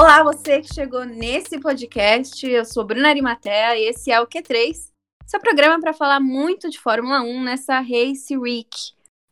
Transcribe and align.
Olá, 0.00 0.22
você 0.22 0.60
que 0.60 0.72
chegou 0.72 1.04
nesse 1.04 1.58
podcast. 1.58 2.48
Eu 2.48 2.64
sou 2.64 2.84
Bruna 2.84 3.08
Arimatea 3.08 3.76
e 3.76 3.88
esse 3.88 4.12
é 4.12 4.20
o 4.20 4.28
Q3, 4.28 4.92
seu 5.26 5.40
programa 5.40 5.80
para 5.80 5.92
falar 5.92 6.20
muito 6.20 6.70
de 6.70 6.78
Fórmula 6.78 7.20
1 7.20 7.42
nessa 7.42 7.80
Race 7.80 8.38
Week, 8.38 8.70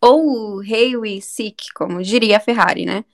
ou 0.02 0.60
Race 0.60 1.20
Sick, 1.20 1.72
como 1.72 2.02
diria 2.02 2.38
a 2.38 2.40
Ferrari, 2.40 2.84
né? 2.84 3.04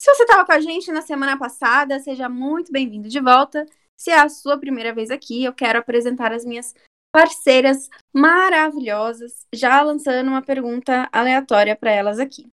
Se 0.00 0.10
você 0.10 0.22
estava 0.22 0.46
com 0.46 0.52
a 0.52 0.60
gente 0.60 0.90
na 0.90 1.02
semana 1.02 1.38
passada, 1.38 2.00
seja 2.00 2.30
muito 2.30 2.72
bem-vindo 2.72 3.10
de 3.10 3.20
volta. 3.20 3.66
Se 3.94 4.10
é 4.10 4.18
a 4.18 4.30
sua 4.30 4.56
primeira 4.56 4.94
vez 4.94 5.10
aqui, 5.10 5.44
eu 5.44 5.52
quero 5.52 5.80
apresentar 5.80 6.32
as 6.32 6.46
minhas 6.46 6.74
parceiras 7.14 7.90
maravilhosas, 8.10 9.46
já 9.54 9.82
lançando 9.82 10.28
uma 10.28 10.40
pergunta 10.40 11.10
aleatória 11.12 11.76
para 11.76 11.90
elas 11.90 12.18
aqui. 12.18 12.50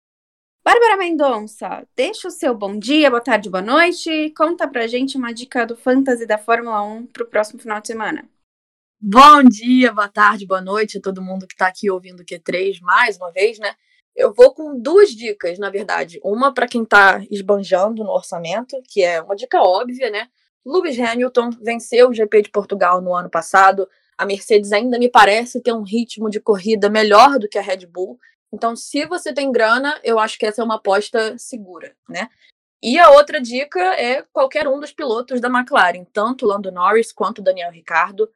Bárbara 0.65 0.95
Mendonça, 0.95 1.85
deixa 1.93 2.29
o 2.29 2.31
seu 2.31 2.55
bom 2.55 2.79
dia, 2.79 3.09
boa 3.09 3.21
tarde, 3.21 3.49
boa 3.49 3.61
noite. 3.61 4.29
Conta 4.29 4.65
pra 4.65 4.87
gente 4.87 5.17
uma 5.17 5.33
dica 5.33 5.65
do 5.65 5.75
Fantasy 5.75 6.25
da 6.25 6.37
Fórmula 6.37 6.81
1 6.81 7.07
pro 7.07 7.27
próximo 7.27 7.59
final 7.59 7.81
de 7.81 7.87
semana. 7.87 8.29
Bom 8.97 9.43
dia, 9.43 9.91
boa 9.91 10.07
tarde, 10.07 10.47
boa 10.47 10.61
noite 10.61 10.97
a 10.97 11.01
todo 11.01 11.21
mundo 11.21 11.45
que 11.45 11.57
tá 11.57 11.67
aqui 11.67 11.91
ouvindo 11.91 12.21
o 12.21 12.25
Q3 12.25 12.79
mais 12.81 13.17
uma 13.17 13.29
vez, 13.29 13.59
né? 13.59 13.75
Eu 14.15 14.33
vou 14.33 14.53
com 14.53 14.79
duas 14.79 15.09
dicas, 15.09 15.59
na 15.59 15.69
verdade. 15.69 16.17
Uma 16.23 16.53
para 16.53 16.65
quem 16.65 16.85
tá 16.85 17.21
esbanjando 17.29 18.01
no 18.01 18.11
orçamento, 18.11 18.81
que 18.87 19.03
é 19.03 19.21
uma 19.21 19.35
dica 19.35 19.61
óbvia, 19.61 20.09
né? 20.09 20.29
Lewis 20.65 20.97
Hamilton 20.97 21.49
venceu 21.61 22.09
o 22.09 22.13
GP 22.13 22.43
de 22.43 22.49
Portugal 22.49 23.01
no 23.01 23.13
ano 23.13 23.29
passado. 23.29 23.85
A 24.17 24.25
Mercedes 24.25 24.71
ainda 24.71 24.97
me 24.97 25.09
parece 25.09 25.61
ter 25.61 25.73
um 25.73 25.83
ritmo 25.83 26.29
de 26.29 26.39
corrida 26.39 26.89
melhor 26.89 27.37
do 27.37 27.49
que 27.49 27.57
a 27.57 27.61
Red 27.61 27.85
Bull. 27.85 28.17
Então, 28.53 28.75
se 28.75 29.03
você 29.07 29.33
tem 29.33 29.51
grana, 29.51 29.99
eu 30.03 30.19
acho 30.19 30.37
que 30.37 30.45
essa 30.45 30.61
é 30.61 30.63
uma 30.63 30.75
aposta 30.75 31.35
segura, 31.39 31.95
né? 32.07 32.29
E 32.83 32.99
a 32.99 33.09
outra 33.09 33.41
dica 33.41 33.79
é 33.79 34.21
qualquer 34.31 34.67
um 34.67 34.79
dos 34.79 34.91
pilotos 34.91 35.41
da 35.41 35.47
McLaren, 35.47 36.05
tanto 36.13 36.45
Lando 36.45 36.71
Norris 36.71 37.11
quanto 37.11 37.41
Daniel 37.41 37.71
Ricciardo. 37.71 38.29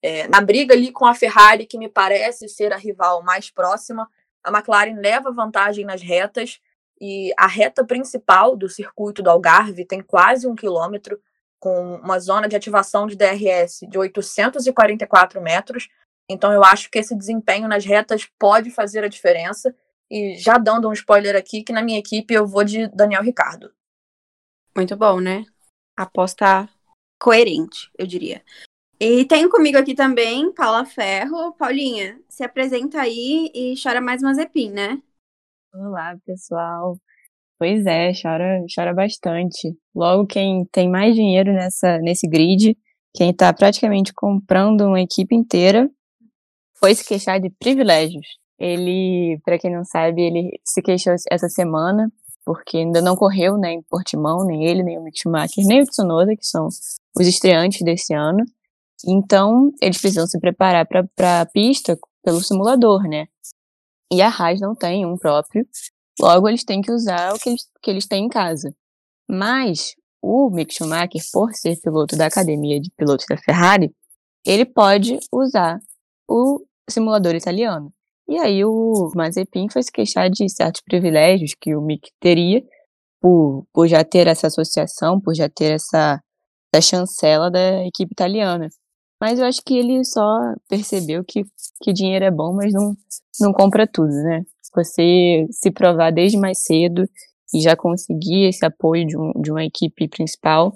É, 0.00 0.28
na 0.28 0.40
briga 0.40 0.74
ali 0.74 0.92
com 0.92 1.06
a 1.06 1.14
Ferrari, 1.14 1.66
que 1.66 1.78
me 1.78 1.88
parece 1.88 2.48
ser 2.48 2.72
a 2.72 2.76
rival 2.76 3.22
mais 3.22 3.50
próxima, 3.50 4.08
a 4.44 4.50
McLaren 4.50 5.00
leva 5.00 5.32
vantagem 5.32 5.84
nas 5.84 6.02
retas 6.02 6.60
e 7.00 7.32
a 7.36 7.46
reta 7.46 7.84
principal 7.84 8.56
do 8.56 8.68
circuito 8.68 9.22
do 9.22 9.30
Algarve 9.30 9.84
tem 9.84 10.02
quase 10.02 10.46
um 10.46 10.54
quilômetro, 10.54 11.20
com 11.58 11.96
uma 11.96 12.20
zona 12.20 12.46
de 12.46 12.54
ativação 12.54 13.06
de 13.06 13.16
DRS 13.16 13.80
de 13.88 13.98
844 13.98 15.40
metros, 15.40 15.88
então 16.30 16.52
eu 16.52 16.64
acho 16.64 16.90
que 16.90 16.98
esse 16.98 17.16
desempenho 17.16 17.68
nas 17.68 17.84
retas 17.84 18.26
pode 18.38 18.70
fazer 18.70 19.04
a 19.04 19.08
diferença. 19.08 19.74
E 20.10 20.36
já 20.36 20.58
dando 20.58 20.88
um 20.88 20.92
spoiler 20.92 21.34
aqui, 21.34 21.62
que 21.62 21.72
na 21.72 21.82
minha 21.82 21.98
equipe 21.98 22.32
eu 22.32 22.46
vou 22.46 22.62
de 22.62 22.86
Daniel 22.88 23.22
Ricardo. 23.22 23.72
Muito 24.76 24.96
bom, 24.96 25.20
né? 25.20 25.44
Aposta 25.96 26.68
coerente, 27.18 27.90
eu 27.98 28.06
diria. 28.06 28.42
E 29.00 29.24
tenho 29.24 29.50
comigo 29.50 29.76
aqui 29.76 29.94
também 29.94 30.52
Paula 30.52 30.84
Ferro. 30.84 31.52
Paulinha, 31.54 32.20
se 32.28 32.44
apresenta 32.44 33.00
aí 33.00 33.50
e 33.54 33.74
chora 33.80 34.00
mais 34.00 34.22
Mazepin, 34.22 34.70
né? 34.70 35.02
Olá, 35.72 36.16
pessoal. 36.24 36.98
Pois 37.58 37.86
é, 37.86 38.12
chora, 38.20 38.64
chora 38.72 38.92
bastante. 38.92 39.76
Logo, 39.94 40.26
quem 40.26 40.64
tem 40.66 40.88
mais 40.88 41.14
dinheiro 41.14 41.52
nessa, 41.52 41.98
nesse 41.98 42.28
grid, 42.28 42.76
quem 43.14 43.30
está 43.30 43.52
praticamente 43.52 44.12
comprando 44.12 44.82
uma 44.82 45.00
equipe 45.00 45.34
inteira, 45.34 45.90
foi 46.84 46.94
se 46.94 47.02
queixar 47.02 47.40
de 47.40 47.48
privilégios. 47.48 48.26
Ele, 48.58 49.40
para 49.42 49.58
quem 49.58 49.74
não 49.74 49.86
sabe, 49.86 50.20
ele 50.20 50.60
se 50.62 50.82
queixou 50.82 51.14
essa 51.30 51.48
semana 51.48 52.12
porque 52.44 52.76
ainda 52.76 53.00
não 53.00 53.16
correu, 53.16 53.56
né, 53.56 53.72
em 53.72 53.82
Portimão, 53.84 54.44
nem 54.44 54.66
ele, 54.66 54.82
nem 54.82 54.98
o 54.98 55.02
Mick 55.02 55.18
Schumacher, 55.18 55.64
nem 55.64 55.80
o 55.80 55.86
Tsunoda, 55.86 56.36
que 56.36 56.44
são 56.44 56.66
os 56.66 57.26
estreantes 57.26 57.80
desse 57.80 58.12
ano. 58.12 58.44
Então, 59.06 59.72
eles 59.80 59.98
precisam 59.98 60.26
se 60.26 60.38
preparar 60.38 60.86
para 60.86 61.40
a 61.40 61.46
pista 61.46 61.98
pelo 62.22 62.42
simulador, 62.42 63.04
né? 63.04 63.28
E 64.12 64.20
a 64.20 64.28
Haas 64.28 64.60
não 64.60 64.74
tem 64.74 65.06
um 65.06 65.16
próprio, 65.16 65.66
logo 66.20 66.46
eles 66.50 66.64
têm 66.64 66.82
que 66.82 66.92
usar 66.92 67.32
o 67.32 67.38
que 67.38 67.48
eles, 67.48 67.62
que 67.82 67.90
eles 67.90 68.06
têm 68.06 68.26
em 68.26 68.28
casa. 68.28 68.76
Mas 69.26 69.94
o 70.20 70.50
Mick 70.50 70.74
Schumacher, 70.74 71.22
por 71.32 71.54
ser 71.54 71.80
piloto 71.80 72.14
da 72.14 72.26
academia 72.26 72.78
de 72.78 72.90
pilotos 72.90 73.24
da 73.26 73.38
Ferrari, 73.38 73.90
ele 74.44 74.66
pode 74.66 75.18
usar 75.32 75.78
o 76.28 76.60
simulador 76.88 77.34
italiano. 77.34 77.92
E 78.28 78.38
aí 78.38 78.64
o 78.64 79.10
Mazepin 79.14 79.68
foi 79.70 79.82
se 79.82 79.92
queixar 79.92 80.30
de 80.30 80.48
certos 80.48 80.80
privilégios 80.82 81.54
que 81.60 81.76
o 81.76 81.82
Mick 81.82 82.10
teria 82.18 82.62
por, 83.20 83.66
por 83.72 83.86
já 83.86 84.02
ter 84.04 84.26
essa 84.26 84.46
associação, 84.46 85.20
por 85.20 85.34
já 85.34 85.48
ter 85.48 85.74
essa, 85.74 86.20
essa 86.72 86.86
chancela 86.86 87.50
da 87.50 87.84
equipe 87.86 88.12
italiana. 88.12 88.68
Mas 89.20 89.38
eu 89.38 89.46
acho 89.46 89.62
que 89.64 89.78
ele 89.78 90.04
só 90.04 90.38
percebeu 90.68 91.24
que, 91.24 91.44
que 91.82 91.92
dinheiro 91.92 92.24
é 92.24 92.30
bom, 92.30 92.54
mas 92.54 92.72
não, 92.72 92.94
não 93.40 93.52
compra 93.52 93.86
tudo, 93.86 94.10
né? 94.10 94.42
Você 94.74 95.46
se 95.50 95.70
provar 95.70 96.10
desde 96.10 96.36
mais 96.36 96.62
cedo 96.64 97.08
e 97.54 97.60
já 97.60 97.76
conseguir 97.76 98.48
esse 98.48 98.64
apoio 98.64 99.06
de, 99.06 99.16
um, 99.16 99.32
de 99.40 99.50
uma 99.50 99.64
equipe 99.64 100.08
principal, 100.08 100.74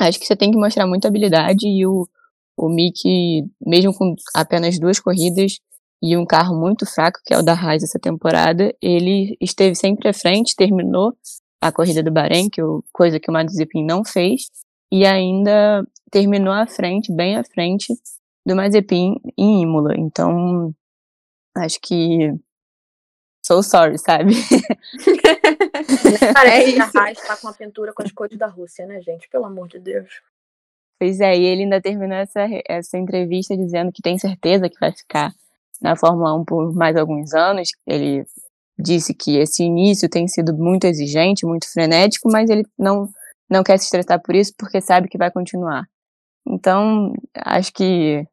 acho 0.00 0.18
que 0.18 0.26
você 0.26 0.34
tem 0.34 0.50
que 0.50 0.58
mostrar 0.58 0.86
muita 0.86 1.08
habilidade 1.08 1.66
e 1.66 1.86
o, 1.86 2.08
o 2.56 2.68
Mick, 2.68 3.44
mesmo 3.60 3.94
com 3.94 4.14
apenas 4.34 4.78
duas 4.78 5.00
corridas 5.00 5.58
e 6.02 6.16
um 6.16 6.26
carro 6.26 6.58
muito 6.58 6.84
fraco, 6.84 7.20
que 7.24 7.32
é 7.32 7.38
o 7.38 7.42
da 7.42 7.52
Haas 7.52 7.82
essa 7.82 7.98
temporada, 7.98 8.74
ele 8.82 9.36
esteve 9.40 9.74
sempre 9.74 10.08
à 10.08 10.12
frente, 10.12 10.56
terminou 10.56 11.16
a 11.60 11.70
corrida 11.70 12.02
do 12.02 12.10
Bahrein, 12.10 12.50
que 12.50 12.60
eu, 12.60 12.84
coisa 12.92 13.20
que 13.20 13.30
o 13.30 13.32
Mazepin 13.32 13.84
não 13.84 14.04
fez, 14.04 14.50
e 14.90 15.06
ainda 15.06 15.86
terminou 16.10 16.52
à 16.52 16.66
frente, 16.66 17.12
bem 17.12 17.36
à 17.36 17.44
frente 17.44 17.94
do 18.44 18.56
Mazepin 18.56 19.14
em 19.38 19.62
Imola. 19.62 19.94
Então, 19.96 20.74
acho 21.54 21.80
que 21.80 22.34
so 23.46 23.62
sorry, 23.62 23.96
sabe? 23.96 24.34
Parece 26.34 26.72
que 26.72 26.80
a 26.80 26.90
Haas 26.92 27.18
tá 27.20 27.36
com 27.36 27.48
a 27.48 27.52
pintura 27.52 27.92
com 27.92 28.02
as 28.02 28.10
cores 28.10 28.36
da 28.36 28.48
Rússia, 28.48 28.86
né, 28.86 29.00
gente? 29.00 29.28
Pelo 29.28 29.44
amor 29.44 29.68
de 29.68 29.78
Deus. 29.78 30.20
Pois 31.02 31.18
é, 31.18 31.36
e 31.36 31.44
ele 31.44 31.64
ainda 31.64 31.82
terminou 31.82 32.16
essa, 32.16 32.42
essa 32.68 32.96
entrevista 32.96 33.56
dizendo 33.56 33.90
que 33.90 34.00
tem 34.00 34.16
certeza 34.16 34.70
que 34.70 34.78
vai 34.78 34.92
ficar 34.92 35.34
na 35.80 35.96
Fórmula 35.96 36.32
1 36.36 36.44
por 36.44 36.72
mais 36.72 36.96
alguns 36.96 37.34
anos. 37.34 37.70
Ele 37.84 38.24
disse 38.78 39.12
que 39.12 39.36
esse 39.36 39.64
início 39.64 40.08
tem 40.08 40.28
sido 40.28 40.54
muito 40.56 40.84
exigente, 40.84 41.44
muito 41.44 41.68
frenético, 41.72 42.30
mas 42.30 42.48
ele 42.48 42.64
não, 42.78 43.08
não 43.50 43.64
quer 43.64 43.78
se 43.78 43.86
estressar 43.86 44.22
por 44.22 44.36
isso 44.36 44.54
porque 44.56 44.80
sabe 44.80 45.08
que 45.08 45.18
vai 45.18 45.28
continuar. 45.28 45.88
Então, 46.46 47.12
acho 47.34 47.72
que 47.72 48.24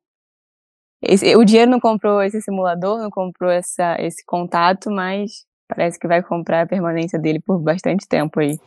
esse, 1.02 1.36
o 1.36 1.44
dinheiro 1.44 1.72
não 1.72 1.80
comprou 1.80 2.22
esse 2.22 2.40
simulador, 2.40 3.00
não 3.00 3.10
comprou 3.10 3.50
essa, 3.50 3.96
esse 4.00 4.24
contato, 4.24 4.92
mas 4.92 5.44
parece 5.68 5.98
que 5.98 6.08
vai 6.08 6.22
comprar 6.22 6.62
a 6.62 6.68
permanência 6.68 7.18
dele 7.18 7.40
por 7.40 7.58
bastante 7.58 8.08
tempo 8.08 8.40
aí. 8.40 8.60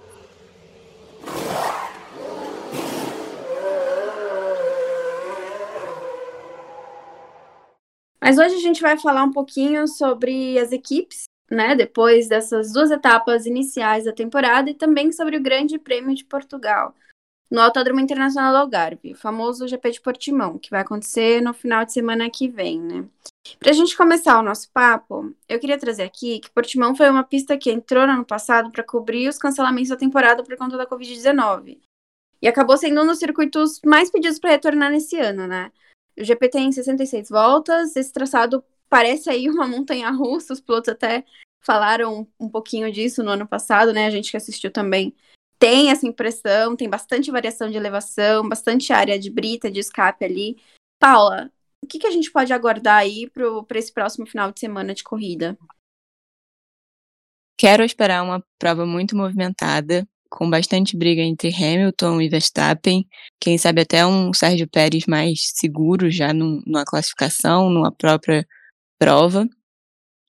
Mas 8.33 8.39
hoje 8.39 8.55
a 8.55 8.61
gente 8.61 8.81
vai 8.81 8.99
falar 8.99 9.25
um 9.25 9.31
pouquinho 9.31 9.87
sobre 9.87 10.59
as 10.59 10.73
equipes, 10.73 11.25
né? 11.51 11.75
Depois 11.75 12.29
dessas 12.29 12.73
duas 12.73 12.91
etapas 12.91 13.45
iniciais 13.45 14.07
da 14.07 14.13
temporada 14.13 14.71
e 14.71 14.75
também 14.75 15.13
sobre 15.13 15.37
o 15.37 15.43
Grande 15.43 15.79
Prêmio 15.79 16.15
de 16.15 16.25
Portugal, 16.25 16.95
no 17.51 17.61
Autódromo 17.61 18.01
Internacional 18.01 18.53
do 18.53 18.57
Algarve, 18.57 19.13
o 19.13 19.17
famoso 19.17 19.69
GP 19.69 19.91
de 19.91 20.01
Portimão, 20.01 20.57
que 20.57 20.71
vai 20.71 20.81
acontecer 20.81 21.43
no 21.43 21.53
final 21.53 21.85
de 21.85 21.93
semana 21.93 22.31
que 22.31 22.49
vem, 22.49 22.81
né? 22.81 23.05
Para 23.59 23.69
a 23.69 23.75
gente 23.75 23.95
começar 23.95 24.39
o 24.39 24.43
nosso 24.43 24.71
papo, 24.73 25.35
eu 25.47 25.61
queria 25.61 25.77
trazer 25.77 26.05
aqui 26.05 26.41
que 26.41 26.51
Portimão 26.53 26.97
foi 26.97 27.11
uma 27.11 27.25
pista 27.25 27.59
que 27.59 27.71
entrou 27.71 28.07
no 28.07 28.15
ano 28.15 28.25
passado 28.25 28.71
para 28.71 28.83
cobrir 28.83 29.29
os 29.29 29.37
cancelamentos 29.37 29.91
da 29.91 29.97
temporada 29.97 30.43
por 30.43 30.57
conta 30.57 30.79
da 30.79 30.87
Covid-19. 30.87 31.79
E 32.41 32.49
acabou 32.49 32.79
sendo 32.79 33.03
um 33.03 33.07
dos 33.07 33.19
circuitos 33.19 33.79
mais 33.85 34.11
pedidos 34.11 34.39
para 34.39 34.53
retornar 34.53 34.91
nesse 34.91 35.19
ano, 35.19 35.47
né? 35.47 35.71
O 36.19 36.25
GP 36.25 36.49
tem 36.49 36.73
66 36.73 37.29
voltas, 37.29 37.97
esse 37.97 38.13
traçado 38.13 38.65
parece 38.89 39.31
aí 39.31 39.49
uma 39.49 39.67
montanha 39.67 40.11
russa, 40.11 40.53
os 40.53 40.61
pilotos 40.61 40.91
até 40.91 41.25
falaram 41.61 42.27
um 42.39 42.49
pouquinho 42.49 42.93
disso 42.93 43.23
no 43.23 43.31
ano 43.31 43.47
passado, 43.47 43.93
né? 43.93 44.07
A 44.07 44.11
gente 44.11 44.31
que 44.31 44.37
assistiu 44.37 44.71
também 44.71 45.15
tem 45.59 45.91
essa 45.91 46.07
impressão, 46.07 46.75
tem 46.75 46.91
bastante 46.91 47.31
variação 47.31 47.71
de 47.71 47.77
elevação, 47.77 48.49
bastante 48.49 48.93
área 48.93 49.19
de 49.19 49.31
brita, 49.31 49.71
de 49.71 49.79
escape 49.79 50.25
ali. 50.25 50.57
Paula, 50.99 51.53
o 51.81 51.87
que, 51.87 52.01
que 52.01 52.07
a 52.07 52.11
gente 52.11 52.31
pode 52.31 52.53
aguardar 52.53 52.97
aí 52.97 53.31
para 53.31 53.79
esse 53.79 53.93
próximo 53.93 54.27
final 54.27 54.51
de 54.51 54.59
semana 54.59 54.93
de 54.93 55.05
corrida? 55.05 55.57
Quero 57.57 57.85
esperar 57.85 58.25
uma 58.25 58.45
prova 58.59 58.85
muito 58.85 59.17
movimentada, 59.17 60.07
com 60.33 60.49
bastante 60.49 60.97
briga 60.97 61.21
entre 61.21 61.55
Hamilton 61.55 62.21
e 62.23 62.29
Verstappen, 62.29 63.07
quem 63.39 63.59
sabe 63.59 63.83
até 63.83 64.07
um 64.07 64.33
Sérgio 64.33 64.67
Pérez 64.67 65.05
mais 65.07 65.51
seguro 65.55 66.11
já 66.11 66.33
num, 66.33 66.63
numa 66.67 66.87
classificação, 66.87 67.69
numa 67.69 67.93
própria 67.93 68.47
prova, 68.99 69.47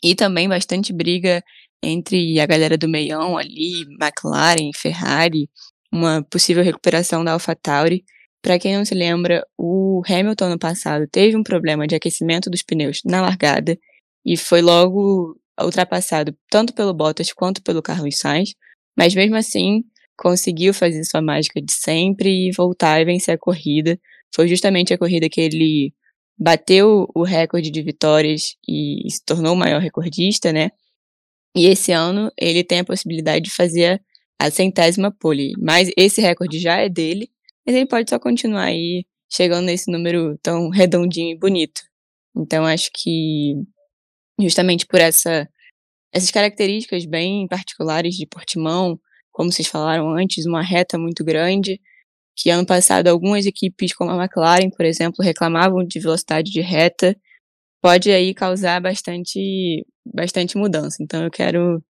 e 0.03 0.13
também 0.13 0.50
bastante 0.50 0.91
briga 0.91 1.41
entre 1.81 2.38
a 2.39 2.45
galera 2.45 2.77
do 2.77 2.89
meião 2.89 3.38
ali, 3.38 3.83
McLaren, 4.00 4.71
Ferrari, 4.75 5.50
uma 5.91 6.21
possível 6.29 6.63
recuperação 6.63 7.23
da 7.23 7.31
AlphaTauri. 7.31 8.03
Para 8.41 8.59
quem 8.59 8.75
não 8.75 8.83
se 8.83 8.94
lembra, 8.94 9.45
o 9.57 10.01
Hamilton 10.05 10.50
no 10.50 10.59
passado 10.59 11.07
teve 11.09 11.38
um 11.38 11.44
problema 11.44 11.88
de 11.88 11.95
aquecimento 11.95 12.50
dos 12.50 12.61
pneus 12.61 13.00
na 13.05 13.21
largada 13.21 13.77
e 14.25 14.35
foi 14.35 14.61
logo 14.61 15.39
ultrapassado 15.61 16.35
tanto 16.50 16.73
pelo 16.73 16.94
Bottas 16.94 17.31
quanto 17.31 17.63
pelo 17.63 17.81
Carlos 17.81 18.17
Sainz, 18.17 18.53
mas 18.97 19.15
mesmo 19.15 19.38
assim 19.38 19.83
conseguiu 20.18 20.74
fazer 20.74 21.04
sua 21.04 21.21
mágica 21.21 21.62
de 21.62 21.71
sempre 21.71 22.48
e 22.48 22.51
voltar 22.51 23.01
e 23.01 23.06
vencer 23.06 23.36
a 23.36 23.38
corrida. 23.38 24.00
Foi 24.33 24.48
justamente 24.48 24.94
a 24.94 24.98
corrida 24.98 25.30
que 25.30 25.42
ele 25.42 25.94
bateu 26.38 27.07
o 27.13 27.24
recorde 27.24 27.69
de 27.69 27.81
vitórias 27.81 28.56
e 28.68 29.06
se 29.10 29.24
tornou 29.25 29.54
o 29.54 29.57
maior 29.57 29.81
recordista, 29.81 30.51
né? 30.51 30.71
E 31.56 31.68
esse 31.68 31.92
ano 31.92 32.31
ele 32.38 32.63
tem 32.63 32.80
a 32.80 32.86
possibilidade 32.86 33.45
de 33.45 33.51
fazer 33.51 34.01
a 34.39 34.50
centésima 34.50 35.12
pole. 35.12 35.54
Mas 35.57 35.89
esse 35.98 36.21
recorde 36.21 36.60
já 36.60 36.77
é 36.77 36.89
dele, 36.89 37.30
mas 37.65 37.75
ele 37.75 37.86
pode 37.86 38.10
só 38.10 38.19
continuar 38.19 38.65
aí 38.65 39.06
chegando 39.31 39.65
nesse 39.65 39.92
número 39.92 40.38
tão 40.42 40.69
redondinho 40.69 41.31
e 41.31 41.38
bonito. 41.38 41.81
Então 42.36 42.65
acho 42.65 42.89
que 42.94 43.56
justamente 44.39 44.86
por 44.86 45.00
essa 45.00 45.48
essas 46.13 46.30
características 46.30 47.06
bem 47.06 47.48
particulares 47.48 48.15
de 48.15 48.27
Portimão, 48.27 49.00
como 49.33 49.51
vocês 49.51 49.68
falaram 49.68 50.12
antes, 50.15 50.45
uma 50.45 50.62
reta 50.62 50.97
muito 50.97 51.25
grande, 51.25 51.81
que 52.35 52.50
ano 52.50 52.65
passado 52.65 53.07
algumas 53.07 53.45
equipes 53.45 53.94
como 53.94 54.12
a 54.12 54.24
McLaren, 54.24 54.69
por 54.69 54.85
exemplo, 54.85 55.24
reclamavam 55.24 55.83
de 55.83 56.00
velocidade 56.00 56.51
de 56.51 56.62
reta, 56.62 57.15
pode 57.81 58.12
aí 58.12 58.33
causar 58.33 58.80
bastante 58.81 59.85
bastante 60.06 60.57
mudança. 60.57 60.97
Então 61.01 61.24
eu 61.24 61.31
quero 61.31 61.83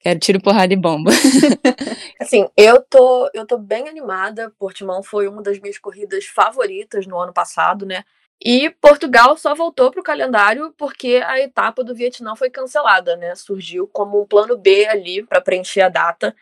quero 0.00 0.18
tiro 0.20 0.40
porrada 0.40 0.72
e 0.72 0.76
bomba. 0.76 1.10
assim, 2.20 2.46
eu 2.56 2.82
tô 2.82 3.30
eu 3.34 3.46
tô 3.46 3.56
bem 3.58 3.88
animada. 3.88 4.52
Portimão 4.58 5.02
foi 5.02 5.28
uma 5.28 5.42
das 5.42 5.58
minhas 5.60 5.78
corridas 5.78 6.26
favoritas 6.26 7.06
no 7.06 7.18
ano 7.18 7.32
passado, 7.32 7.86
né? 7.86 8.04
E 8.42 8.70
Portugal 8.70 9.36
só 9.36 9.54
voltou 9.54 9.90
para 9.90 10.00
o 10.00 10.04
calendário 10.04 10.74
porque 10.78 11.22
a 11.26 11.38
etapa 11.40 11.84
do 11.84 11.94
Vietnã 11.94 12.34
foi 12.34 12.48
cancelada, 12.48 13.16
né? 13.16 13.34
Surgiu 13.34 13.86
como 13.86 14.22
um 14.22 14.26
plano 14.26 14.56
B 14.56 14.86
ali 14.86 15.22
para 15.22 15.42
preencher 15.42 15.82
a 15.82 15.88
data. 15.90 16.34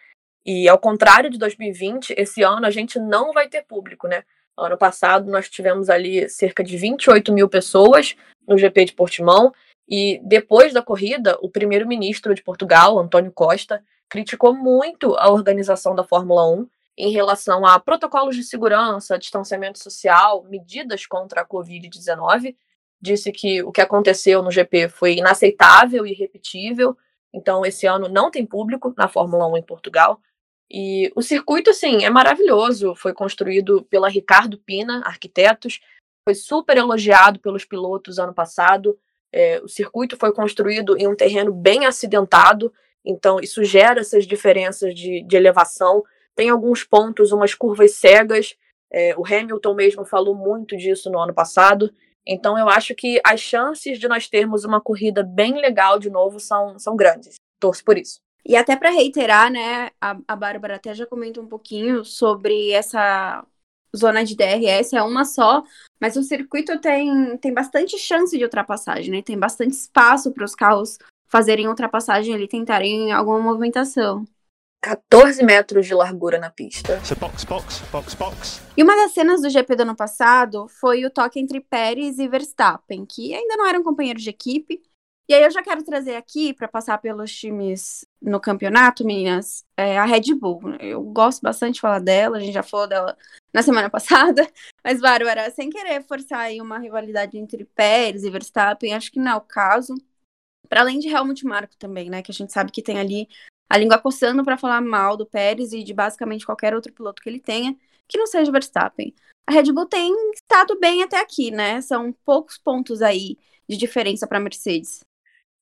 E 0.50 0.67
ao 0.67 0.79
contrário 0.79 1.29
de 1.29 1.37
2020, 1.37 2.15
esse 2.17 2.43
ano 2.43 2.65
a 2.65 2.71
gente 2.71 2.99
não 2.99 3.35
vai 3.35 3.50
ter 3.50 3.67
público, 3.67 4.09
né? 4.09 4.25
Ano 4.56 4.79
passado 4.79 5.31
nós 5.31 5.47
tivemos 5.47 5.91
ali 5.91 6.27
cerca 6.31 6.65
de 6.65 6.75
28 6.75 7.35
mil 7.35 7.50
pessoas 7.50 8.17
no 8.47 8.56
GP 8.56 8.87
de 8.87 8.93
Portimão. 8.95 9.53
E 9.87 10.19
depois 10.25 10.73
da 10.73 10.81
corrida, 10.81 11.37
o 11.43 11.50
primeiro-ministro 11.50 12.35
de 12.35 12.43
Portugal, 12.43 12.99
António 12.99 13.31
Costa, 13.31 13.85
criticou 14.09 14.55
muito 14.55 15.15
a 15.17 15.31
organização 15.31 15.95
da 15.95 16.03
Fórmula 16.03 16.51
1 16.51 16.67
em 16.97 17.12
relação 17.12 17.67
a 17.67 17.79
protocolos 17.79 18.35
de 18.35 18.43
segurança, 18.43 19.19
distanciamento 19.19 19.79
social, 19.79 20.44
medidas 20.44 21.05
contra 21.05 21.43
a 21.43 21.47
Covid-19. 21.47 22.56
Disse 22.99 23.31
que 23.33 23.62
o 23.62 23.71
que 23.71 23.83
aconteceu 23.83 24.43
no 24.43 24.51
GP 24.51 24.89
foi 24.89 25.17
inaceitável 25.17 26.06
e 26.06 26.12
irrepetível. 26.12 26.97
Então, 27.35 27.67
esse 27.67 27.87
ano 27.87 28.09
não 28.09 28.31
tem 28.31 28.47
público 28.47 28.94
na 28.97 29.09
Fórmula 29.09 29.47
1 29.47 29.59
em 29.59 29.62
Portugal. 29.62 30.19
E 30.70 31.11
o 31.17 31.23
circuito, 31.23 31.70
assim, 31.70 32.05
é 32.05 32.11
maravilhoso. 32.11 32.94
Foi 32.94 33.12
construído 33.12 33.82
pela 33.85 34.09
Ricardo 34.09 34.59
Pina, 34.59 35.03
arquitetos. 35.05 35.81
Foi 36.25 36.35
super 36.35 36.76
elogiado 36.76 37.41
pelos 37.41 37.65
pilotos 37.65 38.19
ano 38.19 38.35
passado. 38.35 38.99
É, 39.32 39.61
o 39.62 39.69
circuito 39.69 40.17
foi 40.17 40.32
construído 40.32 40.97
em 40.97 41.06
um 41.06 41.17
terreno 41.17 41.53
bem 41.53 41.87
acidentado. 41.87 42.73
Então, 43.05 43.41
isso 43.41 43.65
gera 43.65 44.00
essas 44.00 44.26
diferenças 44.26 44.94
de, 44.94 45.23
de 45.23 45.37
elevação. 45.37 46.05
Tem 46.37 46.50
alguns 46.50 46.85
pontos, 46.85 47.32
umas 47.32 47.55
curvas 47.55 47.94
cegas. 47.94 48.55
É, 48.93 49.15
o 49.17 49.25
Hamilton 49.25 49.75
mesmo 49.75 50.05
falou 50.05 50.35
muito 50.35 50.76
disso 50.76 51.11
no 51.11 51.19
ano 51.19 51.32
passado. 51.32 51.91
Então, 52.26 52.59
eu 52.59 52.69
acho 52.69 52.94
que 52.94 53.19
as 53.25 53.41
chances 53.41 53.99
de 53.99 54.06
nós 54.06 54.29
termos 54.29 54.65
uma 54.65 54.82
corrida 54.82 55.23
bem 55.23 55.59
legal 55.59 55.99
de 55.99 56.11
novo 56.11 56.38
são, 56.38 56.79
são 56.79 56.94
grandes. 56.94 57.37
Torço 57.59 57.82
por 57.82 57.97
isso. 57.97 58.20
E 58.44 58.56
até 58.56 58.76
para 58.76 58.90
reiterar, 58.90 59.50
né, 59.50 59.90
a, 60.00 60.17
a 60.26 60.37
Bárbara 60.37 60.76
até 60.76 60.94
já 60.94 61.06
comentou 61.06 61.44
um 61.44 61.49
pouquinho 61.49 62.05
sobre 62.05 62.70
essa 62.70 63.44
zona 63.96 64.25
de 64.25 64.37
DRS, 64.37 64.93
é 64.93 65.02
uma 65.02 65.25
só, 65.25 65.62
mas 66.00 66.17
o 66.17 66.23
circuito 66.23 66.79
tem, 66.81 67.37
tem 67.38 67.52
bastante 67.52 67.99
chance 67.99 68.37
de 68.37 68.44
ultrapassagem, 68.44 69.11
né? 69.11 69.23
Tem 69.23 69.38
bastante 69.38 69.73
espaço 69.73 70.32
para 70.32 70.44
os 70.44 70.55
carros 70.55 70.99
fazerem 71.26 71.69
ultrapassagem 71.69 72.35
ali, 72.35 72.49
tentarem 72.49 73.12
alguma 73.12 73.38
movimentação. 73.38 74.25
14 74.81 75.43
metros 75.43 75.87
de 75.87 75.94
largura 75.94 76.38
na 76.38 76.50
pista. 76.50 77.00
Box, 77.19 77.44
box, 77.44 77.82
box, 77.91 78.14
box. 78.14 78.62
E 78.76 78.82
uma 78.82 78.94
das 78.94 79.12
cenas 79.12 79.43
do 79.43 79.50
GP 79.50 79.75
do 79.75 79.82
ano 79.82 79.96
passado 79.96 80.69
foi 80.69 81.05
o 81.05 81.11
toque 81.11 81.41
entre 81.41 81.61
Pérez 81.61 82.19
e 82.19 82.29
Verstappen, 82.29 83.05
que 83.05 83.34
ainda 83.34 83.56
não 83.56 83.67
eram 83.67 83.82
companheiros 83.82 84.23
de 84.23 84.31
equipe, 84.31 84.81
e 85.29 85.35
aí 85.35 85.43
eu 85.43 85.51
já 85.51 85.63
quero 85.63 85.85
trazer 85.85 86.17
aqui 86.17 86.55
para 86.55 86.67
passar 86.67 86.97
pelos 86.99 87.31
times 87.31 88.03
no 88.21 88.41
campeonato, 88.41 89.05
meninas, 89.05 89.63
é 89.77 89.99
a 89.99 90.07
Red 90.07 90.35
Bull. 90.35 90.75
Eu 90.81 91.03
gosto 91.03 91.43
bastante 91.43 91.75
de 91.75 91.81
falar 91.83 91.99
dela, 91.99 92.39
a 92.39 92.41
gente 92.41 92.55
já 92.55 92.63
falou 92.63 92.87
dela 92.87 93.17
na 93.53 93.63
semana 93.63 93.91
passada, 93.91 94.51
mas 94.83 95.01
Bárbara, 95.01 95.51
sem 95.51 95.69
querer 95.69 96.03
forçar 96.03 96.41
aí 96.41 96.63
uma 96.63 96.79
rivalidade 96.79 97.37
entre 97.37 97.65
Pérez 97.65 98.25
e 98.25 98.31
Verstappen, 98.31 98.95
acho 98.95 99.13
que 99.13 99.21
não 99.21 99.33
é 99.33 99.37
o 99.37 99.43
caso. 99.43 99.95
Para 100.67 100.81
além 100.81 100.99
de 100.99 101.09
Helmut 101.09 101.45
Marko 101.45 101.77
também, 101.77 102.09
né, 102.09 102.23
que 102.23 102.31
a 102.31 102.35
gente 102.35 102.53
sabe 102.53 102.73
que 102.73 102.83
tem 102.83 102.99
ali 102.99 103.29
a 103.69 103.77
língua 103.77 103.99
coçando 103.99 104.43
para 104.43 104.57
falar 104.57 104.81
mal 104.81 105.15
do 105.15 105.27
Pérez 105.27 105.75
e 105.75 105.85
de 105.85 105.93
basicamente 105.93 106.47
qualquer 106.47 106.75
outro 106.75 106.93
piloto 106.93 107.23
que 107.23 107.29
ele 107.29 107.41
tenha, 107.41 107.77
que 108.09 108.17
não 108.17 108.27
seja 108.27 108.51
Verstappen. 108.51 109.15
A 109.47 109.53
Red 109.53 109.73
Bull 109.73 109.87
tem 109.87 110.11
estado 110.33 110.79
bem 110.81 111.03
até 111.03 111.21
aqui, 111.21 111.51
né? 111.51 111.83
São 111.83 112.13
poucos 112.25 112.57
pontos 112.57 113.03
aí 113.03 113.37
de 113.69 113.77
diferença 113.77 114.27
para 114.27 114.39
a 114.39 114.41
Mercedes. 114.41 115.01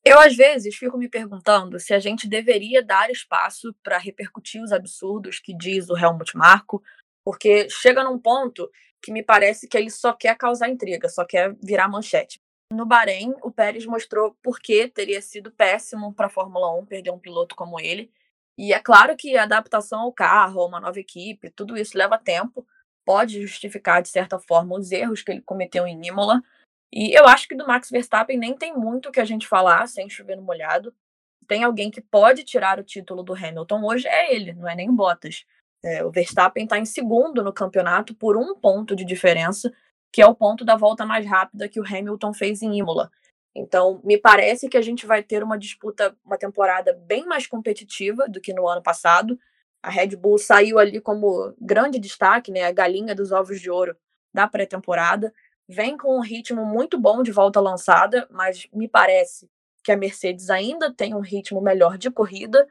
Eu, 0.08 0.20
às 0.20 0.37
vezes, 0.37 0.76
fico 0.76 0.97
me 0.97 1.08
perguntando 1.08 1.81
se 1.81 1.93
a 1.93 1.99
gente 1.99 2.29
deveria 2.29 2.81
dar 2.81 3.11
espaço 3.11 3.75
para 3.82 3.99
repercutir 3.99 4.62
os 4.62 4.70
absurdos 4.70 5.41
que 5.41 5.53
diz 5.53 5.91
o 5.91 5.97
Helmut 5.97 6.37
Marko, 6.37 6.81
porque 7.25 7.69
chega 7.69 8.05
num 8.05 8.17
ponto 8.17 8.70
que 9.03 9.11
me 9.11 9.20
parece 9.20 9.67
que 9.67 9.76
ele 9.76 9.91
só 9.91 10.12
quer 10.12 10.37
causar 10.37 10.69
intriga, 10.69 11.08
só 11.08 11.25
quer 11.25 11.56
virar 11.61 11.88
manchete. 11.88 12.38
No 12.73 12.87
Bahrein, 12.87 13.35
o 13.43 13.50
Pérez 13.50 13.84
mostrou 13.84 14.36
por 14.41 14.60
que 14.60 14.86
teria 14.86 15.20
sido 15.20 15.51
péssimo 15.51 16.15
para 16.15 16.27
a 16.29 16.31
Fórmula 16.31 16.72
1 16.79 16.86
perder 16.86 17.10
um 17.10 17.19
piloto 17.19 17.56
como 17.56 17.81
ele. 17.81 18.08
E 18.56 18.72
é 18.72 18.79
claro 18.79 19.17
que 19.17 19.36
a 19.36 19.43
adaptação 19.43 20.03
ao 20.03 20.13
carro, 20.13 20.65
uma 20.65 20.79
nova 20.79 21.01
equipe, 21.01 21.51
tudo 21.51 21.77
isso 21.77 21.98
leva 21.98 22.17
tempo, 22.17 22.65
pode 23.05 23.43
justificar, 23.43 24.01
de 24.03 24.08
certa 24.08 24.39
forma, 24.39 24.79
os 24.79 24.93
erros 24.93 25.22
que 25.22 25.32
ele 25.32 25.43
cometeu 25.43 25.84
em 25.84 26.01
Imola, 26.06 26.41
e 26.93 27.19
eu 27.19 27.26
acho 27.26 27.48
que 27.48 27.55
do 27.55 27.66
Max 27.66 27.90
Verstappen 27.90 28.38
nem 28.38 28.56
tem 28.56 28.74
muito 28.74 29.10
que 29.10 29.20
a 29.20 29.24
gente 29.24 29.46
falar 29.46 29.86
sem 29.86 30.08
chover 30.08 30.36
no 30.36 30.43
molhado. 30.43 30.94
Tem 31.46 31.62
alguém 31.62 31.90
que 31.90 32.00
pode 32.00 32.44
tirar 32.44 32.78
o 32.78 32.84
título 32.84 33.22
do 33.22 33.34
Hamilton 33.34 33.84
hoje, 33.84 34.08
é 34.08 34.34
ele, 34.34 34.52
não 34.52 34.69
é 34.69 34.74
nem 34.74 34.88
o 34.88 34.93
Bottas. 34.93 35.44
É, 35.84 36.05
o 36.05 36.10
Verstappen 36.10 36.64
está 36.64 36.78
em 36.78 36.84
segundo 36.84 37.44
no 37.44 37.52
campeonato 37.52 38.14
por 38.14 38.36
um 38.36 38.55
ponto 38.56 38.96
de 38.96 39.05
diferença, 39.05 39.72
que 40.12 40.22
é 40.22 40.26
o 40.26 40.34
ponto 40.34 40.64
da 40.64 40.76
volta 40.76 41.05
mais 41.05 41.26
rápida 41.26 41.69
que 41.69 41.78
o 41.78 41.84
Hamilton 41.84 42.32
fez 42.32 42.62
em 42.62 42.76
Imola. 42.78 43.10
Então, 43.55 44.00
me 44.05 44.19
parece 44.19 44.69
que 44.69 44.76
a 44.76 44.82
gente 44.82 45.06
vai 45.06 45.22
ter 45.22 45.43
uma 45.43 45.58
disputa, 45.58 46.16
uma 46.24 46.36
temporada 46.36 46.93
bem 47.06 47.24
mais 47.26 47.46
competitiva 47.46 48.28
do 48.28 48.40
que 48.40 48.52
no 48.52 48.69
ano 48.69 48.82
passado. 48.82 49.38
A 49.82 49.90
Red 49.90 50.16
Bull 50.16 50.38
saiu 50.38 50.78
ali 50.78 51.00
como 51.00 51.55
grande 51.60 51.98
destaque, 51.98 52.50
né, 52.50 52.64
a 52.64 52.72
galinha 52.72 53.14
dos 53.14 53.32
ovos 53.32 53.60
de 53.60 53.70
ouro 53.70 53.96
da 54.32 54.46
pré-temporada 54.46 55.32
vem 55.69 55.96
com 55.96 56.17
um 56.17 56.20
ritmo 56.20 56.65
muito 56.65 56.99
bom 56.99 57.23
de 57.23 57.32
volta 57.32 57.61
lançada, 57.61 58.27
mas 58.31 58.67
me 58.73 58.89
parece 58.89 59.51
que 59.82 59.93
a 59.93 59.96
Mercedes 59.96 60.51
ainda 60.51 60.93
tem 60.93 61.15
um 61.15 61.20
ritmo 61.20 61.61
melhor 61.61 61.96
de 61.96 62.11
corrida, 62.11 62.69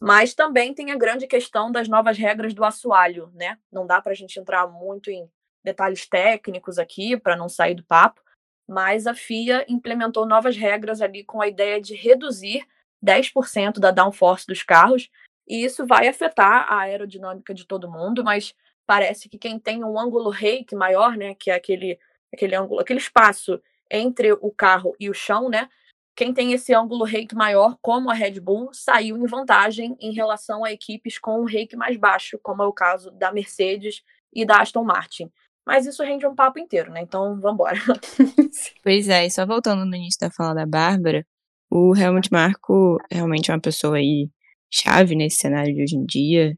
mas 0.00 0.34
também 0.34 0.74
tem 0.74 0.90
a 0.90 0.96
grande 0.96 1.26
questão 1.26 1.70
das 1.70 1.88
novas 1.88 2.18
regras 2.18 2.52
do 2.52 2.64
assoalho, 2.64 3.30
né? 3.34 3.58
Não 3.72 3.86
dá 3.86 4.00
para 4.00 4.12
a 4.12 4.14
gente 4.14 4.38
entrar 4.38 4.66
muito 4.66 5.10
em 5.10 5.28
detalhes 5.62 6.06
técnicos 6.06 6.78
aqui 6.78 7.16
para 7.16 7.36
não 7.36 7.48
sair 7.48 7.74
do 7.74 7.84
papo, 7.84 8.20
mas 8.68 9.06
a 9.06 9.14
FIA 9.14 9.64
implementou 9.68 10.26
novas 10.26 10.56
regras 10.56 11.00
ali 11.00 11.24
com 11.24 11.40
a 11.40 11.48
ideia 11.48 11.80
de 11.80 11.94
reduzir 11.94 12.66
10% 13.04 13.78
da 13.78 13.90
downforce 13.90 14.46
dos 14.46 14.62
carros, 14.62 15.10
e 15.46 15.64
isso 15.64 15.86
vai 15.86 16.08
afetar 16.08 16.72
a 16.72 16.80
aerodinâmica 16.80 17.52
de 17.52 17.66
todo 17.66 17.90
mundo, 17.90 18.24
mas 18.24 18.54
parece 18.86 19.28
que 19.28 19.38
quem 19.38 19.58
tem 19.58 19.84
um 19.84 19.98
ângulo 19.98 20.30
rake 20.30 20.74
maior, 20.74 21.16
né, 21.16 21.34
que 21.34 21.50
é 21.50 21.54
aquele 21.54 21.98
aquele 22.34 22.54
ângulo, 22.54 22.80
aquele 22.80 22.98
espaço 22.98 23.60
entre 23.90 24.32
o 24.32 24.50
carro 24.50 24.94
e 24.98 25.08
o 25.08 25.14
chão, 25.14 25.48
né? 25.48 25.68
Quem 26.16 26.32
tem 26.32 26.52
esse 26.52 26.72
ângulo 26.72 27.04
rake 27.04 27.34
maior, 27.34 27.76
como 27.82 28.10
a 28.10 28.14
Red 28.14 28.38
Bull, 28.40 28.70
saiu 28.72 29.16
em 29.16 29.26
vantagem 29.26 29.96
em 30.00 30.12
relação 30.12 30.64
a 30.64 30.72
equipes 30.72 31.18
com 31.18 31.42
um 31.42 31.46
mais 31.76 31.96
baixo, 31.96 32.38
como 32.42 32.62
é 32.62 32.66
o 32.66 32.72
caso 32.72 33.10
da 33.10 33.32
Mercedes 33.32 34.02
e 34.32 34.44
da 34.44 34.60
Aston 34.60 34.84
Martin. 34.84 35.30
Mas 35.66 35.86
isso 35.86 36.04
rende 36.04 36.26
um 36.26 36.34
papo 36.34 36.58
inteiro, 36.58 36.92
né? 36.92 37.00
Então, 37.00 37.40
vamos 37.40 37.54
embora. 37.54 37.78
pois 38.84 39.08
é, 39.08 39.26
e 39.26 39.30
só 39.30 39.44
voltando 39.44 39.84
no 39.84 39.96
início 39.96 40.20
da 40.20 40.30
fala 40.30 40.54
da 40.54 40.66
Bárbara, 40.66 41.26
o 41.70 41.96
Helmut 41.96 42.30
Marko 42.30 42.98
realmente 43.10 43.50
é 43.50 43.54
uma 43.54 43.60
pessoa 43.60 43.96
aí 43.96 44.30
chave 44.70 45.16
nesse 45.16 45.38
cenário 45.38 45.74
de 45.74 45.82
hoje 45.82 45.96
em 45.96 46.04
dia. 46.04 46.56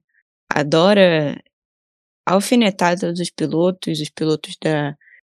Adora 0.50 1.40
alfinetar 2.26 2.99
todos 2.99 3.21
os 3.21 3.30
pilotos, 3.30 4.00
os 4.00 4.11
pilotos 4.11 4.56
da, 4.62 4.97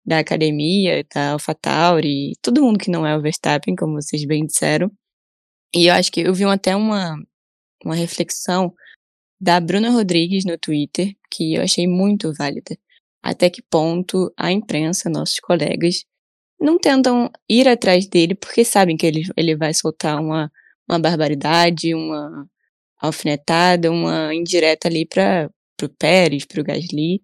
da 0.09 0.17
academia, 0.17 1.05
da 1.13 1.33
AlphaTauri, 1.33 2.33
todo 2.41 2.63
mundo 2.63 2.79
que 2.79 2.89
não 2.89 3.05
é 3.05 3.15
o 3.15 3.21
Verstappen, 3.21 3.75
como 3.75 4.01
vocês 4.01 4.25
bem 4.25 4.43
disseram. 4.43 4.91
E 5.73 5.85
eu 5.85 5.93
acho 5.93 6.11
que 6.11 6.21
eu 6.21 6.33
vi 6.33 6.45
até 6.45 6.75
uma, 6.75 7.15
uma 7.85 7.93
reflexão 7.93 8.73
da 9.39 9.59
Bruna 9.59 9.91
Rodrigues 9.91 10.45
no 10.45 10.57
Twitter, 10.57 11.15
que 11.31 11.53
eu 11.53 11.61
achei 11.61 11.87
muito 11.87 12.33
válida. 12.33 12.75
Até 13.21 13.51
que 13.51 13.61
ponto 13.61 14.33
a 14.35 14.51
imprensa, 14.51 15.11
nossos 15.11 15.39
colegas, 15.39 16.03
não 16.59 16.79
tentam 16.79 17.29
ir 17.47 17.67
atrás 17.67 18.07
dele 18.07 18.33
porque 18.33 18.65
sabem 18.65 18.97
que 18.97 19.05
ele, 19.05 19.21
ele 19.37 19.55
vai 19.55 19.75
soltar 19.75 20.19
uma, 20.19 20.51
uma 20.89 20.97
barbaridade, 20.97 21.93
uma 21.93 22.49
alfinetada, 22.99 23.91
uma 23.91 24.33
indireta 24.33 24.87
ali 24.87 25.05
para 25.05 25.51
o 25.83 25.89
Pérez, 25.89 26.45
para 26.45 26.61
o 26.61 26.63
Gasly. 26.63 27.21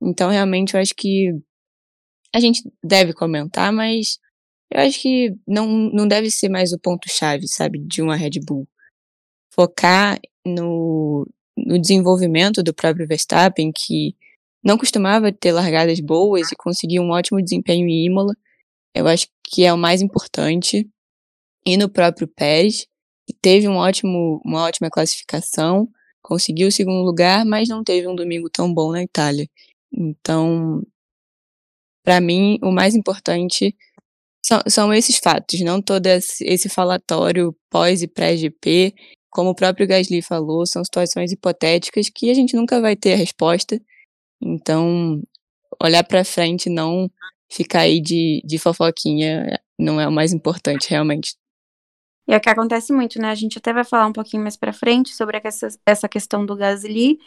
Então, 0.00 0.30
realmente, 0.30 0.74
eu 0.74 0.80
acho 0.80 0.94
que 0.94 1.32
a 2.34 2.40
gente 2.40 2.62
deve 2.82 3.12
comentar, 3.12 3.72
mas 3.72 4.18
eu 4.70 4.80
acho 4.80 5.00
que 5.00 5.34
não, 5.46 5.66
não 5.66 6.06
deve 6.06 6.30
ser 6.30 6.48
mais 6.48 6.72
o 6.72 6.78
ponto-chave, 6.78 7.48
sabe, 7.48 7.78
de 7.78 8.02
uma 8.02 8.16
Red 8.16 8.40
Bull. 8.46 8.68
Focar 9.52 10.20
no, 10.46 11.26
no 11.56 11.78
desenvolvimento 11.78 12.62
do 12.62 12.74
próprio 12.74 13.06
Verstappen, 13.06 13.72
que 13.74 14.14
não 14.62 14.76
costumava 14.76 15.32
ter 15.32 15.52
largadas 15.52 16.00
boas 16.00 16.52
e 16.52 16.56
conseguir 16.56 17.00
um 17.00 17.10
ótimo 17.10 17.42
desempenho 17.42 17.88
em 17.88 18.06
Imola. 18.06 18.34
Eu 18.94 19.06
acho 19.06 19.26
que 19.44 19.64
é 19.64 19.72
o 19.72 19.78
mais 19.78 20.02
importante. 20.02 20.88
E 21.64 21.76
no 21.76 21.88
próprio 21.88 22.28
Pérez, 22.28 22.86
que 23.26 23.34
teve 23.40 23.68
um 23.68 23.76
ótimo, 23.76 24.40
uma 24.44 24.64
ótima 24.64 24.90
classificação, 24.90 25.88
conseguiu 26.22 26.68
o 26.68 26.72
segundo 26.72 27.04
lugar, 27.04 27.44
mas 27.44 27.68
não 27.68 27.82
teve 27.82 28.06
um 28.06 28.14
domingo 28.14 28.50
tão 28.50 28.72
bom 28.72 28.92
na 28.92 29.02
Itália. 29.02 29.48
Então, 29.92 30.82
para 32.04 32.20
mim, 32.20 32.58
o 32.62 32.70
mais 32.70 32.94
importante 32.94 33.76
são, 34.44 34.60
são 34.66 34.94
esses 34.94 35.18
fatos, 35.18 35.60
não 35.60 35.82
todo 35.82 36.06
esse 36.06 36.68
falatório 36.68 37.54
pós 37.70 38.02
e 38.02 38.08
pré-GP. 38.08 38.94
Como 39.30 39.50
o 39.50 39.54
próprio 39.54 39.86
Gasly 39.86 40.22
falou, 40.22 40.66
são 40.66 40.82
situações 40.84 41.32
hipotéticas 41.32 42.08
que 42.08 42.30
a 42.30 42.34
gente 42.34 42.56
nunca 42.56 42.80
vai 42.80 42.96
ter 42.96 43.12
a 43.12 43.16
resposta. 43.16 43.80
Então, 44.40 45.22
olhar 45.82 46.04
para 46.04 46.24
frente, 46.24 46.70
não 46.70 47.10
ficar 47.50 47.80
aí 47.80 48.00
de, 48.00 48.42
de 48.44 48.58
fofoquinha, 48.58 49.60
não 49.78 50.00
é 50.00 50.08
o 50.08 50.12
mais 50.12 50.32
importante, 50.32 50.90
realmente. 50.90 51.34
E 52.26 52.32
é 52.32 52.36
o 52.36 52.40
que 52.40 52.50
acontece 52.50 52.92
muito, 52.92 53.18
né? 53.20 53.30
A 53.30 53.34
gente 53.34 53.58
até 53.58 53.72
vai 53.72 53.84
falar 53.84 54.06
um 54.06 54.12
pouquinho 54.12 54.42
mais 54.42 54.56
para 54.56 54.72
frente 54.72 55.14
sobre 55.14 55.40
essa, 55.42 55.68
essa 55.86 56.08
questão 56.08 56.44
do 56.44 56.56
Gasly, 56.56 57.18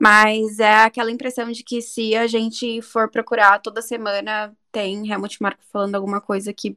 mas 0.00 0.58
é 0.58 0.74
aquela 0.84 1.10
impressão 1.10 1.50
de 1.50 1.62
que 1.62 1.80
se 1.80 2.14
a 2.14 2.26
gente 2.26 2.82
for 2.82 3.10
procurar 3.10 3.60
toda 3.60 3.82
semana, 3.82 4.56
tem 4.72 5.08
Helmut 5.10 5.42
Marko 5.42 5.62
falando 5.70 5.94
alguma 5.94 6.20
coisa 6.20 6.52
que 6.52 6.76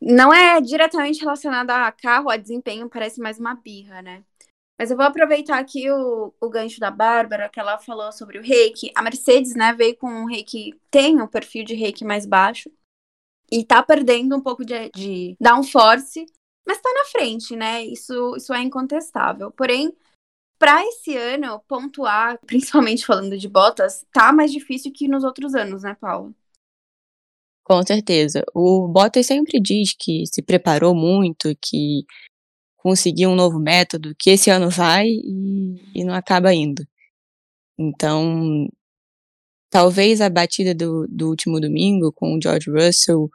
não 0.00 0.32
é 0.32 0.60
diretamente 0.60 1.20
relacionada 1.20 1.86
a 1.86 1.92
carro, 1.92 2.30
a 2.30 2.36
desempenho, 2.36 2.88
parece 2.88 3.20
mais 3.20 3.38
uma 3.38 3.54
birra, 3.54 4.02
né? 4.02 4.24
Mas 4.78 4.90
eu 4.90 4.96
vou 4.96 5.06
aproveitar 5.06 5.58
aqui 5.58 5.90
o, 5.90 6.34
o 6.38 6.50
gancho 6.50 6.78
da 6.78 6.90
Bárbara, 6.90 7.48
que 7.48 7.58
ela 7.58 7.78
falou 7.78 8.12
sobre 8.12 8.38
o 8.38 8.42
reiki. 8.42 8.92
A 8.94 9.02
Mercedes, 9.02 9.54
né, 9.54 9.72
veio 9.72 9.96
com 9.96 10.08
um 10.08 10.26
reiki, 10.26 10.78
tem 10.90 11.20
um 11.20 11.26
perfil 11.26 11.64
de 11.64 11.74
reiki 11.74 12.04
mais 12.04 12.26
baixo. 12.26 12.70
E 13.50 13.64
tá 13.64 13.82
perdendo 13.82 14.36
um 14.36 14.40
pouco 14.40 14.64
de, 14.64 14.90
de 14.90 15.36
downforce, 15.40 16.26
mas 16.66 16.80
tá 16.80 16.92
na 16.92 17.04
frente, 17.06 17.56
né? 17.56 17.84
Isso, 17.84 18.36
isso 18.36 18.52
é 18.52 18.60
incontestável. 18.60 19.50
Porém, 19.52 19.96
para 20.58 20.82
esse 20.86 21.16
ano, 21.16 21.60
pontuar, 21.68 22.38
principalmente 22.46 23.04
falando 23.04 23.36
de 23.36 23.48
botas, 23.48 24.04
tá 24.12 24.32
mais 24.32 24.52
difícil 24.52 24.92
que 24.92 25.08
nos 25.08 25.24
outros 25.24 25.54
anos, 25.54 25.82
né, 25.82 25.96
Paula? 26.00 26.32
Com 27.64 27.82
certeza. 27.82 28.44
O 28.54 28.86
Bottas 28.86 29.26
sempre 29.26 29.60
diz 29.60 29.92
que 29.98 30.24
se 30.26 30.40
preparou 30.40 30.94
muito, 30.94 31.52
que 31.60 32.04
conseguir 32.76 33.26
um 33.26 33.34
novo 33.34 33.58
método, 33.58 34.14
que 34.16 34.30
esse 34.30 34.50
ano 34.50 34.70
vai 34.70 35.08
e, 35.08 35.74
e 35.92 36.04
não 36.04 36.14
acaba 36.14 36.54
indo. 36.54 36.86
Então, 37.76 38.68
talvez 39.68 40.20
a 40.20 40.30
batida 40.30 40.72
do, 40.72 41.06
do 41.08 41.28
último 41.28 41.60
domingo 41.60 42.12
com 42.12 42.36
o 42.36 42.40
George 42.40 42.70
Russell, 42.70 43.28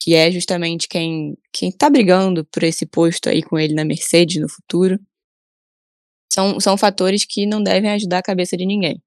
que 0.00 0.14
é 0.14 0.30
justamente 0.32 0.88
quem 0.88 1.38
quem 1.52 1.68
está 1.68 1.88
brigando 1.88 2.44
por 2.44 2.64
esse 2.64 2.84
posto 2.84 3.28
aí 3.28 3.42
com 3.42 3.58
ele 3.58 3.74
na 3.74 3.84
Mercedes 3.84 4.40
no 4.40 4.48
futuro, 4.48 4.98
são, 6.32 6.60
são 6.60 6.76
fatores 6.76 7.24
que 7.24 7.46
não 7.46 7.62
devem 7.62 7.90
ajudar 7.90 8.18
a 8.18 8.22
cabeça 8.22 8.56
de 8.56 8.66
ninguém. 8.66 9.00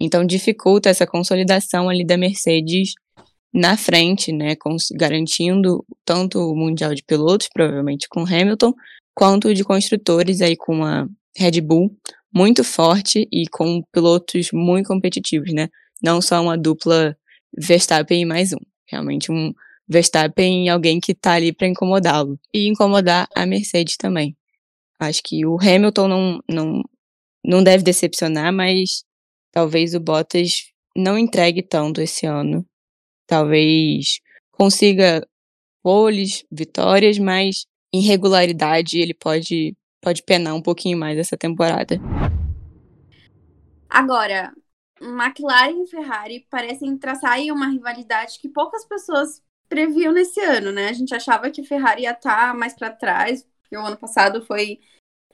Então 0.00 0.24
dificulta 0.24 0.88
essa 0.88 1.06
consolidação 1.06 1.88
ali 1.88 2.04
da 2.04 2.16
Mercedes 2.16 2.92
na 3.54 3.76
frente, 3.76 4.32
né, 4.32 4.56
garantindo 4.94 5.84
tanto 6.04 6.38
o 6.38 6.56
Mundial 6.56 6.94
de 6.94 7.04
Pilotos, 7.04 7.48
provavelmente 7.52 8.08
com 8.08 8.20
Hamilton, 8.20 8.72
quanto 9.14 9.54
de 9.54 9.62
construtores 9.62 10.40
aí 10.40 10.56
com 10.56 10.82
a 10.84 11.06
Red 11.36 11.60
Bull 11.60 11.94
muito 12.34 12.64
forte 12.64 13.28
e 13.30 13.46
com 13.48 13.82
pilotos 13.92 14.48
muito 14.52 14.86
competitivos, 14.86 15.52
né? 15.52 15.68
Não 16.02 16.20
só 16.22 16.40
uma 16.42 16.56
dupla 16.56 17.16
Verstappen 17.56 18.22
e 18.22 18.24
mais 18.24 18.52
um. 18.52 18.58
Realmente 18.86 19.30
um 19.30 19.52
Verstappen 19.86 20.64
e 20.64 20.68
alguém 20.68 20.98
que 20.98 21.14
tá 21.14 21.32
ali 21.32 21.52
para 21.52 21.68
incomodá-lo. 21.68 22.38
E 22.52 22.66
incomodar 22.66 23.28
a 23.36 23.44
Mercedes 23.44 23.96
também. 23.96 24.34
Acho 25.02 25.22
que 25.22 25.44
o 25.44 25.58
Hamilton 25.60 26.08
não, 26.08 26.40
não, 26.48 26.82
não 27.44 27.64
deve 27.64 27.82
decepcionar, 27.82 28.52
mas 28.52 29.04
talvez 29.50 29.94
o 29.94 30.00
Bottas 30.00 30.72
não 30.96 31.18
entregue 31.18 31.62
tanto 31.62 32.00
esse 32.00 32.26
ano. 32.26 32.64
Talvez 33.26 34.20
consiga 34.52 35.26
poles, 35.82 36.44
vitórias, 36.50 37.18
mas 37.18 37.66
irregularidade, 37.92 38.98
ele 38.98 39.14
pode, 39.14 39.76
pode 40.00 40.22
penar 40.22 40.54
um 40.54 40.62
pouquinho 40.62 40.98
mais 40.98 41.18
essa 41.18 41.36
temporada. 41.36 42.00
Agora, 43.88 44.52
McLaren 45.00 45.82
e 45.82 45.86
Ferrari 45.86 46.46
parecem 46.48 46.96
traçar 46.96 47.32
aí 47.32 47.50
uma 47.50 47.68
rivalidade 47.68 48.38
que 48.38 48.48
poucas 48.48 48.84
pessoas 48.86 49.42
previam 49.68 50.12
nesse 50.12 50.40
ano, 50.40 50.70
né? 50.70 50.88
A 50.88 50.92
gente 50.92 51.14
achava 51.14 51.50
que 51.50 51.62
Ferrari 51.62 52.02
ia 52.02 52.12
estar 52.12 52.48
tá 52.48 52.54
mais 52.54 52.74
para 52.74 52.90
trás, 52.90 53.46
porque 53.72 53.76
o 53.76 53.86
ano 53.86 53.96
passado 53.96 54.44
foi 54.44 54.80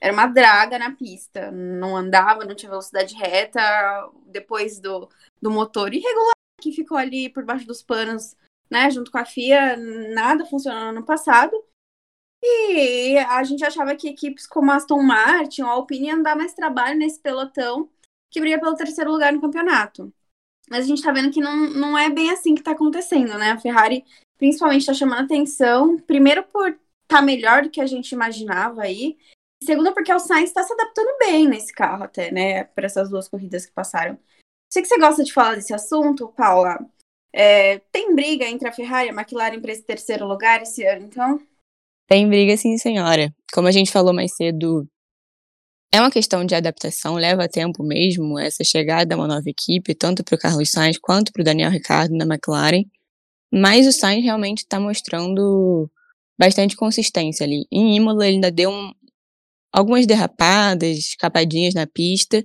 era 0.00 0.12
uma 0.12 0.28
draga 0.28 0.78
na 0.78 0.95
pista, 0.95 1.50
não 1.50 1.97
andava, 1.97 2.45
não 2.45 2.54
tinha 2.54 2.71
velocidade 2.71 3.16
reta, 3.16 3.61
depois 4.26 4.78
do, 4.78 5.09
do 5.42 5.50
motor 5.50 5.92
irregular 5.92 6.35
que 6.61 6.71
ficou 6.71 6.97
ali 6.97 7.28
por 7.28 7.45
baixo 7.45 7.66
dos 7.66 7.83
panos, 7.83 8.37
né, 8.71 8.88
junto 8.92 9.11
com 9.11 9.18
a 9.18 9.25
FIA, 9.25 9.76
nada 10.14 10.45
funcionou 10.45 10.83
no 10.83 10.88
ano 10.90 11.04
passado. 11.04 11.52
E 12.40 13.18
a 13.18 13.42
gente 13.42 13.64
achava 13.64 13.97
que 13.97 14.09
equipes 14.09 14.47
como 14.47 14.71
Aston 14.71 15.02
Martin 15.02 15.62
ou 15.62 15.68
Alpine 15.68 16.07
iam 16.07 16.23
dar 16.23 16.37
mais 16.37 16.54
trabalho 16.54 16.97
nesse 16.97 17.21
pelotão 17.21 17.90
que 18.30 18.40
briga 18.40 18.61
pelo 18.61 18.76
terceiro 18.76 19.11
lugar 19.11 19.33
no 19.33 19.40
campeonato. 19.40 20.12
Mas 20.71 20.85
a 20.85 20.88
gente 20.88 21.02
tá 21.02 21.11
vendo 21.11 21.33
que 21.33 21.40
não, 21.40 21.71
não 21.71 21.99
é 21.99 22.09
bem 22.09 22.30
assim 22.30 22.54
que 22.54 22.62
tá 22.62 22.71
acontecendo, 22.71 23.37
né? 23.37 23.50
A 23.50 23.59
Ferrari 23.59 24.04
principalmente 24.38 24.87
tá 24.87 24.95
chamando 24.95 25.25
atenção, 25.25 25.99
primeiro 25.99 26.45
por 26.45 26.78
tá 27.08 27.22
melhor 27.22 27.62
do 27.62 27.70
que 27.70 27.80
a 27.80 27.86
gente 27.86 28.12
imaginava 28.12 28.82
aí, 28.82 29.16
segundo 29.62 29.92
porque 29.92 30.12
o 30.12 30.18
Sainz 30.18 30.50
está 30.50 30.62
se 30.62 30.72
adaptando 30.72 31.18
bem 31.18 31.48
nesse 31.48 31.72
carro 31.72 32.04
até, 32.04 32.30
né? 32.30 32.64
Para 32.64 32.86
essas 32.86 33.08
duas 33.08 33.28
corridas 33.28 33.66
que 33.66 33.72
passaram. 33.72 34.18
Sei 34.70 34.82
que 34.82 34.88
você 34.88 34.98
gosta 34.98 35.24
de 35.24 35.32
falar 35.32 35.54
desse 35.54 35.74
assunto, 35.74 36.28
Paula. 36.28 36.78
É, 37.32 37.78
tem 37.90 38.14
briga 38.14 38.46
entre 38.46 38.68
a 38.68 38.72
Ferrari 38.72 39.08
e 39.08 39.10
a 39.10 39.14
McLaren 39.14 39.60
para 39.60 39.72
esse 39.72 39.82
terceiro 39.82 40.26
lugar 40.26 40.62
esse 40.62 40.84
ano, 40.84 41.06
então? 41.06 41.40
Tem 42.06 42.28
briga, 42.28 42.56
sim, 42.56 42.76
senhora. 42.78 43.34
Como 43.52 43.68
a 43.68 43.72
gente 43.72 43.90
falou 43.90 44.14
mais 44.14 44.34
cedo, 44.34 44.86
é 45.92 46.00
uma 46.00 46.10
questão 46.10 46.44
de 46.44 46.54
adaptação, 46.54 47.14
leva 47.14 47.48
tempo 47.48 47.82
mesmo 47.82 48.38
essa 48.38 48.62
chegada 48.62 49.14
a 49.14 49.18
uma 49.18 49.26
nova 49.26 49.48
equipe, 49.48 49.94
tanto 49.94 50.22
para 50.22 50.34
o 50.34 50.38
Carlos 50.38 50.70
Sainz 50.70 50.98
quanto 50.98 51.32
para 51.32 51.40
o 51.40 51.44
Daniel 51.44 51.70
Ricciardo 51.70 52.14
na 52.14 52.24
McLaren. 52.24 52.84
Mas 53.52 53.86
o 53.86 53.92
Sainz 53.92 54.22
realmente 54.22 54.58
está 54.58 54.78
mostrando 54.78 55.90
bastante 56.38 56.76
consistência 56.76 57.45
ali. 57.45 57.66
Em 57.71 57.97
Imola, 57.97 58.26
ele 58.26 58.37
ainda 58.37 58.50
deu 58.50 58.71
um, 58.71 58.92
algumas 59.73 60.07
derrapadas, 60.07 60.97
escapadinhas 60.99 61.75
na 61.75 61.87
pista. 61.87 62.45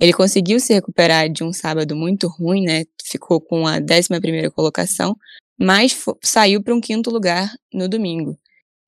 Ele 0.00 0.12
conseguiu 0.12 0.58
se 0.58 0.72
recuperar 0.72 1.28
de 1.28 1.44
um 1.44 1.52
sábado 1.52 1.94
muito 1.94 2.26
ruim, 2.26 2.64
né? 2.64 2.84
Ficou 3.04 3.40
com 3.40 3.66
a 3.66 3.76
11 3.76 4.20
primeira 4.20 4.50
colocação, 4.50 5.14
mas 5.58 5.96
saiu 6.22 6.62
para 6.62 6.74
um 6.74 6.80
quinto 6.80 7.10
lugar 7.10 7.52
no 7.72 7.88
domingo. 7.88 8.38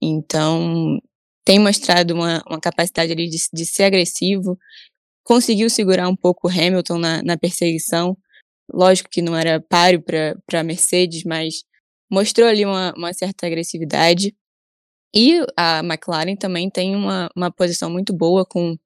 Então, 0.00 0.98
tem 1.44 1.58
mostrado 1.58 2.14
uma, 2.14 2.42
uma 2.48 2.60
capacidade 2.60 3.12
ali 3.12 3.28
de, 3.28 3.38
de 3.52 3.66
ser 3.66 3.84
agressivo, 3.84 4.58
conseguiu 5.22 5.68
segurar 5.68 6.08
um 6.08 6.16
pouco 6.16 6.48
o 6.48 6.50
Hamilton 6.50 6.98
na, 6.98 7.22
na 7.22 7.36
perseguição. 7.36 8.16
Lógico 8.72 9.10
que 9.10 9.20
não 9.20 9.36
era 9.36 9.60
páreo 9.60 10.02
para 10.02 10.60
a 10.60 10.64
Mercedes, 10.64 11.24
mas 11.24 11.64
mostrou 12.12 12.46
ali 12.46 12.66
uma, 12.66 12.92
uma 12.94 13.14
certa 13.14 13.46
agressividade. 13.46 14.36
E 15.14 15.40
a 15.56 15.80
McLaren 15.80 16.36
também 16.36 16.70
tem 16.70 16.94
uma, 16.94 17.30
uma 17.34 17.50
posição 17.50 17.90
muito 17.90 18.14
boa 18.14 18.44
com 18.44 18.76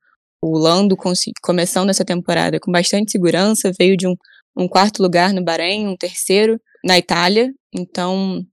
o 0.40 0.56
Lando 0.56 0.96
começando 1.42 1.90
essa 1.90 2.04
temporada 2.04 2.60
com 2.60 2.70
bastante 2.70 3.10
segurança, 3.10 3.72
veio 3.76 3.96
de 3.96 4.06
um, 4.06 4.14
um 4.56 4.68
quarto 4.68 5.02
lugar 5.02 5.32
no 5.32 5.42
Bahrein, 5.42 5.88
um 5.88 5.96
terceiro 5.96 6.60
na 6.84 6.98
Itália. 6.98 7.52
Então, 7.74 8.44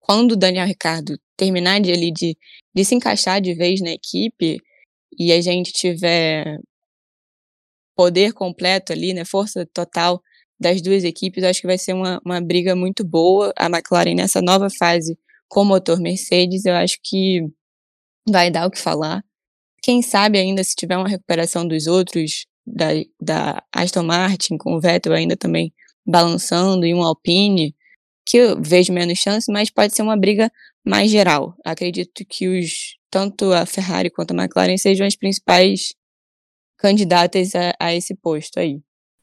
quando 0.00 0.32
o 0.32 0.36
Daniel 0.36 0.66
Ricardo 0.66 1.18
terminar 1.36 1.80
de, 1.80 1.92
ali, 1.92 2.10
de, 2.12 2.36
de 2.74 2.84
se 2.84 2.94
encaixar 2.94 3.42
de 3.42 3.54
vez 3.54 3.80
na 3.82 3.90
equipe 3.90 4.58
e 5.18 5.32
a 5.32 5.40
gente 5.40 5.72
tiver 5.72 6.58
poder 7.94 8.32
completo 8.32 8.92
ali, 8.92 9.12
né, 9.12 9.24
força 9.24 9.66
total 9.74 10.22
das 10.60 10.82
duas 10.82 11.04
equipes, 11.04 11.42
acho 11.42 11.60
que 11.62 11.66
vai 11.66 11.78
ser 11.78 11.94
uma, 11.94 12.20
uma 12.24 12.40
briga 12.40 12.76
muito 12.76 13.02
boa. 13.02 13.52
A 13.56 13.66
McLaren 13.66 14.14
nessa 14.14 14.42
nova 14.42 14.68
fase 14.68 15.18
com 15.48 15.64
motor 15.64 15.98
Mercedes, 15.98 16.64
eu 16.66 16.74
acho 16.74 16.98
que 17.02 17.42
vai 18.28 18.50
dar 18.50 18.66
o 18.66 18.70
que 18.70 18.78
falar. 18.78 19.24
Quem 19.82 20.02
sabe 20.02 20.38
ainda 20.38 20.62
se 20.62 20.76
tiver 20.76 20.96
uma 20.96 21.08
recuperação 21.08 21.66
dos 21.66 21.86
outros, 21.86 22.46
da, 22.66 22.88
da 23.20 23.62
Aston 23.72 24.02
Martin, 24.02 24.58
com 24.58 24.74
o 24.74 24.80
Vettel 24.80 25.14
ainda 25.14 25.36
também 25.36 25.72
balançando, 26.06 26.86
e 26.86 26.94
um 26.94 27.02
Alpine, 27.02 27.74
que 28.26 28.36
eu 28.36 28.60
vejo 28.60 28.92
menos 28.92 29.18
chance, 29.18 29.50
mas 29.50 29.70
pode 29.70 29.94
ser 29.94 30.02
uma 30.02 30.16
briga 30.16 30.52
mais 30.84 31.10
geral. 31.10 31.56
Acredito 31.64 32.24
que 32.28 32.46
os 32.46 32.96
tanto 33.10 33.52
a 33.52 33.66
Ferrari 33.66 34.10
quanto 34.10 34.32
a 34.32 34.34
McLaren 34.34 34.76
sejam 34.76 35.06
as 35.06 35.16
principais 35.16 35.94
candidatas 36.78 37.54
a, 37.54 37.74
a 37.80 37.94
esse 37.94 38.14
posto 38.14 38.60
aí. 38.60 38.80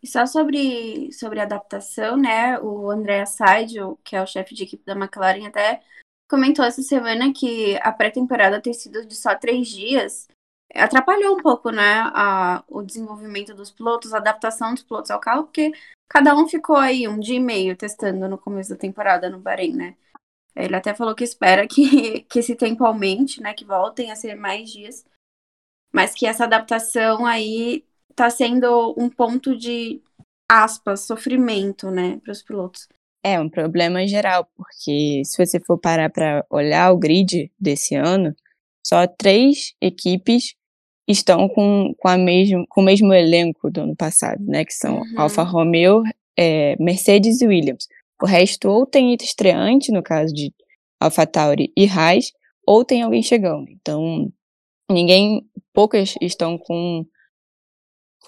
Só 0.07 0.25
sobre, 0.25 1.11
sobre 1.11 1.39
adaptação, 1.39 2.15
né? 2.15 2.59
O 2.59 2.89
André 2.89 3.25
Saidio, 3.25 3.99
que 4.03 4.15
é 4.15 4.21
o 4.21 4.27
chefe 4.27 4.55
de 4.55 4.63
equipe 4.63 4.85
da 4.85 4.93
McLaren, 4.93 5.45
até 5.45 5.81
comentou 6.29 6.63
essa 6.63 6.81
semana 6.81 7.33
que 7.33 7.77
a 7.81 7.91
pré-temporada 7.91 8.61
ter 8.61 8.73
sido 8.73 9.05
de 9.05 9.15
só 9.15 9.35
três 9.35 9.67
dias 9.67 10.27
atrapalhou 10.73 11.37
um 11.37 11.41
pouco, 11.41 11.71
né, 11.71 12.01
a, 12.13 12.63
o 12.67 12.81
desenvolvimento 12.81 13.53
dos 13.53 13.71
pilotos, 13.71 14.13
a 14.13 14.17
adaptação 14.17 14.73
dos 14.73 14.83
pilotos 14.83 15.11
ao 15.11 15.19
carro, 15.19 15.45
porque 15.45 15.71
cada 16.09 16.35
um 16.35 16.47
ficou 16.47 16.75
aí 16.75 17.07
um 17.07 17.19
dia 17.19 17.37
e 17.37 17.39
meio 17.39 17.75
testando 17.75 18.27
no 18.27 18.37
começo 18.37 18.69
da 18.71 18.75
temporada 18.75 19.29
no 19.29 19.39
Bahrein, 19.39 19.73
né. 19.73 19.95
Ele 20.55 20.75
até 20.75 20.93
falou 20.93 21.15
que 21.15 21.23
espera 21.23 21.67
que, 21.67 22.21
que 22.29 22.39
esse 22.39 22.55
tempo 22.55 22.85
aumente, 22.85 23.41
né, 23.41 23.53
que 23.53 23.65
voltem 23.65 24.11
a 24.11 24.15
ser 24.15 24.35
mais 24.35 24.69
dias, 24.69 25.05
mas 25.91 26.13
que 26.13 26.25
essa 26.25 26.43
adaptação 26.43 27.25
aí 27.25 27.85
tá 28.17 28.31
sendo 28.31 28.95
um 28.97 29.09
ponto 29.09 29.55
de 29.55 30.01
aspas, 30.49 31.01
sofrimento, 31.01 31.91
né, 31.91 32.19
para 32.23 32.31
os 32.31 32.41
pilotos. 32.41 32.87
É 33.23 33.39
um 33.39 33.47
problema 33.47 34.07
geral, 34.07 34.47
porque 34.55 35.21
se 35.23 35.45
você 35.45 35.59
for 35.59 35.77
parar 35.77 36.09
para 36.09 36.43
olhar 36.49 36.91
o 36.91 36.97
grid 36.97 37.51
desse 37.59 37.93
ano, 37.93 38.35
só 38.85 39.05
três 39.05 39.73
equipes 39.79 40.55
estão 41.07 41.47
com, 41.47 41.93
com, 41.97 42.07
a 42.07 42.17
mesmo, 42.17 42.65
com 42.67 42.81
o 42.81 42.83
mesmo 42.83 43.13
elenco 43.13 43.69
do 43.69 43.81
ano 43.81 43.95
passado, 43.95 44.43
né? 44.43 44.65
Que 44.65 44.73
são 44.73 44.97
uhum. 44.97 45.13
Alfa 45.17 45.43
Romeo, 45.43 46.03
é, 46.37 46.75
Mercedes 46.79 47.41
e 47.41 47.47
Williams. 47.47 47.87
O 48.21 48.25
resto 48.25 48.69
ou 48.69 48.85
tem 48.85 49.13
estreante, 49.13 49.91
no 49.91 50.01
caso 50.01 50.33
de 50.33 50.53
Alfa 50.99 51.25
Tauri 51.27 51.71
e 51.77 51.85
Haas, 51.87 52.31
ou 52.65 52.83
tem 52.83 53.01
alguém 53.01 53.21
chegando. 53.21 53.69
Então, 53.69 54.31
ninguém, 54.89 55.45
poucas 55.73 56.15
estão 56.21 56.57
com, 56.57 57.05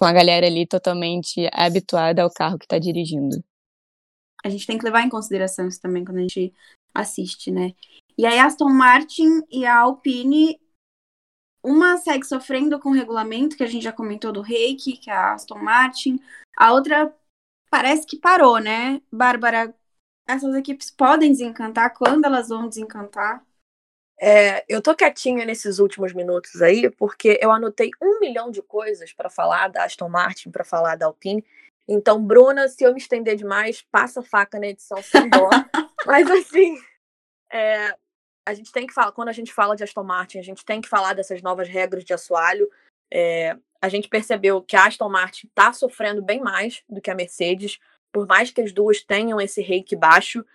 com 0.00 0.06
a 0.06 0.12
galera 0.12 0.46
ali 0.46 0.66
totalmente 0.66 1.48
habituada 1.52 2.22
ao 2.22 2.32
carro 2.32 2.58
que 2.58 2.64
está 2.64 2.78
dirigindo 2.78 3.36
a 4.42 4.48
gente 4.48 4.66
tem 4.66 4.78
que 4.78 4.84
levar 4.84 5.02
em 5.02 5.08
consideração 5.08 5.68
isso 5.68 5.80
também 5.80 6.04
quando 6.04 6.18
a 6.18 6.22
gente 6.22 6.52
assiste, 6.94 7.50
né? 7.50 7.74
E 8.16 8.26
aí 8.26 8.38
a 8.38 8.46
Aston 8.46 8.68
Martin 8.68 9.42
e 9.50 9.64
a 9.64 9.78
Alpine, 9.78 10.60
uma 11.62 11.96
segue 11.98 12.26
sofrendo 12.26 12.78
com 12.80 12.90
o 12.90 12.94
regulamento, 12.94 13.56
que 13.56 13.62
a 13.62 13.66
gente 13.66 13.82
já 13.82 13.92
comentou 13.92 14.32
do 14.32 14.40
Reiki, 14.40 14.96
que 14.96 15.10
é 15.10 15.14
a 15.14 15.34
Aston 15.34 15.58
Martin, 15.58 16.18
a 16.56 16.72
outra 16.72 17.14
parece 17.70 18.06
que 18.06 18.18
parou, 18.18 18.58
né? 18.58 19.00
Bárbara, 19.12 19.74
essas 20.26 20.54
equipes 20.54 20.90
podem 20.90 21.30
desencantar, 21.30 21.94
quando 21.96 22.24
elas 22.24 22.48
vão 22.48 22.68
desencantar? 22.68 23.44
É, 24.22 24.64
eu 24.68 24.82
tô 24.82 24.94
quietinha 24.94 25.46
nesses 25.46 25.78
últimos 25.78 26.12
minutos 26.12 26.60
aí, 26.60 26.90
porque 26.90 27.38
eu 27.40 27.50
anotei 27.50 27.90
um 28.02 28.20
milhão 28.20 28.50
de 28.50 28.60
coisas 28.60 29.14
para 29.14 29.30
falar 29.30 29.68
da 29.68 29.84
Aston 29.84 30.10
Martin, 30.10 30.50
para 30.50 30.62
falar 30.62 30.94
da 30.96 31.06
Alpine, 31.06 31.42
então, 31.92 32.24
Bruna, 32.24 32.68
se 32.68 32.84
eu 32.84 32.92
me 32.92 33.00
estender 33.00 33.34
demais, 33.34 33.82
passa 33.90 34.22
faca 34.22 34.60
na 34.60 34.68
edição 34.68 35.02
sem 35.02 35.28
dó. 35.28 35.50
Mas 36.06 36.30
assim, 36.30 36.78
é, 37.52 37.96
a 38.46 38.54
gente 38.54 38.70
tem 38.70 38.86
que 38.86 38.94
falar, 38.94 39.10
quando 39.10 39.28
a 39.28 39.32
gente 39.32 39.52
fala 39.52 39.74
de 39.74 39.82
Aston 39.82 40.04
Martin, 40.04 40.38
a 40.38 40.42
gente 40.42 40.64
tem 40.64 40.80
que 40.80 40.88
falar 40.88 41.14
dessas 41.14 41.42
novas 41.42 41.68
regras 41.68 42.04
de 42.04 42.14
assoalho. 42.14 42.70
É, 43.12 43.56
a 43.82 43.88
gente 43.88 44.08
percebeu 44.08 44.62
que 44.62 44.76
a 44.76 44.86
Aston 44.86 45.08
Martin 45.08 45.48
está 45.48 45.72
sofrendo 45.72 46.22
bem 46.22 46.38
mais 46.40 46.84
do 46.88 47.00
que 47.00 47.10
a 47.10 47.14
Mercedes, 47.14 47.80
por 48.12 48.24
mais 48.24 48.52
que 48.52 48.60
as 48.60 48.72
duas 48.72 49.02
tenham 49.02 49.40
esse 49.40 49.60
reiki 49.60 49.96
baixo. 49.96 50.46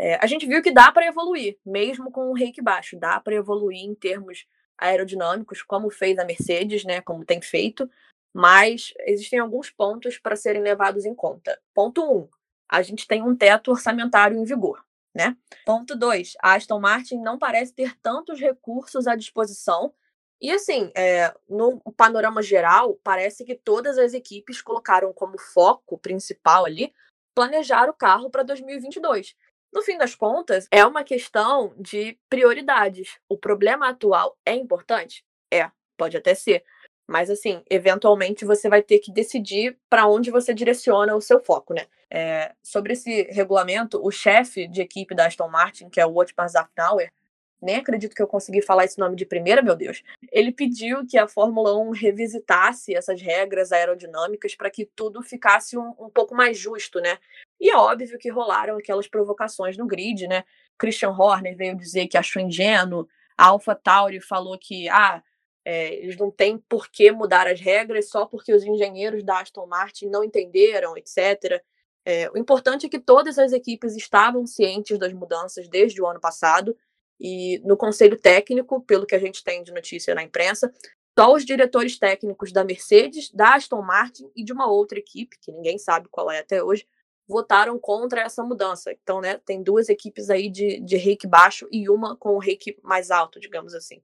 É, 0.00 0.18
a 0.22 0.26
gente 0.26 0.46
viu 0.46 0.62
que 0.62 0.72
dá 0.72 0.90
para 0.90 1.06
evoluir, 1.06 1.58
mesmo 1.64 2.10
com 2.10 2.30
o 2.30 2.34
reiki 2.34 2.62
baixo, 2.62 2.98
dá 2.98 3.20
para 3.20 3.34
evoluir 3.34 3.84
em 3.84 3.94
termos 3.94 4.46
aerodinâmicos, 4.78 5.62
como 5.62 5.90
fez 5.90 6.18
a 6.18 6.24
Mercedes, 6.24 6.84
né, 6.84 7.02
como 7.02 7.24
tem 7.24 7.42
feito 7.42 7.88
mas 8.32 8.94
existem 9.00 9.38
alguns 9.38 9.70
pontos 9.70 10.18
para 10.18 10.36
serem 10.36 10.62
levados 10.62 11.04
em 11.04 11.14
conta. 11.14 11.60
Ponto 11.74 12.02
1. 12.02 12.16
Um, 12.16 12.28
a 12.68 12.82
gente 12.82 13.06
tem 13.06 13.22
um 13.22 13.36
teto 13.36 13.72
orçamentário 13.72 14.36
em 14.36 14.44
vigor. 14.44 14.84
Né? 15.12 15.36
Ponto 15.66 15.96
2. 15.96 16.34
A 16.40 16.54
Aston 16.54 16.78
Martin 16.78 17.16
não 17.18 17.38
parece 17.38 17.74
ter 17.74 17.96
tantos 18.00 18.40
recursos 18.40 19.08
à 19.08 19.16
disposição. 19.16 19.92
E 20.40 20.50
assim, 20.52 20.90
é, 20.94 21.34
no 21.48 21.80
panorama 21.96 22.40
geral, 22.42 22.98
parece 23.02 23.44
que 23.44 23.54
todas 23.54 23.98
as 23.98 24.14
equipes 24.14 24.62
colocaram 24.62 25.12
como 25.12 25.38
foco 25.38 25.98
principal 25.98 26.64
ali 26.64 26.92
planejar 27.34 27.88
o 27.88 27.94
carro 27.94 28.30
para 28.30 28.42
2022. 28.42 29.34
No 29.72 29.82
fim 29.82 29.96
das 29.96 30.14
contas, 30.14 30.66
é 30.70 30.84
uma 30.84 31.04
questão 31.04 31.74
de 31.78 32.18
prioridades. 32.28 33.18
O 33.28 33.38
problema 33.38 33.88
atual 33.88 34.36
é 34.44 34.54
importante? 34.54 35.24
É, 35.52 35.70
pode 35.96 36.16
até 36.16 36.34
ser. 36.34 36.64
Mas, 37.06 37.30
assim, 37.30 37.62
eventualmente 37.68 38.44
você 38.44 38.68
vai 38.68 38.82
ter 38.82 38.98
que 39.00 39.12
decidir 39.12 39.76
para 39.88 40.06
onde 40.06 40.30
você 40.30 40.54
direciona 40.54 41.14
o 41.14 41.20
seu 41.20 41.40
foco, 41.40 41.74
né? 41.74 41.86
É, 42.08 42.52
sobre 42.62 42.92
esse 42.92 43.22
regulamento, 43.30 44.00
o 44.04 44.10
chefe 44.10 44.66
de 44.66 44.80
equipe 44.80 45.14
da 45.14 45.26
Aston 45.26 45.48
Martin, 45.48 45.88
que 45.88 46.00
é 46.00 46.06
o 46.06 46.16
Otmar 46.16 46.48
Zafnauer, 46.48 47.12
nem 47.60 47.76
acredito 47.76 48.14
que 48.14 48.22
eu 48.22 48.26
consegui 48.26 48.62
falar 48.62 48.84
esse 48.84 48.98
nome 48.98 49.16
de 49.16 49.26
primeira, 49.26 49.60
meu 49.60 49.76
Deus. 49.76 50.02
Ele 50.32 50.50
pediu 50.50 51.06
que 51.06 51.18
a 51.18 51.28
Fórmula 51.28 51.76
1 51.76 51.90
revisitasse 51.90 52.94
essas 52.94 53.20
regras 53.20 53.70
aerodinâmicas 53.70 54.54
para 54.54 54.70
que 54.70 54.86
tudo 54.96 55.22
ficasse 55.22 55.76
um, 55.76 55.94
um, 55.98 56.08
pouco 56.08 56.34
mais 56.34 56.56
justo, 56.56 57.00
né? 57.00 57.18
E 57.60 57.70
é 57.70 57.76
óbvio 57.76 58.18
que 58.18 58.30
rolaram 58.30 58.78
aquelas 58.78 59.06
provocações 59.06 59.76
no 59.76 59.86
grid, 59.86 60.26
né? 60.26 60.44
Christian 60.78 61.10
Horner 61.10 61.56
veio 61.56 61.76
dizer 61.76 62.06
que 62.08 62.16
achou 62.16 62.40
ingênuo, 62.40 63.06
a 63.36 63.46
Alpha 63.48 63.74
Tauri 63.74 64.20
falou 64.20 64.58
que, 64.58 64.88
ah, 64.88 65.22
é, 65.64 65.94
eles 65.94 66.16
não 66.16 66.30
têm 66.30 66.58
por 66.58 66.90
que 66.90 67.12
mudar 67.12 67.46
as 67.46 67.60
regras 67.60 68.08
só 68.08 68.24
porque 68.24 68.52
os 68.52 68.64
engenheiros 68.64 69.22
da 69.22 69.40
Aston 69.40 69.66
Martin 69.66 70.06
não 70.06 70.24
entenderam, 70.24 70.96
etc. 70.96 71.62
É, 72.04 72.30
o 72.30 72.38
importante 72.38 72.86
é 72.86 72.88
que 72.88 72.98
todas 72.98 73.38
as 73.38 73.52
equipes 73.52 73.94
estavam 73.94 74.46
cientes 74.46 74.98
das 74.98 75.12
mudanças 75.12 75.68
desde 75.68 76.00
o 76.00 76.06
ano 76.06 76.20
passado 76.20 76.76
e 77.20 77.60
no 77.64 77.76
conselho 77.76 78.18
técnico, 78.18 78.80
pelo 78.80 79.04
que 79.04 79.14
a 79.14 79.18
gente 79.18 79.44
tem 79.44 79.62
de 79.62 79.72
notícia 79.72 80.14
na 80.14 80.22
imprensa, 80.22 80.72
só 81.18 81.34
os 81.34 81.44
diretores 81.44 81.98
técnicos 81.98 82.50
da 82.50 82.64
Mercedes, 82.64 83.30
da 83.30 83.54
Aston 83.54 83.82
Martin 83.82 84.30
e 84.34 84.42
de 84.42 84.52
uma 84.54 84.70
outra 84.70 84.98
equipe, 84.98 85.38
que 85.38 85.52
ninguém 85.52 85.78
sabe 85.78 86.08
qual 86.10 86.30
é 86.30 86.38
até 86.38 86.62
hoje, 86.62 86.86
votaram 87.30 87.78
contra 87.78 88.22
essa 88.22 88.42
mudança. 88.42 88.92
Então, 88.92 89.20
né, 89.20 89.38
tem 89.38 89.62
duas 89.62 89.88
equipes 89.88 90.28
aí 90.28 90.50
de, 90.50 90.80
de 90.80 90.96
reiki 90.96 91.28
baixo 91.28 91.68
e 91.70 91.88
uma 91.88 92.16
com 92.16 92.30
o 92.30 92.38
reiki 92.38 92.76
mais 92.82 93.10
alto, 93.10 93.38
digamos 93.38 93.72
assim. 93.72 94.02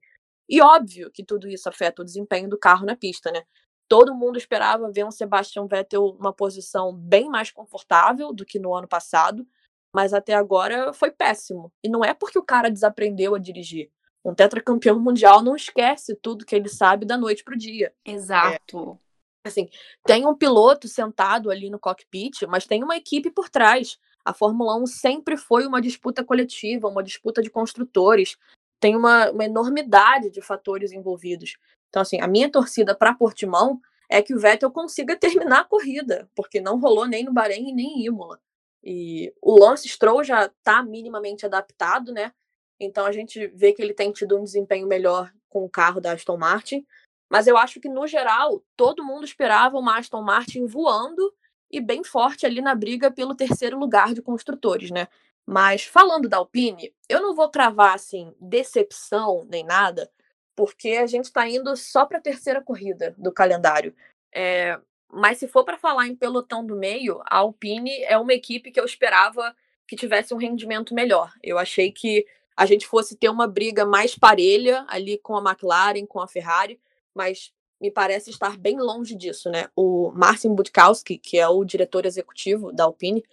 E 0.49 0.61
óbvio 0.61 1.11
que 1.11 1.23
tudo 1.23 1.47
isso 1.47 1.67
afeta 1.67 2.01
o 2.01 2.05
desempenho 2.05 2.49
do 2.49 2.57
carro 2.57 2.85
na 2.85 2.95
pista, 2.95 3.29
né? 3.31 3.43
Todo 3.89 4.15
mundo 4.15 4.37
esperava 4.37 4.91
ver 4.91 5.05
um 5.05 5.11
Sebastian 5.11 5.67
Vettel 5.67 6.15
numa 6.17 6.33
posição 6.33 6.93
bem 6.93 7.29
mais 7.29 7.51
confortável 7.51 8.33
do 8.33 8.45
que 8.45 8.59
no 8.59 8.73
ano 8.73 8.87
passado, 8.87 9.45
mas 9.93 10.13
até 10.13 10.33
agora 10.33 10.93
foi 10.93 11.11
péssimo. 11.11 11.71
E 11.83 11.89
não 11.89 12.03
é 12.03 12.13
porque 12.13 12.39
o 12.39 12.43
cara 12.43 12.71
desaprendeu 12.71 13.35
a 13.35 13.39
dirigir. 13.39 13.89
Um 14.23 14.33
tetracampeão 14.33 14.99
mundial 14.99 15.41
não 15.41 15.55
esquece 15.55 16.15
tudo 16.15 16.45
que 16.45 16.55
ele 16.55 16.69
sabe 16.69 17.05
da 17.05 17.17
noite 17.17 17.43
pro 17.43 17.57
dia. 17.57 17.93
Exato. 18.05 18.99
É, 19.01 19.06
assim, 19.47 19.69
tem 20.05 20.25
um 20.25 20.35
piloto 20.35 20.87
sentado 20.87 21.49
ali 21.49 21.69
no 21.69 21.79
cockpit, 21.79 22.45
mas 22.47 22.65
tem 22.65 22.83
uma 22.83 22.97
equipe 22.97 23.31
por 23.31 23.49
trás. 23.49 23.97
A 24.23 24.33
Fórmula 24.33 24.75
1 24.77 24.85
sempre 24.87 25.37
foi 25.37 25.65
uma 25.65 25.81
disputa 25.81 26.23
coletiva, 26.23 26.87
uma 26.87 27.03
disputa 27.03 27.41
de 27.41 27.49
construtores 27.49 28.37
tem 28.79 28.95
uma, 28.95 29.31
uma 29.31 29.45
enormidade 29.45 30.29
de 30.29 30.41
fatores 30.41 30.91
envolvidos. 30.91 31.57
Então, 31.89 32.01
assim, 32.01 32.19
a 32.21 32.27
minha 32.27 32.51
torcida 32.51 32.95
para 32.95 33.13
Portimão 33.13 33.79
é 34.09 34.21
que 34.21 34.33
o 34.33 34.39
Vettel 34.39 34.71
consiga 34.71 35.15
terminar 35.17 35.61
a 35.61 35.65
corrida, 35.65 36.29
porque 36.35 36.61
não 36.61 36.79
rolou 36.79 37.07
nem 37.07 37.23
no 37.23 37.33
Bahrein 37.33 37.69
e 37.69 37.73
nem 37.73 37.87
em 37.99 38.05
Imola. 38.05 38.39
E 38.83 39.33
o 39.41 39.59
Lance 39.59 39.87
Stroll 39.87 40.23
já 40.23 40.45
está 40.45 40.83
minimamente 40.83 41.45
adaptado, 41.45 42.13
né? 42.13 42.31
Então 42.79 43.05
a 43.05 43.11
gente 43.11 43.47
vê 43.47 43.73
que 43.73 43.81
ele 43.81 43.93
tem 43.93 44.11
tido 44.11 44.37
um 44.39 44.43
desempenho 44.43 44.87
melhor 44.87 45.33
com 45.49 45.65
o 45.65 45.69
carro 45.69 45.99
da 45.99 46.11
Aston 46.11 46.37
Martin. 46.37 46.85
Mas 47.29 47.47
eu 47.47 47.57
acho 47.57 47.79
que, 47.79 47.89
no 47.89 48.07
geral, 48.07 48.63
todo 48.75 49.03
mundo 49.03 49.25
esperava 49.25 49.77
uma 49.77 49.97
Aston 49.97 50.21
Martin 50.21 50.65
voando 50.65 51.33
e 51.69 51.81
bem 51.81 52.03
forte 52.03 52.45
ali 52.45 52.61
na 52.61 52.73
briga 52.73 53.11
pelo 53.11 53.35
terceiro 53.35 53.77
lugar 53.77 54.13
de 54.13 54.21
construtores, 54.21 54.89
né? 54.89 55.07
Mas 55.45 55.83
falando 55.83 56.27
da 56.27 56.37
Alpine, 56.37 56.93
eu 57.07 57.21
não 57.21 57.33
vou 57.33 57.49
cravar 57.49 57.95
assim 57.95 58.33
decepção 58.39 59.45
nem 59.49 59.63
nada, 59.63 60.09
porque 60.55 60.91
a 60.91 61.07
gente 61.07 61.25
está 61.25 61.47
indo 61.47 61.75
só 61.75 62.05
para 62.05 62.17
a 62.17 62.21
terceira 62.21 62.61
corrida 62.61 63.15
do 63.17 63.31
calendário. 63.31 63.95
É, 64.33 64.79
mas 65.11 65.37
se 65.37 65.47
for 65.47 65.63
para 65.63 65.77
falar 65.77 66.07
em 66.07 66.15
pelotão 66.15 66.65
do 66.65 66.75
meio, 66.75 67.21
a 67.25 67.37
Alpine 67.37 68.03
é 68.03 68.17
uma 68.17 68.33
equipe 68.33 68.71
que 68.71 68.79
eu 68.79 68.85
esperava 68.85 69.55
que 69.87 69.95
tivesse 69.95 70.33
um 70.33 70.37
rendimento 70.37 70.93
melhor. 70.93 71.31
Eu 71.41 71.57
achei 71.57 71.91
que 71.91 72.25
a 72.55 72.65
gente 72.65 72.85
fosse 72.85 73.15
ter 73.15 73.29
uma 73.29 73.47
briga 73.47 73.85
mais 73.85 74.15
parelha 74.15 74.85
ali 74.89 75.17
com 75.17 75.37
a 75.37 75.41
McLaren, 75.41 76.05
com 76.05 76.19
a 76.19 76.27
Ferrari, 76.27 76.79
mas 77.17 77.51
me 77.81 77.91
parece 77.91 78.29
estar 78.29 78.57
bem 78.57 78.77
longe 78.77 79.15
disso, 79.15 79.49
né? 79.49 79.67
O 79.75 80.11
Marcin 80.15 80.53
Budkowski, 80.53 81.17
que 81.17 81.37
é 81.37 81.47
o 81.47 81.65
diretor 81.65 82.05
executivo 82.05 82.71
da 82.71 82.85
Alpine, 82.85 83.23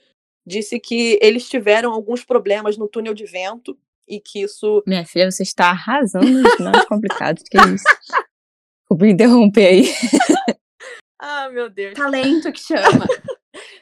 disse 0.46 0.80
que 0.80 1.18
eles 1.22 1.48
tiveram 1.48 1.92
alguns 1.92 2.24
problemas 2.24 2.76
no 2.76 2.88
túnel 2.88 3.14
de 3.14 3.24
vento 3.24 3.78
e 4.08 4.20
que 4.20 4.42
isso. 4.42 4.82
Minha 4.86 5.06
filha, 5.06 5.30
você 5.30 5.42
está 5.42 5.70
arrasando 5.70 6.30
nos 6.30 6.58
nomes 6.58 6.84
complicados, 6.88 7.42
que 7.44 7.58
é 7.58 7.62
isso? 7.74 7.84
Vou 8.90 9.06
interromper 9.06 9.66
aí. 9.66 9.84
ah, 11.18 11.48
meu 11.50 11.70
Deus. 11.70 11.94
Talento 11.94 12.52
que 12.52 12.60
chama. 12.60 13.06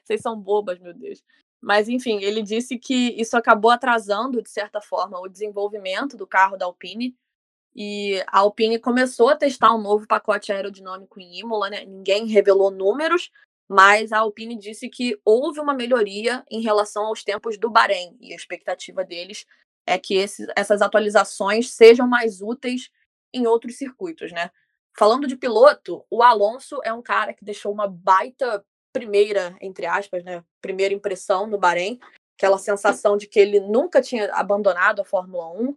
Vocês 0.05 0.21
são 0.21 0.39
bobas, 0.39 0.79
meu 0.79 0.95
Deus. 0.95 1.23
Mas, 1.61 1.89
enfim, 1.89 2.23
ele 2.23 2.43
disse 2.43 2.77
que 2.77 3.15
isso 3.21 3.37
acabou 3.37 3.71
atrasando, 3.71 4.43
de 4.43 4.51
certa 4.51 4.81
forma, 4.81 5.21
o 5.21 5.29
desenvolvimento 5.29 6.17
do 6.17 6.27
carro 6.27 6.57
da 6.57 6.67
Alpine. 6.67 7.17
E 7.75 8.23
a 8.27 8.41
Alpine 8.41 8.79
começou 8.79 9.29
a 9.29 9.37
testar 9.37 9.75
um 9.75 9.81
novo 9.81 10.07
pacote 10.07 10.53
aerodinâmico 10.53 11.21
em 11.21 11.41
Imola, 11.41 11.71
né? 11.71 11.85
Ninguém 11.85 12.27
revelou 12.27 12.71
números, 12.71 13.31
mas 13.69 14.13
a 14.13 14.19
Alpine 14.19 14.57
disse 14.59 14.89
que 14.89 15.19
houve 15.25 15.59
uma 15.59 15.73
melhoria 15.73 16.45
em 16.51 16.61
relação 16.61 17.07
aos 17.07 17.25
tempos 17.25 17.57
do 17.57 17.71
Bahrein. 17.71 18.17
E 18.21 18.33
a 18.33 18.37
expectativa 18.37 19.05
deles 19.05 19.47
é 19.87 19.99
que 19.99 20.15
esses, 20.15 20.47
essas 20.55 20.83
atualizações 20.83 21.71
sejam 21.71 22.07
mais 22.07 22.43
úteis 22.43 22.91
em 23.33 23.47
outros 23.47 23.77
circuitos, 23.79 24.31
né? 24.33 24.51
Falando 24.97 25.27
de 25.27 25.37
piloto, 25.37 26.05
o 26.11 26.23
Alonso 26.23 26.79
é 26.85 26.93
um 26.93 27.01
cara 27.01 27.33
que 27.33 27.45
deixou 27.45 27.73
uma 27.73 27.89
baita 27.89 28.63
primeira, 28.93 29.57
entre 29.61 29.87
aspas, 29.87 30.23
né, 30.23 30.45
primeira 30.61 30.93
impressão 30.93 31.47
no 31.47 31.57
Bahrein, 31.57 31.99
aquela 32.37 32.59
sensação 32.59 33.17
de 33.17 33.27
que 33.27 33.41
ele 33.41 33.59
nunca 33.59 34.03
tinha 34.03 34.31
abandonado 34.35 35.01
a 35.01 35.05
Fórmula 35.05 35.49
1, 35.49 35.75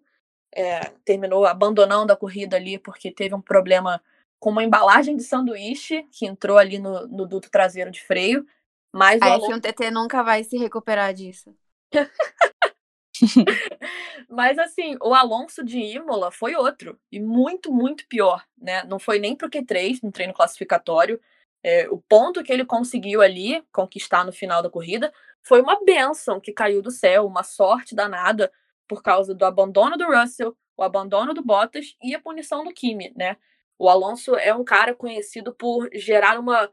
é, 0.56 0.92
terminou 1.04 1.46
abandonando 1.46 2.14
a 2.14 2.16
corrida 2.16 2.56
ali 2.56 2.80
porque 2.80 3.12
teve 3.12 3.36
um 3.36 3.42
problema 3.42 4.02
com 4.40 4.50
uma 4.50 4.64
embalagem 4.64 5.18
de 5.18 5.24
sanduíche 5.24 6.04
que 6.12 6.26
entrou 6.26 6.58
ali 6.58 6.80
no, 6.80 7.08
no 7.08 7.28
duto 7.28 7.50
traseiro 7.50 7.92
de 7.92 8.02
freio. 8.02 8.46
Mas 8.94 9.22
a 9.22 9.34
Alonso... 9.34 9.52
F1TT 9.52 9.92
nunca 9.92 10.24
vai 10.24 10.44
se 10.44 10.58
recuperar 10.58 11.14
disso. 11.14 11.54
Mas 14.30 14.58
assim, 14.58 14.98
o 15.02 15.14
Alonso 15.14 15.64
de 15.64 15.80
Imola 15.80 16.32
foi 16.32 16.56
outro, 16.56 17.00
e 17.12 17.20
muito, 17.20 17.72
muito 17.72 18.08
pior, 18.08 18.44
né? 18.58 18.84
Não 18.84 19.00
foi 19.00 19.20
nem 19.20 19.36
pro 19.36 19.50
Q3 19.50 20.00
no 20.04 20.12
treino 20.12 20.34
classificatório. 20.34 21.20
É, 21.64 21.90
o 21.90 21.98
ponto 21.98 22.44
que 22.44 22.54
ele 22.54 22.66
conseguiu 22.66 23.22
ali 23.22 23.64
conquistar 23.72 24.24
no 24.24 24.32
final 24.32 24.62
da 24.62 24.70
corrida 24.70 25.12
foi 25.42 25.62
uma 25.62 25.84
benção 25.84 26.40
que 26.40 26.54
caiu 26.54 26.82
do 26.82 26.92
céu, 26.92 27.26
uma 27.26 27.44
sorte 27.44 27.96
danada 27.96 28.52
por 28.88 29.02
causa 29.02 29.34
do 29.34 29.46
abandono 29.46 29.98
do 29.98 30.06
Russell, 30.06 30.56
o 30.78 30.84
abandono 30.84 31.34
do 31.34 31.44
Bottas 31.44 31.96
e 32.04 32.14
a 32.14 32.20
punição 32.20 32.64
do 32.64 32.74
Kimi, 32.74 33.14
né? 33.16 33.38
O 33.78 33.90
Alonso 33.90 34.36
é 34.36 34.54
um 34.54 34.64
cara 34.64 34.94
conhecido 34.94 35.54
por 35.54 35.90
gerar 35.94 36.40
uma 36.40 36.70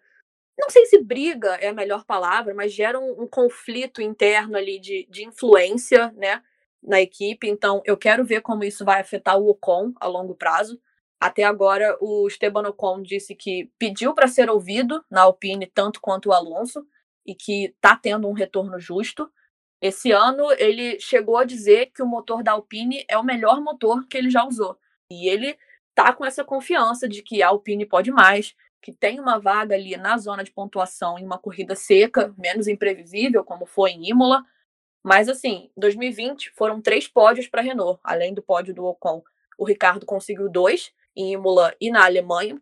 não 0.58 0.70
sei 0.70 0.86
se 0.86 1.02
briga 1.02 1.54
é 1.56 1.68
a 1.68 1.74
melhor 1.74 2.04
palavra, 2.04 2.54
mas 2.54 2.72
gera 2.72 2.98
um, 2.98 3.22
um 3.22 3.26
conflito 3.26 4.02
interno 4.02 4.56
ali 4.56 4.78
de, 4.78 5.06
de 5.10 5.24
influência, 5.24 6.12
né, 6.12 6.42
na 6.82 7.00
equipe. 7.00 7.48
Então, 7.48 7.82
eu 7.84 7.96
quero 7.96 8.24
ver 8.24 8.42
como 8.42 8.64
isso 8.64 8.84
vai 8.84 9.00
afetar 9.00 9.38
o 9.38 9.48
Ocon 9.48 9.92
a 10.00 10.06
longo 10.06 10.34
prazo. 10.34 10.80
Até 11.20 11.44
agora, 11.44 11.96
o 12.00 12.26
Esteban 12.26 12.68
Ocon 12.68 13.02
disse 13.02 13.34
que 13.34 13.70
pediu 13.78 14.14
para 14.14 14.28
ser 14.28 14.50
ouvido 14.50 15.04
na 15.10 15.22
Alpine 15.22 15.66
tanto 15.66 16.00
quanto 16.00 16.28
o 16.28 16.32
Alonso 16.32 16.84
e 17.24 17.34
que 17.34 17.66
está 17.66 17.96
tendo 17.96 18.28
um 18.28 18.32
retorno 18.32 18.78
justo. 18.78 19.30
Esse 19.82 20.12
ano, 20.12 20.52
ele 20.58 21.00
chegou 21.00 21.36
a 21.36 21.44
dizer 21.44 21.86
que 21.86 22.00
o 22.00 22.06
motor 22.06 22.40
da 22.40 22.52
Alpine 22.52 23.04
é 23.08 23.18
o 23.18 23.24
melhor 23.24 23.60
motor 23.60 24.06
que 24.06 24.16
ele 24.16 24.30
já 24.30 24.46
usou. 24.46 24.78
E 25.10 25.28
ele 25.28 25.58
tá 25.92 26.12
com 26.12 26.24
essa 26.24 26.44
confiança 26.44 27.08
de 27.08 27.20
que 27.20 27.42
a 27.42 27.48
Alpine 27.48 27.84
pode 27.84 28.12
mais, 28.12 28.54
que 28.80 28.92
tem 28.92 29.18
uma 29.18 29.40
vaga 29.40 29.74
ali 29.74 29.96
na 29.96 30.16
zona 30.18 30.44
de 30.44 30.52
pontuação 30.52 31.18
em 31.18 31.24
uma 31.24 31.36
corrida 31.36 31.74
seca, 31.74 32.32
menos 32.38 32.68
imprevisível, 32.68 33.44
como 33.44 33.66
foi 33.66 33.90
em 33.90 34.08
Imola. 34.08 34.44
Mas 35.02 35.28
assim, 35.28 35.68
2020 35.76 36.52
foram 36.52 36.80
três 36.80 37.08
pódios 37.08 37.48
para 37.48 37.60
a 37.60 37.64
Renault, 37.64 37.98
além 38.04 38.32
do 38.32 38.40
pódio 38.40 38.72
do 38.72 38.84
Ocon. 38.84 39.20
O 39.58 39.64
Ricardo 39.64 40.06
conseguiu 40.06 40.48
dois 40.48 40.92
em 41.16 41.32
Imola 41.32 41.74
e 41.80 41.90
na 41.90 42.04
Alemanha. 42.04 42.56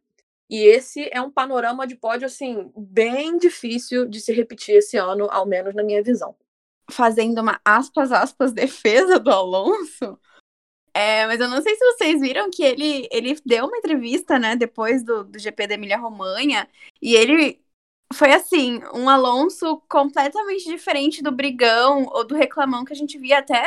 E 0.48 0.64
esse 0.64 1.06
é 1.12 1.20
um 1.20 1.30
panorama 1.30 1.86
de 1.86 1.96
pódio 1.96 2.24
assim 2.24 2.72
bem 2.74 3.36
difícil 3.36 4.08
de 4.08 4.20
se 4.20 4.32
repetir 4.32 4.76
esse 4.76 4.96
ano, 4.96 5.28
ao 5.30 5.44
menos 5.44 5.74
na 5.74 5.82
minha 5.82 6.02
visão. 6.02 6.34
Fazendo 6.90 7.40
uma 7.40 7.60
aspas 7.64 8.12
aspas 8.12 8.52
defesa 8.54 9.18
do 9.18 9.30
Alonso, 9.30 10.18
é, 10.92 11.26
mas 11.26 11.40
eu 11.40 11.48
não 11.48 11.62
sei 11.62 11.74
se 11.76 11.84
vocês 11.92 12.20
viram 12.20 12.50
que 12.50 12.62
ele, 12.62 13.08
ele 13.12 13.38
deu 13.44 13.66
uma 13.66 13.76
entrevista, 13.76 14.38
né, 14.38 14.56
depois 14.56 15.04
do, 15.04 15.24
do 15.24 15.38
GP 15.38 15.68
da 15.68 15.74
Emília-Romanha, 15.74 16.68
e 17.00 17.14
ele 17.14 17.60
foi 18.12 18.32
assim, 18.32 18.80
um 18.92 19.08
Alonso 19.08 19.80
completamente 19.88 20.64
diferente 20.64 21.22
do 21.22 21.30
brigão 21.30 22.06
ou 22.10 22.24
do 22.24 22.34
reclamão 22.34 22.84
que 22.84 22.92
a 22.92 22.96
gente 22.96 23.16
via 23.18 23.38
até 23.38 23.64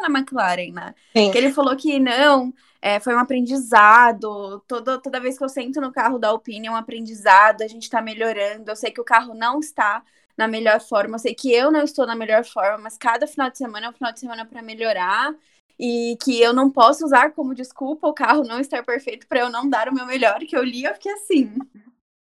na 0.00 0.08
McLaren, 0.08 0.72
né? 0.72 0.94
Sim. 1.14 1.30
Que 1.30 1.38
ele 1.38 1.52
falou 1.52 1.76
que 1.76 1.98
não, 1.98 2.54
é, 2.80 2.98
foi 3.00 3.14
um 3.14 3.18
aprendizado. 3.18 4.60
Toda, 4.66 4.98
toda 4.98 5.20
vez 5.20 5.36
que 5.36 5.44
eu 5.44 5.48
sento 5.48 5.80
no 5.80 5.92
carro 5.92 6.18
da 6.18 6.28
Alpine 6.28 6.68
é 6.68 6.70
um 6.70 6.76
aprendizado, 6.76 7.62
a 7.62 7.68
gente 7.68 7.90
tá 7.90 8.00
melhorando. 8.00 8.70
Eu 8.70 8.76
sei 8.76 8.90
que 8.90 9.00
o 9.00 9.04
carro 9.04 9.34
não 9.34 9.60
está 9.60 10.02
na 10.36 10.46
melhor 10.46 10.80
forma, 10.80 11.16
eu 11.16 11.18
sei 11.18 11.34
que 11.34 11.52
eu 11.52 11.70
não 11.70 11.82
estou 11.82 12.06
na 12.06 12.14
melhor 12.14 12.44
forma, 12.44 12.78
mas 12.78 12.98
cada 12.98 13.26
final 13.26 13.50
de 13.50 13.58
semana 13.58 13.86
é 13.86 13.88
um 13.88 13.92
final 13.92 14.12
de 14.12 14.20
semana 14.20 14.44
para 14.44 14.62
melhorar 14.62 15.34
e 15.78 16.16
que 16.22 16.40
eu 16.40 16.52
não 16.52 16.70
posso 16.70 17.04
usar 17.04 17.32
como 17.32 17.54
desculpa 17.54 18.08
o 18.08 18.14
carro 18.14 18.44
não 18.44 18.60
estar 18.60 18.82
perfeito 18.84 19.26
para 19.26 19.40
eu 19.40 19.50
não 19.50 19.68
dar 19.68 19.88
o 19.88 19.94
meu 19.94 20.06
melhor. 20.06 20.38
Que 20.40 20.56
eu 20.56 20.62
li, 20.62 20.84
eu 20.84 20.94
fiquei 20.94 21.12
assim, 21.12 21.54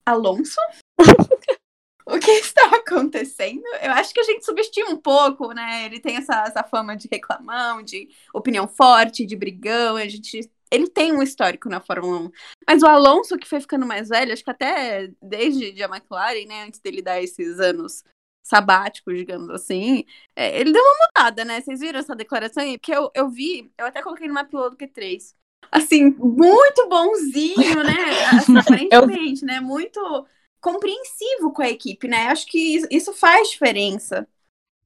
Alonso? 0.05 0.59
o 2.05 2.19
que 2.19 2.31
está 2.31 2.67
acontecendo? 2.75 3.65
Eu 3.81 3.91
acho 3.91 4.13
que 4.13 4.19
a 4.19 4.23
gente 4.23 4.45
subestima 4.45 4.91
um 4.91 4.97
pouco, 4.97 5.51
né? 5.53 5.85
Ele 5.85 5.99
tem 5.99 6.17
essa, 6.17 6.43
essa 6.43 6.63
fama 6.63 6.95
de 6.95 7.07
reclamão, 7.11 7.81
de 7.81 8.09
opinião 8.33 8.67
forte, 8.67 9.25
de 9.25 9.35
brigão. 9.35 9.95
A 9.95 10.07
gente, 10.07 10.49
ele 10.71 10.87
tem 10.87 11.11
um 11.11 11.21
histórico 11.21 11.67
na 11.67 11.81
Fórmula 11.81 12.21
1. 12.21 12.31
Mas 12.67 12.81
o 12.81 12.87
Alonso, 12.87 13.37
que 13.37 13.47
foi 13.47 13.59
ficando 13.59 13.85
mais 13.85 14.07
velho, 14.07 14.31
acho 14.31 14.43
que 14.43 14.49
até 14.49 15.11
desde 15.21 15.83
a 15.83 15.87
McLaren, 15.87 16.45
né? 16.47 16.63
Antes 16.63 16.79
dele 16.79 17.01
dar 17.01 17.21
esses 17.21 17.59
anos 17.59 18.03
sabático, 18.41 19.13
digamos 19.13 19.49
assim, 19.49 20.03
é, 20.35 20.59
ele 20.59 20.71
deu 20.71 20.81
uma 20.81 21.07
mudada, 21.07 21.45
né? 21.45 21.61
Vocês 21.61 21.79
viram 21.79 21.99
essa 21.99 22.15
declaração 22.15 22.63
aí? 22.63 22.77
Porque 22.77 22.93
eu, 22.93 23.11
eu 23.13 23.29
vi, 23.29 23.71
eu 23.77 23.85
até 23.85 24.01
coloquei 24.01 24.27
numa 24.27 24.45
piloto 24.45 24.77
Q3. 24.77 25.35
Assim, 25.71 26.09
muito 26.17 26.87
bonzinho, 26.89 27.83
né? 27.83 27.93
Assim, 28.33 28.57
aparentemente, 28.57 29.41
eu... 29.43 29.47
né? 29.47 29.59
Muito 29.59 30.25
compreensivo 30.59 31.51
com 31.53 31.61
a 31.61 31.69
equipe, 31.69 32.07
né? 32.07 32.27
Acho 32.27 32.45
que 32.47 32.79
isso 32.89 33.13
faz 33.13 33.49
diferença. 33.49 34.27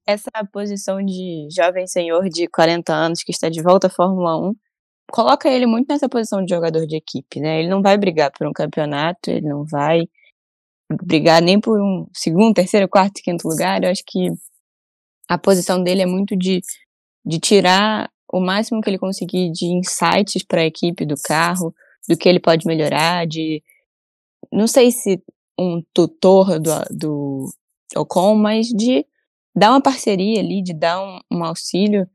Essa 0.06 0.30
posição 0.52 1.04
de 1.04 1.48
jovem 1.50 1.86
senhor 1.86 2.28
de 2.28 2.46
40 2.48 2.92
anos 2.92 3.22
que 3.22 3.32
está 3.32 3.48
de 3.48 3.62
volta 3.62 3.88
à 3.88 3.90
Fórmula 3.90 4.36
1 4.38 4.54
coloca 5.10 5.48
ele 5.48 5.66
muito 5.66 5.88
nessa 5.88 6.08
posição 6.08 6.44
de 6.44 6.50
jogador 6.54 6.86
de 6.86 6.96
equipe, 6.96 7.40
né? 7.40 7.60
Ele 7.60 7.68
não 7.68 7.82
vai 7.82 7.96
brigar 7.96 8.30
por 8.32 8.46
um 8.46 8.52
campeonato, 8.52 9.30
ele 9.30 9.48
não 9.48 9.64
vai 9.64 10.08
brigar 11.02 11.42
nem 11.42 11.60
por 11.60 11.80
um 11.80 12.06
segundo, 12.14 12.54
terceiro, 12.54 12.88
quarto, 12.88 13.22
quinto 13.22 13.48
lugar. 13.48 13.82
Eu 13.82 13.90
acho 13.90 14.02
que 14.06 14.28
a 15.28 15.38
posição 15.38 15.82
dele 15.82 16.02
é 16.02 16.06
muito 16.06 16.36
de, 16.36 16.60
de 17.24 17.38
tirar 17.38 18.10
o 18.32 18.40
máximo 18.40 18.80
que 18.80 18.90
ele 18.90 18.98
conseguir 18.98 19.50
de 19.50 19.66
insights 19.66 20.42
para 20.42 20.60
a 20.62 20.66
equipe 20.66 21.04
do 21.04 21.14
carro, 21.16 21.74
do 22.08 22.16
que 22.16 22.28
ele 22.28 22.40
pode 22.40 22.66
melhorar, 22.66 23.26
de 23.26 23.62
não 24.52 24.66
sei 24.66 24.90
se 24.90 25.22
um 25.58 25.82
tutor 25.92 26.60
do, 26.60 26.70
do 26.90 27.48
Ocon, 27.96 28.34
mas 28.36 28.68
de 28.68 29.06
dar 29.54 29.70
uma 29.70 29.80
parceria 29.80 30.40
ali, 30.40 30.62
de 30.62 30.74
dar 30.74 31.00
um, 31.02 31.20
um 31.30 31.44
auxílio 31.44 32.08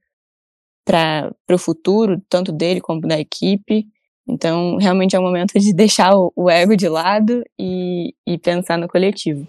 para 0.86 1.34
o 1.50 1.58
futuro, 1.58 2.22
tanto 2.30 2.52
dele 2.52 2.82
como 2.82 3.02
da 3.02 3.20
equipe. 3.20 3.88
Então, 4.28 4.78
realmente 4.78 5.16
é 5.16 5.20
o 5.20 5.24
momento 5.24 5.60
de 5.60 5.74
deixar 5.74 6.12
o, 6.16 6.50
ego 6.50 6.76
de 6.76 6.88
lado 6.88 7.44
e, 7.60 8.14
e 8.26 8.38
pensar 8.38 8.78
no 8.78 8.88
coletivo. 8.88 9.48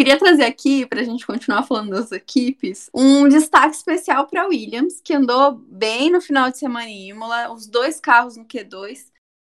queria 0.00 0.18
trazer 0.18 0.44
aqui, 0.44 0.86
para 0.86 1.02
a 1.02 1.04
gente 1.04 1.26
continuar 1.26 1.62
falando 1.62 1.90
das 1.90 2.10
equipes, 2.10 2.88
um 2.94 3.28
destaque 3.28 3.76
especial 3.76 4.26
para 4.26 4.48
Williams, 4.48 4.98
que 5.04 5.12
andou 5.12 5.52
bem 5.52 6.10
no 6.10 6.22
final 6.22 6.50
de 6.50 6.56
semana 6.56 6.88
em 6.88 7.10
Imola, 7.10 7.52
os 7.52 7.66
dois 7.66 8.00
carros 8.00 8.34
no 8.34 8.46
Q2. 8.46 8.98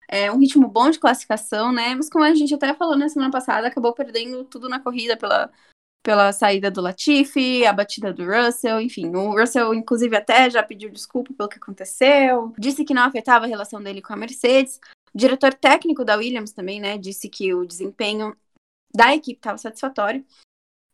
É 0.08 0.30
um 0.30 0.38
ritmo 0.38 0.68
bom 0.68 0.90
de 0.90 0.98
classificação, 0.98 1.72
né? 1.72 1.94
Mas 1.94 2.10
como 2.10 2.24
a 2.24 2.34
gente 2.34 2.54
até 2.54 2.74
falou 2.74 2.96
na 2.96 3.08
semana 3.08 3.30
passada, 3.30 3.66
acabou 3.66 3.92
perdendo 3.92 4.44
tudo 4.44 4.68
na 4.68 4.80
corrida 4.80 5.16
pela, 5.16 5.50
pela 6.02 6.32
saída 6.32 6.70
do 6.70 6.82
Latifi, 6.82 7.64
a 7.64 7.72
batida 7.72 8.12
do 8.12 8.24
Russell, 8.24 8.80
enfim. 8.80 9.14
O 9.16 9.38
Russell, 9.38 9.72
inclusive, 9.72 10.14
até 10.14 10.50
já 10.50 10.62
pediu 10.62 10.90
desculpa 10.90 11.32
pelo 11.32 11.48
que 11.48 11.56
aconteceu, 11.56 12.52
disse 12.58 12.84
que 12.84 12.92
não 12.92 13.04
afetava 13.04 13.46
a 13.46 13.48
relação 13.48 13.82
dele 13.82 14.02
com 14.02 14.12
a 14.12 14.16
Mercedes. 14.16 14.78
O 15.14 15.18
diretor 15.18 15.54
técnico 15.54 16.04
da 16.04 16.16
Williams 16.16 16.52
também, 16.52 16.78
né, 16.78 16.98
disse 16.98 17.28
que 17.28 17.54
o 17.54 17.64
desempenho 17.64 18.36
da 18.94 19.14
equipe 19.14 19.38
estava 19.38 19.56
satisfatório. 19.56 20.24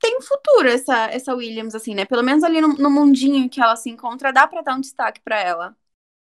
Tem 0.01 0.17
um 0.17 0.23
futuro 0.23 0.69
essa, 0.69 1.07
essa 1.11 1.35
Williams, 1.35 1.75
assim, 1.75 1.95
né? 1.95 2.07
Pelo 2.07 2.23
menos 2.23 2.43
ali 2.43 2.61
no, 2.61 2.69
no 2.69 2.91
mundinho 2.91 3.51
que 3.51 3.61
ela 3.61 3.77
se 3.77 3.91
encontra, 3.91 4.33
dá 4.33 4.47
para 4.47 4.63
dar 4.63 4.77
um 4.77 4.81
destaque 4.81 5.21
para 5.21 5.39
ela. 5.39 5.77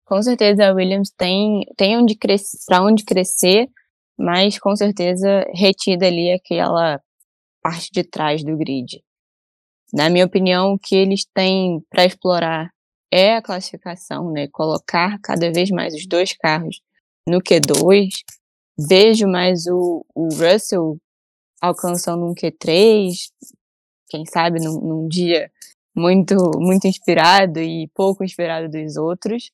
Com 0.05 0.21
certeza 0.21 0.67
a 0.67 0.73
Williams 0.73 1.11
tem, 1.11 1.65
tem 1.77 1.97
onde 1.97 2.17
para 2.65 2.83
onde 2.83 3.05
crescer, 3.05 3.67
mas 4.17 4.59
com 4.59 4.75
certeza 4.75 5.45
retida 5.53 6.07
ali 6.07 6.31
aquela 6.31 7.01
parte 7.61 7.89
de 7.91 8.03
trás 8.03 8.43
do 8.43 8.57
grid. 8.57 9.01
Na 9.93 10.09
minha 10.09 10.25
opinião, 10.25 10.73
o 10.73 10.79
que 10.79 10.95
eles 10.95 11.25
têm 11.33 11.81
para 11.89 12.05
explorar 12.05 12.69
é 13.11 13.35
a 13.35 13.41
classificação, 13.41 14.31
né? 14.31 14.47
Colocar 14.51 15.19
cada 15.21 15.51
vez 15.51 15.69
mais 15.69 15.93
os 15.93 16.07
dois 16.07 16.33
carros 16.33 16.81
no 17.27 17.39
Q2. 17.39 18.09
Vejo 18.77 19.27
mais 19.27 19.67
o, 19.67 20.03
o 20.15 20.29
Russell 20.29 20.97
alcançando 21.61 22.25
um 22.25 22.33
Q3, 22.33 23.13
quem 24.09 24.25
sabe 24.25 24.59
num, 24.59 24.81
num 24.81 25.07
dia 25.07 25.49
muito 25.95 26.35
muito 26.55 26.87
inspirado 26.87 27.59
e 27.59 27.87
pouco 27.93 28.23
inspirado 28.23 28.67
dos 28.69 28.97
outros. 28.97 29.51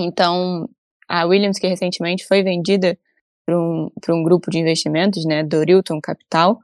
Então, 0.00 0.68
a 1.08 1.24
Williams, 1.24 1.58
que 1.58 1.66
recentemente 1.66 2.26
foi 2.26 2.42
vendida 2.42 2.98
para 3.44 3.58
um, 3.58 3.90
um 4.10 4.22
grupo 4.22 4.50
de 4.50 4.58
investimentos, 4.58 5.24
né, 5.24 5.42
Dorilton 5.42 6.00
Capital, 6.00 6.58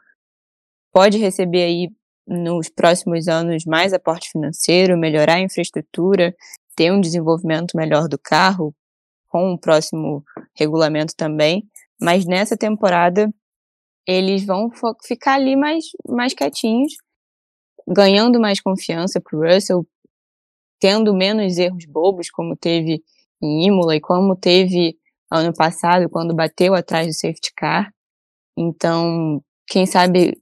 pode 0.92 1.18
receber 1.18 1.64
aí 1.64 1.88
nos 2.26 2.68
próximos 2.68 3.28
anos 3.28 3.64
mais 3.64 3.92
aporte 3.92 4.30
financeiro, 4.30 4.98
melhorar 4.98 5.34
a 5.34 5.40
infraestrutura, 5.40 6.34
ter 6.74 6.92
um 6.92 7.00
desenvolvimento 7.00 7.76
melhor 7.76 8.08
do 8.08 8.18
carro, 8.18 8.74
com 9.28 9.52
o 9.52 9.58
próximo 9.58 10.24
regulamento 10.54 11.14
também. 11.16 11.68
Mas 12.00 12.24
nessa 12.24 12.56
temporada, 12.56 13.32
eles 14.06 14.44
vão 14.44 14.70
ficar 15.04 15.34
ali 15.34 15.56
mais, 15.56 15.84
mais 16.08 16.34
quietinhos, 16.34 16.94
ganhando 17.86 18.40
mais 18.40 18.60
confiança 18.60 19.20
para 19.20 19.36
o 19.36 19.42
Russell, 19.42 19.86
tendo 20.80 21.14
menos 21.14 21.58
erros 21.58 21.84
bobos, 21.86 22.30
como 22.30 22.56
teve 22.56 23.02
em 23.42 23.66
Imola 23.66 23.96
e 23.96 24.00
como 24.00 24.36
teve 24.36 24.96
ano 25.30 25.52
passado, 25.52 26.08
quando 26.08 26.34
bateu 26.34 26.74
atrás 26.74 27.06
do 27.06 27.12
safety 27.12 27.52
car. 27.56 27.92
Então, 28.56 29.42
quem 29.66 29.86
sabe 29.86 30.40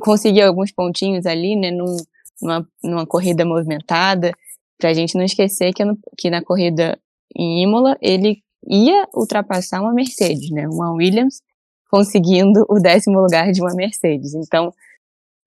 conseguir 0.00 0.42
alguns 0.42 0.72
pontinhos 0.72 1.26
ali, 1.26 1.56
né, 1.56 1.70
num, 1.70 1.96
numa, 2.40 2.68
numa 2.82 3.06
corrida 3.06 3.44
movimentada, 3.44 4.32
para 4.78 4.90
a 4.90 4.94
gente 4.94 5.16
não 5.16 5.24
esquecer 5.24 5.72
que, 5.72 5.84
no, 5.84 5.98
que 6.16 6.30
na 6.30 6.42
corrida 6.42 6.98
em 7.36 7.62
Imola 7.62 7.96
ele 8.00 8.42
ia 8.66 9.06
ultrapassar 9.14 9.80
uma 9.80 9.92
Mercedes, 9.92 10.50
né, 10.50 10.66
uma 10.68 10.92
Williams, 10.92 11.42
conseguindo 11.90 12.64
o 12.68 12.80
décimo 12.80 13.20
lugar 13.20 13.52
de 13.52 13.60
uma 13.60 13.74
Mercedes. 13.74 14.34
Então, 14.34 14.72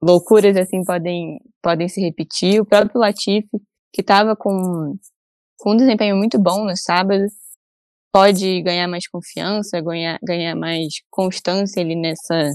loucuras 0.01 0.55
assim 0.55 0.83
podem, 0.83 1.39
podem 1.61 1.87
se 1.87 1.99
repetir. 2.01 2.61
O 2.61 2.65
próprio 2.65 2.99
Latifi, 2.99 3.49
que 3.91 4.01
estava 4.01 4.35
com 4.35 4.95
com 5.57 5.73
um 5.73 5.77
desempenho 5.77 6.15
muito 6.15 6.39
bom 6.39 6.65
no 6.65 6.75
sábado, 6.77 7.25
pode 8.11 8.61
ganhar 8.61 8.87
mais 8.87 9.07
confiança, 9.07 9.81
ganhar, 9.81 10.19
ganhar 10.23 10.55
mais 10.55 11.01
constância 11.09 11.81
ali 11.81 11.95
nessa, 11.95 12.51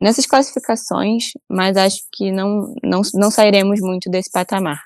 nessas 0.00 0.26
classificações, 0.26 1.32
mas 1.48 1.76
acho 1.76 2.02
que 2.12 2.30
não, 2.30 2.74
não, 2.82 3.02
não 3.14 3.30
sairemos 3.30 3.80
muito 3.80 4.10
desse 4.10 4.30
patamar. 4.30 4.80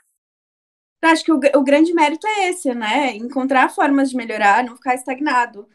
Acho 1.02 1.24
que 1.24 1.32
o, 1.32 1.40
o 1.56 1.62
grande 1.62 1.92
mérito 1.92 2.26
é 2.26 2.48
esse, 2.48 2.74
né? 2.74 3.14
Encontrar 3.14 3.68
formas 3.68 4.08
de 4.10 4.16
melhorar, 4.16 4.64
não 4.64 4.74
ficar 4.74 4.94
estagnado. 4.94 5.68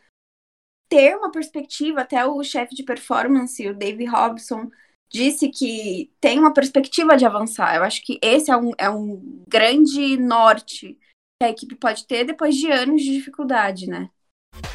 Ter 0.88 1.16
uma 1.16 1.32
perspectiva, 1.32 2.02
até 2.02 2.26
o 2.26 2.44
chefe 2.44 2.74
de 2.74 2.84
performance, 2.84 3.68
o 3.68 3.76
Dave 3.76 4.06
Robson, 4.06 4.72
disse 5.12 5.50
que 5.50 6.12
tem 6.20 6.40
uma 6.40 6.52
perspectiva 6.52 7.16
de 7.16 7.26
avançar. 7.26 7.76
Eu 7.76 7.84
acho 7.84 8.04
que 8.04 8.20
esse 8.24 8.50
é 8.50 8.58
um, 8.58 8.72
é 8.78 8.90
um 8.90 9.44
grande 9.48 10.18
norte 10.18 10.98
que 11.42 11.46
a 11.46 11.50
equipe 11.50 11.76
pode 11.76 12.06
ter 12.06 12.26
depois 12.26 12.54
de 12.56 12.70
anos 12.70 13.02
de 13.02 13.14
dificuldade, 13.14 13.88
né? 13.88 14.10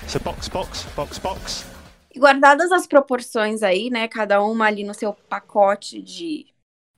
So 0.09 0.19
box, 0.21 0.49
box, 0.49 0.85
box, 0.97 1.19
box. 1.19 1.65
E 2.15 2.19
guardadas 2.19 2.73
as 2.73 2.87
proporções 2.87 3.63
aí, 3.63 3.91
né? 3.91 4.09
Cada 4.09 4.43
uma 4.43 4.65
ali 4.65 4.83
no 4.83 4.95
seu 4.95 5.13
pacote 5.13 6.01
de 6.01 6.47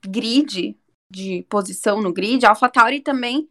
grid, 0.07 0.79
de 1.11 1.44
posição 1.48 2.00
no 2.00 2.12
grid, 2.12 2.46
a 2.46 2.50
AlphaTauri 2.50 3.00
também 3.00 3.48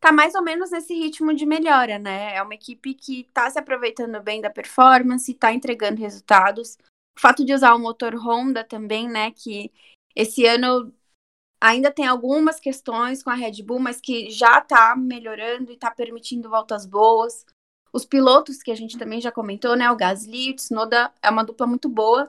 tá 0.00 0.12
mais 0.12 0.34
ou 0.34 0.42
menos 0.42 0.70
nesse 0.70 0.92
ritmo 0.92 1.32
de 1.32 1.46
melhora, 1.46 1.98
né? 1.98 2.36
É 2.36 2.42
uma 2.42 2.54
equipe 2.54 2.92
que 2.92 3.24
tá 3.32 3.48
se 3.48 3.58
aproveitando 3.58 4.20
bem 4.22 4.42
da 4.42 4.50
performance, 4.50 5.32
tá 5.32 5.50
entregando 5.50 5.98
resultados. 5.98 6.76
O 7.16 7.20
fato 7.20 7.42
de 7.42 7.54
usar 7.54 7.74
o 7.74 7.78
motor 7.78 8.14
Honda 8.14 8.62
também, 8.62 9.08
né? 9.08 9.30
Que 9.30 9.72
esse 10.14 10.44
ano 10.44 10.92
Ainda 11.64 11.90
tem 11.90 12.06
algumas 12.06 12.60
questões 12.60 13.22
com 13.22 13.30
a 13.30 13.34
Red 13.34 13.62
Bull, 13.62 13.78
mas 13.78 13.98
que 13.98 14.28
já 14.28 14.58
está 14.58 14.94
melhorando 14.94 15.70
e 15.72 15.74
está 15.74 15.90
permitindo 15.90 16.50
voltas 16.50 16.84
boas. 16.84 17.46
Os 17.90 18.04
pilotos, 18.04 18.62
que 18.62 18.70
a 18.70 18.74
gente 18.74 18.98
também 18.98 19.18
já 19.18 19.32
comentou, 19.32 19.74
né? 19.74 19.90
O 19.90 19.96
Gasly, 19.96 20.50
o 20.50 20.56
Tsunoda 20.56 21.10
é 21.22 21.30
uma 21.30 21.42
dupla 21.42 21.66
muito 21.66 21.88
boa. 21.88 22.26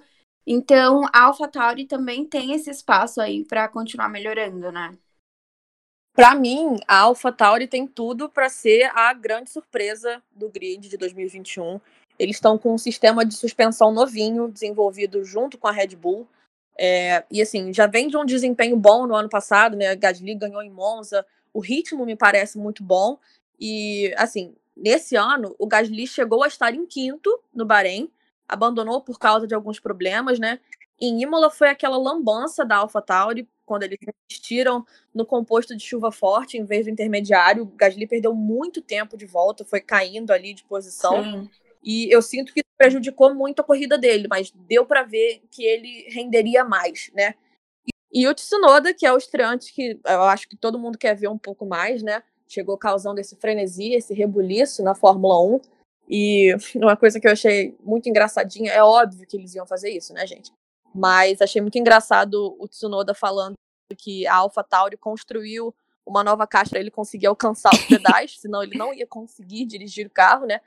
Então, 0.48 1.04
a 1.12 1.24
AlphaTauri 1.24 1.86
também 1.86 2.26
tem 2.26 2.54
esse 2.54 2.70
espaço 2.70 3.20
aí 3.20 3.44
para 3.44 3.68
continuar 3.68 4.08
melhorando, 4.08 4.72
né? 4.72 4.98
Para 6.14 6.34
mim, 6.34 6.78
a 6.88 7.00
AlphaTauri 7.00 7.68
tem 7.68 7.86
tudo 7.86 8.30
para 8.30 8.48
ser 8.48 8.84
a 8.96 9.12
grande 9.12 9.50
surpresa 9.50 10.24
do 10.32 10.48
grid 10.48 10.88
de 10.88 10.96
2021. 10.96 11.82
Eles 12.18 12.38
estão 12.38 12.58
com 12.58 12.74
um 12.74 12.78
sistema 12.78 13.26
de 13.26 13.36
suspensão 13.36 13.92
novinho, 13.92 14.50
desenvolvido 14.50 15.26
junto 15.26 15.58
com 15.58 15.68
a 15.68 15.74
Red 15.74 15.94
Bull. 15.98 16.26
É, 16.78 17.24
e 17.32 17.42
assim, 17.42 17.74
já 17.74 17.88
vem 17.88 18.08
de 18.08 18.18
um 18.18 18.26
desempenho 18.26 18.76
bom 18.76 19.08
no 19.08 19.16
ano 19.16 19.30
passado, 19.30 19.76
né? 19.78 19.96
Gasly 19.96 20.36
ganhou 20.36 20.62
em 20.62 20.70
Monza, 20.70 21.26
o 21.54 21.60
ritmo 21.60 22.06
me 22.06 22.16
parece 22.16 22.58
muito 22.58 22.84
bom. 22.84 23.18
E 23.60 24.14
assim, 24.18 24.54
nesse 24.76 25.16
ano, 25.16 25.56
o 25.58 25.66
Gasly 25.66 26.06
chegou 26.06 26.44
a 26.44 26.48
estar 26.48 26.74
em 26.74 26.86
quinto 26.86 27.40
no 27.54 27.66
Bahrein, 27.66 28.12
abandonou 28.48 29.02
por 29.02 29.18
causa 29.18 29.48
de 29.48 29.56
alguns 29.56 29.80
problemas, 29.80 30.38
né? 30.38 30.60
Em 31.00 31.22
Imola 31.22 31.50
foi 31.50 31.70
aquela 31.70 31.98
lambança 31.98 32.66
da 32.66 32.78
AlphaTauri, 32.78 33.48
quando 33.66 33.84
eles 33.84 33.98
investiram 34.02 34.86
no 35.14 35.26
composto 35.26 35.76
de 35.76 35.84
chuva 35.84 36.12
forte 36.12 36.58
em 36.58 36.64
vez 36.64 36.86
do 36.86 36.92
intermediário. 36.92 37.64
O 37.64 37.66
Gasly 37.66 38.06
perdeu 38.06 38.34
muito 38.34 38.82
tempo 38.82 39.18
de 39.18 39.26
volta, 39.26 39.66
foi 39.66 39.82
caindo 39.82 40.32
ali 40.32 40.54
de 40.54 40.64
posição. 40.64 41.24
Sim. 41.24 41.50
E 41.86 42.12
eu 42.12 42.20
sinto 42.20 42.52
que 42.52 42.64
prejudicou 42.76 43.34
muito 43.36 43.60
a 43.60 43.64
corrida 43.64 43.96
dele, 43.96 44.28
mas 44.28 44.52
deu 44.52 44.88
para 44.88 45.04
ver 45.04 45.44
que 45.52 45.64
ele 45.64 46.10
renderia 46.10 46.66
mais, 46.66 47.12
né? 47.14 47.36
E 48.12 48.28
o 48.28 48.34
Tsunoda, 48.34 48.94
que 48.94 49.06
é 49.06 49.14
o 49.14 49.18
estreante 49.18 49.72
que 49.72 50.00
eu 50.04 50.24
acho 50.24 50.50
que 50.50 50.56
todo 50.56 50.80
mundo 50.80 50.98
quer 50.98 51.16
ver 51.16 51.28
um 51.28 51.38
pouco 51.38 51.66
mais, 51.66 52.02
né? 52.02 52.24
Chegou 52.48 52.76
causando 52.78 53.20
esse 53.20 53.36
frenesi, 53.36 53.94
esse 53.94 54.14
rebuliço 54.14 54.82
na 54.82 54.96
Fórmula 54.96 55.40
1. 55.40 55.62
E 56.10 56.56
uma 56.76 56.98
coisa 56.98 57.20
que 57.20 57.28
eu 57.28 57.32
achei 57.32 57.78
muito 57.84 58.10
engraçadinha, 58.10 58.72
é 58.72 58.84
óbvio 58.84 59.28
que 59.28 59.38
eles 59.38 59.54
iam 59.54 59.68
fazer 59.68 59.92
isso, 59.92 60.12
né, 60.12 60.26
gente? 60.26 60.52
Mas 60.94 61.42
achei 61.42 61.62
muito 61.62 61.78
engraçado 61.78 62.56
o 62.58 62.68
Tsunoda 62.68 63.14
falando 63.14 63.54
que 63.98 64.26
a 64.26 64.36
AlphaTauri 64.38 64.98
construiu 64.98 65.76
uma 66.06 66.24
nova 66.24 66.48
caixa 66.48 66.72
para 66.72 66.80
ele 66.80 66.92
conseguir 66.92 67.28
alcançar 67.28 67.74
os 67.74 67.86
pedais, 67.86 68.40
senão 68.40 68.64
ele 68.64 68.78
não 68.78 68.94
ia 68.94 69.06
conseguir 69.06 69.66
dirigir 69.66 70.08
o 70.08 70.10
carro, 70.10 70.46
né? 70.46 70.62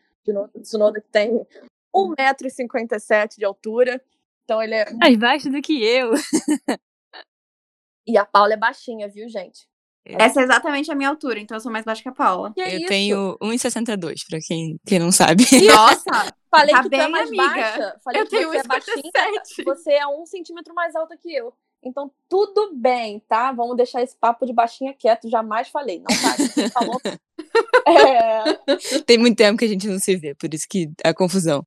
Tsunoda 0.63 1.01
que 1.01 1.09
tem 1.09 1.47
1,57m 1.95 3.37
de 3.37 3.45
altura. 3.45 4.03
Então 4.45 4.63
ele 4.63 4.75
é. 4.75 4.93
Mais 4.95 5.17
baixo 5.17 5.51
do 5.51 5.61
que 5.61 5.83
eu. 5.85 6.13
e 8.07 8.17
a 8.17 8.25
Paula 8.25 8.55
é 8.55 8.57
baixinha, 8.57 9.09
viu, 9.09 9.29
gente? 9.29 9.69
Essa 10.17 10.41
é 10.41 10.45
exatamente 10.45 10.91
a 10.91 10.95
minha 10.95 11.11
altura, 11.11 11.39
então 11.39 11.55
eu 11.57 11.61
sou 11.61 11.71
mais 11.71 11.85
baixa 11.85 12.03
que 12.03 12.09
a 12.09 12.13
Paula. 12.13 12.53
Que 12.55 12.61
eu 12.61 12.67
isso? 12.67 12.87
tenho 12.87 13.37
1,62, 13.43 14.21
pra 14.29 14.39
quem, 14.41 14.81
quem 14.87 14.99
não 14.99 15.13
sabe. 15.13 15.45
Nossa! 15.69 16.33
Falei 16.51 16.75
tá 16.75 16.83
que 16.83 16.89
bem, 16.89 17.01
tu 17.01 17.05
é 17.05 17.09
mais 17.09 17.29
amiga. 17.29 17.45
baixa. 17.45 18.01
Falei 18.03 18.23
eu 18.23 18.25
que 18.25 18.31
tenho 18.31 18.49
você 18.49 18.57
1, 18.57 18.61
é 18.61 18.63
baixinha. 18.65 19.03
Você 19.67 19.93
é 19.93 20.07
um 20.07 20.25
centímetro 20.25 20.75
mais 20.75 20.97
alta 20.97 21.15
que 21.15 21.35
eu. 21.35 21.53
Então, 21.89 22.11
tudo 22.29 22.73
bem, 22.75 23.21
tá? 23.29 23.51
Vamos 23.53 23.77
deixar 23.77 24.03
esse 24.03 24.17
papo 24.17 24.45
de 24.45 24.53
baixinha 24.53 24.93
quieto. 24.93 25.29
Jamais 25.29 25.69
falei. 25.69 25.99
Não 25.99 26.07
tá. 26.07 26.71
Falou. 26.73 27.01
é... 27.87 29.01
Tem 29.07 29.19
muito 29.19 29.37
tempo 29.37 29.59
que 29.59 29.65
a 29.65 29.69
gente 29.69 29.89
não 29.89 29.99
se 29.99 30.15
vê, 30.17 30.35
por 30.35 30.53
isso 30.53 30.67
que 30.69 30.91
a 31.03 31.15
confusão. 31.15 31.65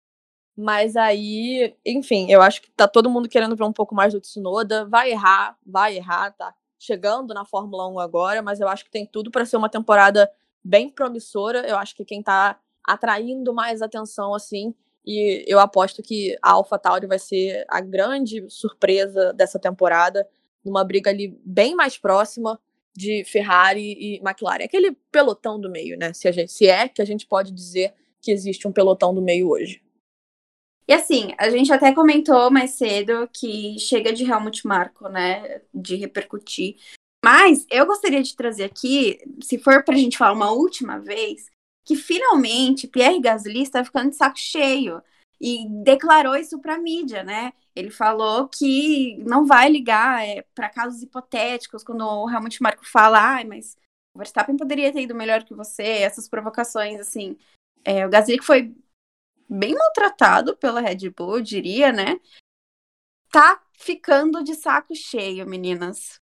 Mas 0.55 0.95
aí, 0.95 1.75
enfim, 1.85 2.29
eu 2.29 2.41
acho 2.41 2.61
que 2.61 2.69
tá 2.71 2.87
todo 2.87 3.09
mundo 3.09 3.27
querendo 3.27 3.55
ver 3.55 3.63
um 3.63 3.73
pouco 3.73 3.95
mais 3.95 4.13
do 4.13 4.21
Tsunoda. 4.21 4.85
Vai 4.85 5.11
errar, 5.11 5.57
vai 5.65 5.97
errar, 5.97 6.31
tá 6.31 6.53
chegando 6.77 7.33
na 7.33 7.45
Fórmula 7.45 7.87
1 7.87 7.99
agora, 7.99 8.41
mas 8.41 8.59
eu 8.59 8.67
acho 8.67 8.83
que 8.85 8.91
tem 8.91 9.05
tudo 9.05 9.31
para 9.31 9.45
ser 9.45 9.57
uma 9.57 9.69
temporada 9.69 10.31
bem 10.63 10.89
promissora. 10.89 11.67
Eu 11.67 11.77
acho 11.77 11.95
que 11.95 12.05
quem 12.05 12.21
tá 12.21 12.59
atraindo 12.83 13.53
mais 13.53 13.81
atenção, 13.81 14.33
assim, 14.33 14.73
e 15.05 15.43
eu 15.47 15.59
aposto 15.59 16.03
que 16.03 16.37
a 16.41 16.51
AlphaTauri 16.51 17.07
vai 17.07 17.19
ser 17.19 17.65
a 17.67 17.81
grande 17.81 18.45
surpresa 18.49 19.33
dessa 19.33 19.59
temporada, 19.59 20.27
numa 20.63 20.83
briga 20.83 21.09
ali 21.09 21.39
bem 21.43 21.75
mais 21.75 21.97
próxima 21.97 22.59
de 22.95 23.23
Ferrari 23.25 23.93
e 23.93 24.21
McLaren. 24.23 24.63
Aquele 24.63 24.91
pelotão 25.11 25.59
do 25.59 25.69
meio, 25.69 25.97
né? 25.97 26.13
Se, 26.13 26.31
gente, 26.31 26.51
se 26.51 26.67
é 26.67 26.87
que 26.87 27.01
a 27.01 27.05
gente 27.05 27.25
pode 27.25 27.51
dizer 27.51 27.93
que 28.21 28.31
existe 28.31 28.67
um 28.67 28.71
pelotão 28.71 29.13
do 29.13 29.21
meio 29.21 29.49
hoje. 29.49 29.81
E 30.87 30.93
assim, 30.93 31.33
a 31.37 31.49
gente 31.49 31.71
até 31.71 31.93
comentou 31.93 32.51
mais 32.51 32.71
cedo 32.71 33.27
que 33.33 33.79
chega 33.79 34.11
de 34.11 34.23
Helmut 34.23 34.67
Marko, 34.67 35.07
né? 35.07 35.61
De 35.73 35.95
repercutir. 35.95 36.75
Mas 37.23 37.65
eu 37.71 37.85
gostaria 37.85 38.21
de 38.21 38.35
trazer 38.35 38.65
aqui, 38.65 39.19
se 39.41 39.57
for 39.57 39.83
pra 39.83 39.95
gente 39.95 40.17
falar 40.17 40.33
uma 40.33 40.51
última 40.51 40.99
vez, 40.99 41.49
que 41.83 41.95
finalmente 41.95 42.87
Pierre 42.87 43.19
Gasly 43.19 43.63
está 43.63 43.83
ficando 43.83 44.11
de 44.11 44.15
saco 44.15 44.37
cheio 44.37 45.01
e 45.39 45.67
declarou 45.83 46.35
isso 46.35 46.59
para 46.59 46.75
a 46.75 46.79
mídia, 46.79 47.23
né? 47.23 47.51
Ele 47.75 47.89
falou 47.89 48.47
que 48.47 49.17
não 49.23 49.45
vai 49.45 49.69
ligar 49.69 50.23
é, 50.23 50.43
para 50.53 50.69
casos 50.69 51.01
hipotéticos 51.01 51.83
quando 51.83 52.05
o 52.05 52.29
Helmut 52.29 52.61
Marko 52.61 52.85
fala, 52.85 53.39
ah, 53.39 53.43
mas 53.45 53.75
o 54.13 54.19
Verstappen 54.19 54.55
poderia 54.55 54.93
ter 54.93 55.01
ido 55.01 55.15
melhor 55.15 55.43
que 55.43 55.55
você, 55.55 55.83
essas 55.83 56.29
provocações 56.29 56.99
assim. 56.99 57.37
É, 57.83 58.05
o 58.05 58.09
Gasly 58.09 58.37
que 58.37 58.45
foi 58.45 58.75
bem 59.49 59.73
maltratado 59.73 60.55
pela 60.55 60.79
Red 60.79 61.09
Bull, 61.09 61.37
eu 61.37 61.41
diria, 61.41 61.91
né? 61.91 62.19
Tá 63.31 63.61
ficando 63.73 64.43
de 64.43 64.53
saco 64.53 64.93
cheio, 64.93 65.47
meninas. 65.47 66.20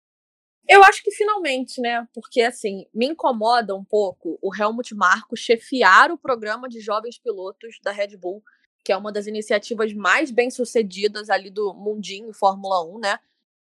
Eu 0.68 0.82
acho 0.84 1.02
que 1.02 1.10
finalmente, 1.10 1.80
né? 1.80 2.06
Porque, 2.14 2.42
assim, 2.42 2.86
me 2.94 3.06
incomoda 3.06 3.74
um 3.74 3.84
pouco 3.84 4.38
o 4.40 4.54
Helmut 4.54 4.94
Marko 4.94 5.36
chefiar 5.36 6.10
o 6.10 6.18
programa 6.18 6.68
de 6.68 6.80
jovens 6.80 7.18
pilotos 7.18 7.78
da 7.82 7.90
Red 7.90 8.16
Bull, 8.16 8.42
que 8.84 8.92
é 8.92 8.96
uma 8.96 9.12
das 9.12 9.26
iniciativas 9.26 9.92
mais 9.92 10.30
bem-sucedidas 10.30 11.30
ali 11.30 11.50
do 11.50 11.74
mundinho 11.74 12.32
Fórmula 12.32 12.84
1, 12.84 12.98
né? 13.00 13.18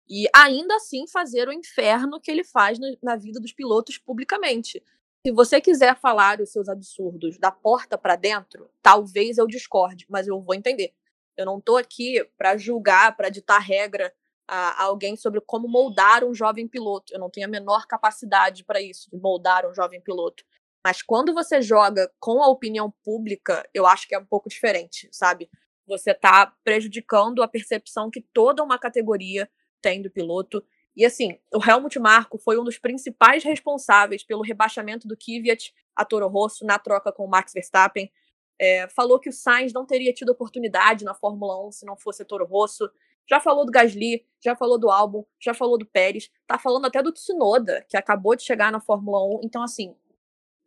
E 0.08 0.26
ainda 0.34 0.76
assim 0.76 1.06
fazer 1.06 1.48
o 1.48 1.52
inferno 1.52 2.20
que 2.20 2.30
ele 2.30 2.44
faz 2.44 2.78
na 3.02 3.16
vida 3.16 3.40
dos 3.40 3.52
pilotos 3.52 3.98
publicamente. 3.98 4.82
Se 5.26 5.32
você 5.32 5.60
quiser 5.60 5.98
falar 5.98 6.40
os 6.40 6.52
seus 6.52 6.68
absurdos 6.68 7.36
da 7.38 7.50
porta 7.50 7.98
para 7.98 8.14
dentro, 8.14 8.70
talvez 8.80 9.38
eu 9.38 9.46
discorde, 9.46 10.06
mas 10.08 10.28
eu 10.28 10.40
vou 10.40 10.54
entender. 10.54 10.94
Eu 11.36 11.44
não 11.44 11.60
tô 11.60 11.76
aqui 11.76 12.24
para 12.38 12.56
julgar, 12.56 13.16
para 13.16 13.28
ditar 13.28 13.58
regra 13.58 14.12
a, 14.48 14.84
alguém 14.84 15.16
sobre 15.16 15.40
como 15.40 15.68
moldar 15.68 16.24
um 16.24 16.34
jovem 16.34 16.68
piloto. 16.68 17.12
Eu 17.12 17.18
não 17.18 17.30
tenho 17.30 17.46
a 17.46 17.50
menor 17.50 17.86
capacidade 17.86 18.64
para 18.64 18.80
isso, 18.80 19.10
de 19.10 19.18
moldar 19.18 19.66
um 19.66 19.74
jovem 19.74 20.00
piloto. 20.00 20.44
Mas 20.84 21.02
quando 21.02 21.34
você 21.34 21.60
joga 21.60 22.10
com 22.20 22.42
a 22.42 22.48
opinião 22.48 22.92
pública, 23.04 23.68
eu 23.74 23.86
acho 23.86 24.06
que 24.06 24.14
é 24.14 24.18
um 24.18 24.24
pouco 24.24 24.48
diferente, 24.48 25.08
sabe? 25.10 25.50
Você 25.86 26.12
está 26.12 26.54
prejudicando 26.62 27.42
a 27.42 27.48
percepção 27.48 28.10
que 28.10 28.20
toda 28.20 28.62
uma 28.62 28.78
categoria 28.78 29.50
tem 29.82 30.00
do 30.00 30.10
piloto. 30.10 30.64
E 30.96 31.04
assim, 31.04 31.38
o 31.52 31.60
Helmut 31.64 31.98
Marko 31.98 32.38
foi 32.38 32.58
um 32.58 32.64
dos 32.64 32.78
principais 32.78 33.44
responsáveis 33.44 34.22
pelo 34.22 34.42
rebaixamento 34.42 35.06
do 35.06 35.16
Kvyat 35.16 35.74
a 35.94 36.04
Toro 36.04 36.28
Rosso 36.28 36.64
na 36.64 36.78
troca 36.78 37.12
com 37.12 37.24
o 37.24 37.28
Max 37.28 37.52
Verstappen. 37.52 38.10
É, 38.58 38.88
falou 38.88 39.18
que 39.18 39.28
o 39.28 39.32
Sainz 39.32 39.72
não 39.72 39.84
teria 39.84 40.12
tido 40.12 40.30
oportunidade 40.30 41.04
na 41.04 41.14
Fórmula 41.14 41.66
1 41.66 41.72
se 41.72 41.86
não 41.86 41.96
fosse 41.96 42.24
Toro 42.24 42.46
Rosso. 42.46 42.88
Já 43.28 43.40
falou 43.40 43.66
do 43.66 43.72
Gasly, 43.72 44.24
já 44.42 44.54
falou 44.54 44.78
do 44.78 44.90
álbum, 44.90 45.24
já 45.40 45.52
falou 45.52 45.76
do 45.76 45.86
Pérez, 45.86 46.30
tá 46.46 46.58
falando 46.58 46.86
até 46.86 47.02
do 47.02 47.12
Tsunoda, 47.12 47.84
que 47.88 47.96
acabou 47.96 48.36
de 48.36 48.44
chegar 48.44 48.70
na 48.70 48.80
Fórmula 48.80 49.22
1. 49.38 49.40
Então, 49.44 49.62
assim, 49.62 49.94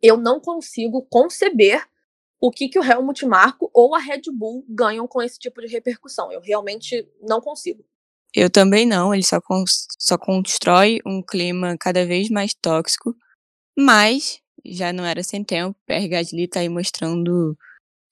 eu 0.02 0.16
não 0.16 0.40
consigo 0.40 1.02
conceber 1.10 1.86
o 2.40 2.50
que, 2.50 2.68
que 2.68 2.78
o 2.78 2.84
Helmut 2.84 3.24
Marko 3.26 3.70
ou 3.74 3.94
a 3.94 3.98
Red 3.98 4.22
Bull 4.32 4.64
ganham 4.68 5.06
com 5.06 5.20
esse 5.20 5.38
tipo 5.38 5.60
de 5.60 5.66
repercussão. 5.66 6.32
Eu 6.32 6.40
realmente 6.40 7.06
não 7.20 7.40
consigo. 7.40 7.84
Eu 8.34 8.48
também 8.48 8.86
não, 8.86 9.12
ele 9.12 9.24
só, 9.24 9.40
só 9.98 10.16
constrói 10.16 11.00
um 11.04 11.22
clima 11.22 11.76
cada 11.78 12.06
vez 12.06 12.30
mais 12.30 12.54
tóxico, 12.54 13.14
mas 13.76 14.40
já 14.64 14.92
não 14.92 15.04
era 15.04 15.22
sem 15.22 15.42
tempo. 15.44 15.76
Pierre 15.86 16.08
Gasly 16.08 16.48
tá 16.48 16.60
aí 16.60 16.68
mostrando 16.68 17.56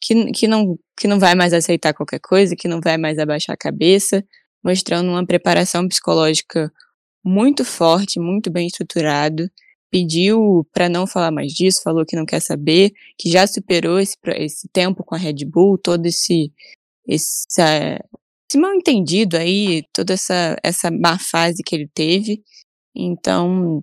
que, 0.01 0.33
que, 0.33 0.49
não, 0.49 0.79
que 0.97 1.09
não 1.09 1.19
vai 1.19 1.35
mais 1.35 1.53
aceitar 1.53 1.95
qualquer 1.95 2.21
coisa, 2.21 2.57
que 2.57 2.69
não 2.69 2.81
vai 2.81 2.97
mais 2.97 3.19
abaixar 3.19 3.55
a 3.55 3.59
cabeça, 3.59 4.25
mostrando 4.63 5.11
uma 5.11 5.27
preparação 5.27 5.87
psicológica 5.89 6.73
muito 7.25 7.65
forte, 7.65 8.21
muito 8.21 8.51
bem 8.51 8.67
estruturado. 8.67 9.51
Pediu 9.91 10.67
para 10.73 10.89
não 10.89 11.07
falar 11.07 11.31
mais 11.31 11.53
disso, 11.53 11.83
falou 11.83 12.05
que 12.05 12.17
não 12.17 12.27
quer 12.27 12.41
saber, 12.41 12.93
que 13.19 13.31
já 13.31 13.47
superou 13.47 13.99
esse, 13.99 14.17
esse 14.37 14.69
tempo 14.69 15.03
com 15.05 15.15
a 15.15 15.19
Red 15.19 15.45
Bull, 15.47 15.79
todo 15.79 16.07
esse, 16.07 16.53
esse, 17.07 17.47
esse 17.51 18.59
mal 18.59 18.75
entendido 18.75 19.37
aí, 19.37 19.85
toda 19.93 20.15
essa, 20.15 20.57
essa 20.63 20.91
má 20.91 21.19
fase 21.19 21.63
que 21.65 21.75
ele 21.75 21.89
teve. 21.93 22.43
Então, 22.95 23.83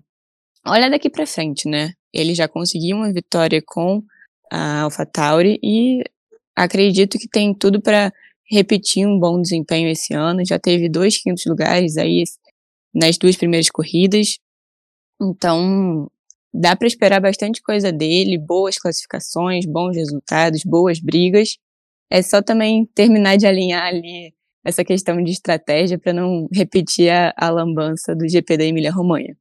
olha 0.64 0.90
daqui 0.90 1.10
para 1.10 1.26
frente, 1.26 1.68
né? 1.68 1.92
Ele 2.12 2.34
já 2.34 2.48
conseguiu 2.48 2.96
uma 2.96 3.12
vitória 3.12 3.62
com 3.66 4.02
a 4.50 4.82
AlphaTauri 4.82 5.58
e 5.62 6.02
acredito 6.54 7.18
que 7.18 7.28
tem 7.28 7.54
tudo 7.54 7.80
para 7.80 8.12
repetir 8.50 9.06
um 9.06 9.18
bom 9.18 9.40
desempenho 9.40 9.88
esse 9.88 10.14
ano. 10.14 10.44
Já 10.44 10.58
teve 10.58 10.88
dois 10.88 11.18
quintos 11.18 11.44
lugares 11.46 11.96
aí 11.96 12.24
nas 12.94 13.18
duas 13.18 13.36
primeiras 13.36 13.68
corridas. 13.68 14.38
Então, 15.20 16.10
dá 16.52 16.74
para 16.76 16.86
esperar 16.86 17.20
bastante 17.20 17.62
coisa 17.62 17.92
dele, 17.92 18.38
boas 18.38 18.78
classificações, 18.78 19.66
bons 19.66 19.96
resultados, 19.96 20.62
boas 20.64 21.00
brigas. 21.00 21.56
É 22.10 22.22
só 22.22 22.40
também 22.40 22.86
terminar 22.94 23.36
de 23.36 23.46
alinhar 23.46 23.86
ali 23.86 24.32
essa 24.64 24.84
questão 24.84 25.22
de 25.22 25.30
estratégia 25.30 25.98
para 25.98 26.12
não 26.12 26.48
repetir 26.52 27.10
a, 27.10 27.32
a 27.36 27.50
lambança 27.50 28.14
do 28.14 28.28
GP 28.28 28.56
da 28.56 28.64
Emília-Romanha. 28.64 29.36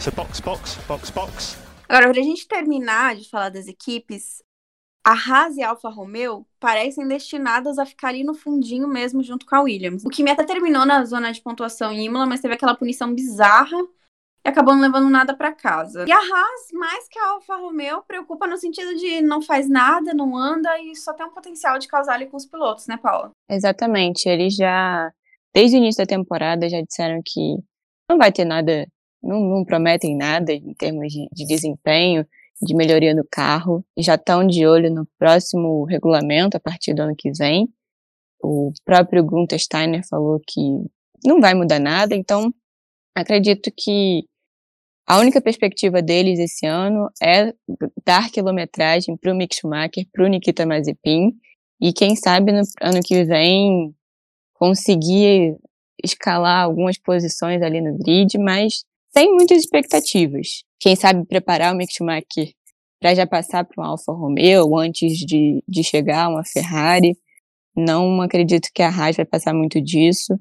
So 0.00 0.10
box, 0.12 0.40
box, 0.40 0.78
box, 0.86 1.10
box. 1.10 1.67
Agora, 1.88 2.10
para 2.10 2.20
a 2.20 2.24
gente 2.24 2.46
terminar 2.46 3.16
de 3.16 3.28
falar 3.28 3.48
das 3.48 3.66
equipes, 3.66 4.42
a 5.04 5.12
Haas 5.12 5.56
e 5.56 5.62
a 5.62 5.70
Alfa 5.70 5.88
Romeo 5.88 6.46
parecem 6.60 7.08
destinadas 7.08 7.78
a 7.78 7.86
ficar 7.86 8.08
ali 8.08 8.22
no 8.22 8.34
fundinho 8.34 8.86
mesmo 8.86 9.22
junto 9.22 9.46
com 9.46 9.56
a 9.56 9.62
Williams. 9.62 10.04
O 10.04 10.10
Kimi 10.10 10.30
até 10.30 10.44
terminou 10.44 10.84
na 10.84 11.02
zona 11.06 11.32
de 11.32 11.40
pontuação 11.40 11.90
em 11.90 12.04
Imola, 12.04 12.26
mas 12.26 12.40
teve 12.40 12.52
aquela 12.52 12.76
punição 12.76 13.14
bizarra 13.14 13.78
e 14.44 14.48
acabou 14.48 14.74
não 14.74 14.82
levando 14.82 15.08
nada 15.08 15.34
para 15.34 15.50
casa. 15.50 16.04
E 16.06 16.12
a 16.12 16.18
Haas, 16.18 16.68
mais 16.74 17.08
que 17.08 17.18
a 17.18 17.30
Alfa 17.30 17.56
Romeo, 17.56 18.02
preocupa 18.06 18.46
no 18.46 18.58
sentido 18.58 18.94
de 18.96 19.22
não 19.22 19.40
faz 19.40 19.66
nada, 19.66 20.12
não 20.12 20.36
anda 20.36 20.78
e 20.78 20.94
só 20.94 21.14
tem 21.14 21.24
um 21.24 21.32
potencial 21.32 21.78
de 21.78 21.88
causar 21.88 22.14
ali 22.14 22.26
com 22.26 22.36
os 22.36 22.44
pilotos, 22.44 22.86
né, 22.86 22.98
Paula? 22.98 23.30
Exatamente. 23.48 24.28
Eles 24.28 24.54
já, 24.54 25.10
desde 25.54 25.76
o 25.76 25.78
início 25.78 26.04
da 26.04 26.06
temporada, 26.06 26.68
já 26.68 26.82
disseram 26.82 27.22
que 27.24 27.56
não 28.10 28.18
vai 28.18 28.30
ter 28.30 28.44
nada 28.44 28.86
não, 29.22 29.40
não 29.40 29.64
prometem 29.64 30.16
nada 30.16 30.52
em 30.52 30.74
termos 30.74 31.12
de, 31.12 31.28
de 31.32 31.46
desempenho, 31.46 32.26
de 32.60 32.74
melhoria 32.74 33.14
no 33.14 33.24
carro, 33.30 33.84
e 33.96 34.02
já 34.02 34.14
estão 34.14 34.46
de 34.46 34.66
olho 34.66 34.92
no 34.92 35.06
próximo 35.18 35.84
regulamento 35.84 36.56
a 36.56 36.60
partir 36.60 36.94
do 36.94 37.02
ano 37.02 37.14
que 37.16 37.30
vem. 37.32 37.68
O 38.42 38.72
próprio 38.84 39.24
Gunther 39.24 39.58
Steiner 39.58 40.06
falou 40.08 40.40
que 40.46 40.60
não 41.24 41.40
vai 41.40 41.54
mudar 41.54 41.78
nada, 41.78 42.14
então 42.14 42.52
acredito 43.14 43.70
que 43.76 44.24
a 45.06 45.18
única 45.18 45.40
perspectiva 45.40 46.02
deles 46.02 46.38
esse 46.38 46.66
ano 46.66 47.08
é 47.22 47.54
dar 48.04 48.30
quilometragem 48.30 49.16
para 49.16 49.32
o 49.32 49.36
Mick 49.36 49.56
Schumacher, 49.56 50.06
para 50.12 50.24
o 50.24 50.28
Nikita 50.28 50.66
Mazepin, 50.66 51.32
e 51.80 51.92
quem 51.92 52.14
sabe 52.14 52.52
no 52.52 52.62
ano 52.82 53.00
que 53.02 53.24
vem 53.24 53.94
conseguir 54.52 55.56
escalar 56.04 56.64
algumas 56.64 56.98
posições 56.98 57.62
ali 57.62 57.80
no 57.80 57.96
grid, 57.96 58.36
mas 58.38 58.84
sem 59.18 59.34
muitas 59.34 59.58
expectativas. 59.58 60.62
Quem 60.78 60.94
sabe 60.94 61.26
preparar 61.26 61.74
o 61.74 61.78
Schumacher 61.90 62.52
para 63.00 63.16
já 63.16 63.26
passar 63.26 63.64
para 63.64 63.82
um 63.82 63.84
Alfa 63.84 64.12
Romeo 64.12 64.76
antes 64.76 65.18
de, 65.18 65.60
de 65.66 65.82
chegar 65.82 66.26
a 66.26 66.28
uma 66.28 66.44
Ferrari. 66.44 67.18
Não 67.76 68.22
acredito 68.22 68.68
que 68.72 68.80
a 68.80 68.88
Haas 68.88 69.16
vai 69.16 69.24
passar 69.24 69.52
muito 69.52 69.80
disso. 69.80 70.38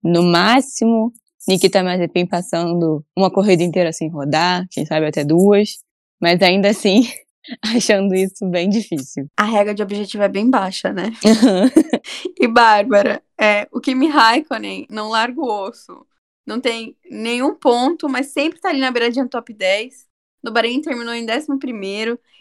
No 0.00 0.22
máximo, 0.22 1.12
Nikita 1.48 1.82
Mazepin 1.82 2.24
passando 2.24 3.04
uma 3.16 3.32
corrida 3.32 3.64
inteira 3.64 3.92
sem 3.92 4.08
rodar, 4.08 4.64
quem 4.70 4.86
sabe 4.86 5.06
até 5.06 5.24
duas, 5.24 5.78
mas 6.20 6.40
ainda 6.40 6.68
assim, 6.70 7.02
achando 7.74 8.14
isso 8.14 8.48
bem 8.48 8.68
difícil. 8.68 9.26
A 9.36 9.44
regra 9.44 9.74
de 9.74 9.82
objetivo 9.82 10.22
é 10.22 10.28
bem 10.28 10.48
baixa, 10.48 10.92
né? 10.92 11.10
e 12.40 12.46
Bárbara, 12.46 13.20
é, 13.40 13.66
o 13.72 13.80
Kimi 13.80 14.06
Raikkonen 14.06 14.86
não 14.88 15.08
larga 15.08 15.40
o 15.40 15.66
osso 15.66 16.06
não 16.50 16.60
tem 16.60 16.96
nenhum 17.08 17.54
ponto, 17.54 18.08
mas 18.08 18.32
sempre 18.32 18.60
tá 18.60 18.70
ali 18.70 18.80
na 18.80 18.90
beiradinha 18.90 19.28
top 19.28 19.54
10. 19.54 20.08
No 20.42 20.50
Bahrein 20.50 20.82
terminou 20.82 21.14
em 21.14 21.24
11. 21.24 21.46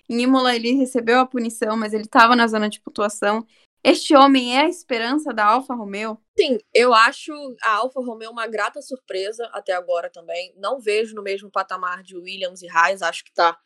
Em 0.10 0.22
Imola 0.22 0.55
ele 0.55 0.72
recebeu 0.72 1.20
a 1.20 1.28
punição, 1.28 1.78
mas 1.78 1.93
ele 1.93 2.05
estava 2.05 2.36
na 2.36 2.47
zona 2.47 2.68
de 2.68 2.82
pontuação. 2.82 3.45
Este 3.84 4.16
homem 4.16 4.57
é 4.57 4.62
a 4.62 4.68
esperança 4.68 5.32
da 5.32 5.45
Alfa 5.45 5.76
Romeo? 5.76 6.20
Sim, 6.38 6.57
eu 6.74 6.91
acho 6.91 7.32
a 7.64 7.76
Alfa 7.76 8.01
Romeo 8.01 8.32
uma 8.32 8.47
grata 8.47 8.82
surpresa 8.82 9.47
até 9.53 9.74
agora 9.74 10.10
também. 10.10 10.53
Não 10.57 10.80
vejo 10.80 11.14
no 11.16 11.22
mesmo 11.22 11.51
patamar 11.51 12.01
de 12.01 12.18
Williams 12.18 12.64
e 12.64 12.68
Haas, 12.68 13.03
acho 13.03 13.24
que 13.24 13.32
tá 13.32 13.57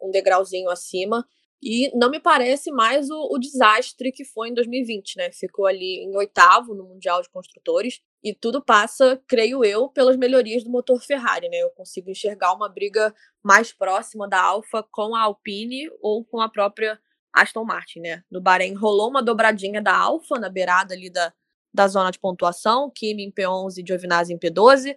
um 0.00 0.10
degrauzinho 0.10 0.68
acima. 0.68 1.24
E 1.62 1.96
não 1.96 2.10
me 2.10 2.18
parece 2.18 2.72
mais 2.72 3.08
o, 3.08 3.28
o, 3.30 3.38
desastre 3.38 4.10
que 4.10 4.24
foi 4.24 4.48
em 4.48 4.54
2020, 4.54 5.16
né? 5.16 5.30
Ficou 5.30 5.64
ali 5.64 6.02
em 6.02 6.16
oitavo 6.16 6.74
no 6.74 6.82
Mundial 6.82 7.22
de 7.22 7.30
Construtores. 7.30 8.00
E 8.20 8.34
tudo 8.34 8.60
passa, 8.60 9.22
creio 9.28 9.64
eu, 9.64 9.88
pelas 9.88 10.16
melhorias 10.16 10.64
do 10.64 10.70
motor 10.70 11.00
Ferrari, 11.00 11.48
né? 11.48 11.58
Eu 11.58 11.70
consigo 11.70 12.10
enxergar 12.10 12.52
uma 12.52 12.68
briga 12.68 13.14
mais 13.44 13.72
próxima 13.72 14.28
da 14.28 14.42
Alfa 14.42 14.84
com 14.90 15.14
a 15.14 15.22
Alpine 15.22 15.88
ou 16.00 16.24
com 16.24 16.40
a 16.40 16.48
própria 16.48 16.98
Aston 17.32 17.64
Martin, 17.64 18.00
né? 18.00 18.24
No 18.28 18.40
Bahrein 18.40 18.74
rolou 18.74 19.08
uma 19.08 19.22
dobradinha 19.22 19.80
da 19.80 19.96
Alfa 19.96 20.40
na 20.40 20.48
beirada 20.48 20.94
ali 20.94 21.10
da, 21.10 21.32
da 21.72 21.86
zona 21.86 22.10
de 22.10 22.18
pontuação, 22.18 22.90
Kimi 22.92 23.24
em 23.24 23.30
P11 23.30 23.78
e 23.78 23.86
Giovinazzi 23.86 24.32
em 24.32 24.38
P12. 24.38 24.96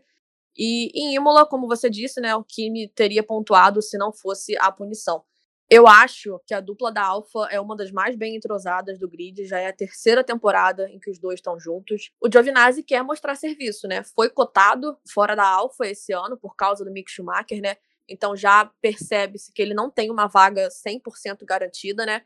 E 0.57 0.89
em 0.95 1.13
Imola, 1.13 1.45
como 1.45 1.67
você 1.67 1.91
disse, 1.91 2.19
né, 2.19 2.35
o 2.35 2.43
Kimi 2.43 2.87
teria 2.87 3.21
pontuado 3.21 3.83
se 3.83 3.99
não 3.99 4.11
fosse 4.11 4.57
a 4.57 4.71
punição. 4.71 5.23
Eu 5.69 5.87
acho 5.87 6.39
que 6.45 6.53
a 6.53 6.59
dupla 6.59 6.91
da 6.91 7.03
Alfa 7.03 7.47
é 7.49 7.59
uma 7.59 7.75
das 7.75 7.91
mais 7.91 8.15
bem 8.15 8.35
entrosadas 8.35 8.99
do 8.99 9.09
grid, 9.09 9.45
já 9.45 9.59
é 9.59 9.67
a 9.67 9.73
terceira 9.73 10.23
temporada 10.23 10.87
em 10.89 10.99
que 10.99 11.09
os 11.09 11.17
dois 11.17 11.39
estão 11.39 11.59
juntos. 11.59 12.11
O 12.21 12.29
Giovinazzi 12.31 12.83
quer 12.83 13.03
mostrar 13.03 13.33
serviço, 13.33 13.87
né? 13.87 14.03
Foi 14.03 14.29
cotado 14.29 14.95
fora 15.11 15.35
da 15.35 15.47
Alfa 15.47 15.87
esse 15.87 16.13
ano 16.13 16.37
por 16.37 16.55
causa 16.55 16.85
do 16.85 16.91
Mick 16.91 17.09
Schumacher, 17.11 17.59
né? 17.61 17.77
Então 18.07 18.35
já 18.35 18.71
percebe-se 18.79 19.51
que 19.51 19.61
ele 19.61 19.73
não 19.73 19.89
tem 19.89 20.11
uma 20.11 20.27
vaga 20.27 20.69
100% 20.69 21.43
garantida, 21.43 22.05
né? 22.05 22.21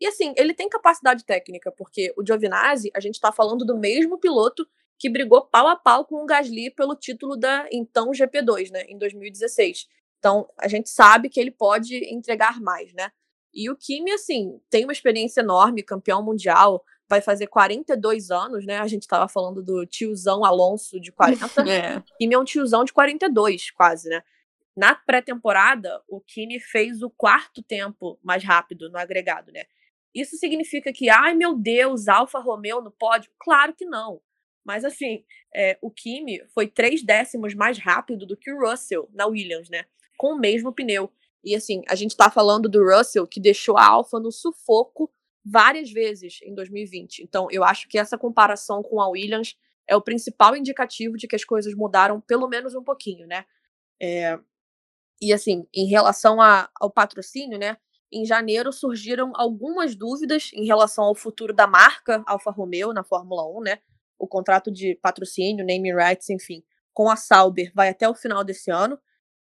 E 0.00 0.06
assim, 0.06 0.32
ele 0.36 0.54
tem 0.54 0.68
capacidade 0.68 1.24
técnica, 1.24 1.72
porque 1.72 2.14
o 2.16 2.24
Giovinazzi, 2.24 2.90
a 2.94 3.00
gente 3.00 3.20
tá 3.20 3.32
falando 3.32 3.64
do 3.64 3.76
mesmo 3.76 4.18
piloto 4.18 4.66
que 4.98 5.08
brigou 5.10 5.42
pau 5.46 5.66
a 5.66 5.74
pau 5.74 6.04
com 6.04 6.22
o 6.22 6.26
Gasly 6.26 6.70
pelo 6.70 6.94
título 6.94 7.36
da 7.36 7.66
então 7.72 8.12
GP2, 8.12 8.70
né, 8.70 8.84
em 8.88 8.96
2016. 8.96 9.88
Então, 10.24 10.48
a 10.58 10.68
gente 10.68 10.88
sabe 10.88 11.28
que 11.28 11.38
ele 11.38 11.50
pode 11.50 11.94
entregar 12.10 12.58
mais, 12.58 12.94
né? 12.94 13.12
E 13.52 13.68
o 13.68 13.76
Kimi, 13.76 14.10
assim, 14.10 14.58
tem 14.70 14.84
uma 14.84 14.92
experiência 14.92 15.42
enorme, 15.42 15.82
campeão 15.82 16.22
mundial, 16.22 16.82
vai 17.06 17.20
fazer 17.20 17.46
42 17.46 18.30
anos, 18.30 18.64
né? 18.64 18.78
A 18.78 18.86
gente 18.86 19.02
estava 19.02 19.28
falando 19.28 19.62
do 19.62 19.84
tiozão 19.84 20.42
Alonso 20.42 20.98
de 20.98 21.12
40. 21.12 21.60
é. 21.70 22.02
Kimi 22.16 22.34
é 22.34 22.38
um 22.38 22.44
tiozão 22.44 22.84
de 22.84 22.92
42, 22.94 23.70
quase, 23.72 24.08
né? 24.08 24.22
Na 24.74 24.94
pré-temporada, 24.94 26.02
o 26.08 26.22
Kimi 26.22 26.58
fez 26.58 27.02
o 27.02 27.10
quarto 27.10 27.62
tempo 27.62 28.18
mais 28.22 28.42
rápido 28.42 28.88
no 28.88 28.96
agregado, 28.96 29.52
né? 29.52 29.64
Isso 30.14 30.38
significa 30.38 30.90
que, 30.90 31.10
ai 31.10 31.34
meu 31.34 31.54
Deus, 31.54 32.08
Alfa 32.08 32.38
Romeo 32.38 32.80
no 32.80 32.90
pódio? 32.90 33.30
Claro 33.38 33.74
que 33.74 33.84
não. 33.84 34.22
Mas 34.64 34.86
assim, 34.86 35.22
é, 35.54 35.76
o 35.82 35.90
Kimi 35.90 36.42
foi 36.54 36.66
três 36.66 37.02
décimos 37.02 37.54
mais 37.54 37.76
rápido 37.76 38.24
do 38.24 38.38
que 38.38 38.50
o 38.50 38.66
Russell 38.66 39.06
na 39.12 39.26
Williams, 39.26 39.68
né? 39.68 39.84
Com 40.16 40.34
o 40.34 40.38
mesmo 40.38 40.72
pneu. 40.72 41.10
E 41.42 41.54
assim, 41.54 41.82
a 41.88 41.94
gente 41.94 42.12
está 42.12 42.30
falando 42.30 42.68
do 42.68 42.82
Russell 42.82 43.26
que 43.26 43.38
deixou 43.38 43.76
a 43.76 43.86
Alfa 43.86 44.18
no 44.18 44.32
sufoco 44.32 45.10
várias 45.44 45.90
vezes 45.90 46.40
em 46.42 46.54
2020. 46.54 47.22
Então, 47.22 47.48
eu 47.50 47.62
acho 47.62 47.86
que 47.88 47.98
essa 47.98 48.16
comparação 48.16 48.82
com 48.82 49.00
a 49.00 49.08
Williams 49.08 49.54
é 49.86 49.94
o 49.94 50.00
principal 50.00 50.56
indicativo 50.56 51.16
de 51.16 51.28
que 51.28 51.36
as 51.36 51.44
coisas 51.44 51.74
mudaram 51.74 52.20
pelo 52.20 52.48
menos 52.48 52.74
um 52.74 52.82
pouquinho, 52.82 53.26
né? 53.26 53.44
É... 54.00 54.38
E 55.20 55.32
assim, 55.32 55.66
em 55.72 55.86
relação 55.86 56.40
a, 56.40 56.68
ao 56.80 56.90
patrocínio, 56.90 57.58
né? 57.58 57.76
Em 58.10 58.24
janeiro 58.24 58.72
surgiram 58.72 59.32
algumas 59.34 59.94
dúvidas 59.94 60.50
em 60.54 60.64
relação 60.64 61.04
ao 61.04 61.14
futuro 61.14 61.52
da 61.52 61.66
marca 61.66 62.22
Alfa 62.26 62.50
Romeo 62.50 62.92
na 62.92 63.04
Fórmula 63.04 63.46
1, 63.58 63.60
né? 63.62 63.78
O 64.18 64.26
contrato 64.26 64.70
de 64.70 64.94
patrocínio, 64.96 65.66
naming 65.66 65.94
rights, 65.94 66.30
enfim, 66.30 66.62
com 66.92 67.10
a 67.10 67.16
Sauber 67.16 67.70
vai 67.74 67.88
até 67.88 68.08
o 68.08 68.14
final 68.14 68.42
desse 68.42 68.70
ano 68.70 68.98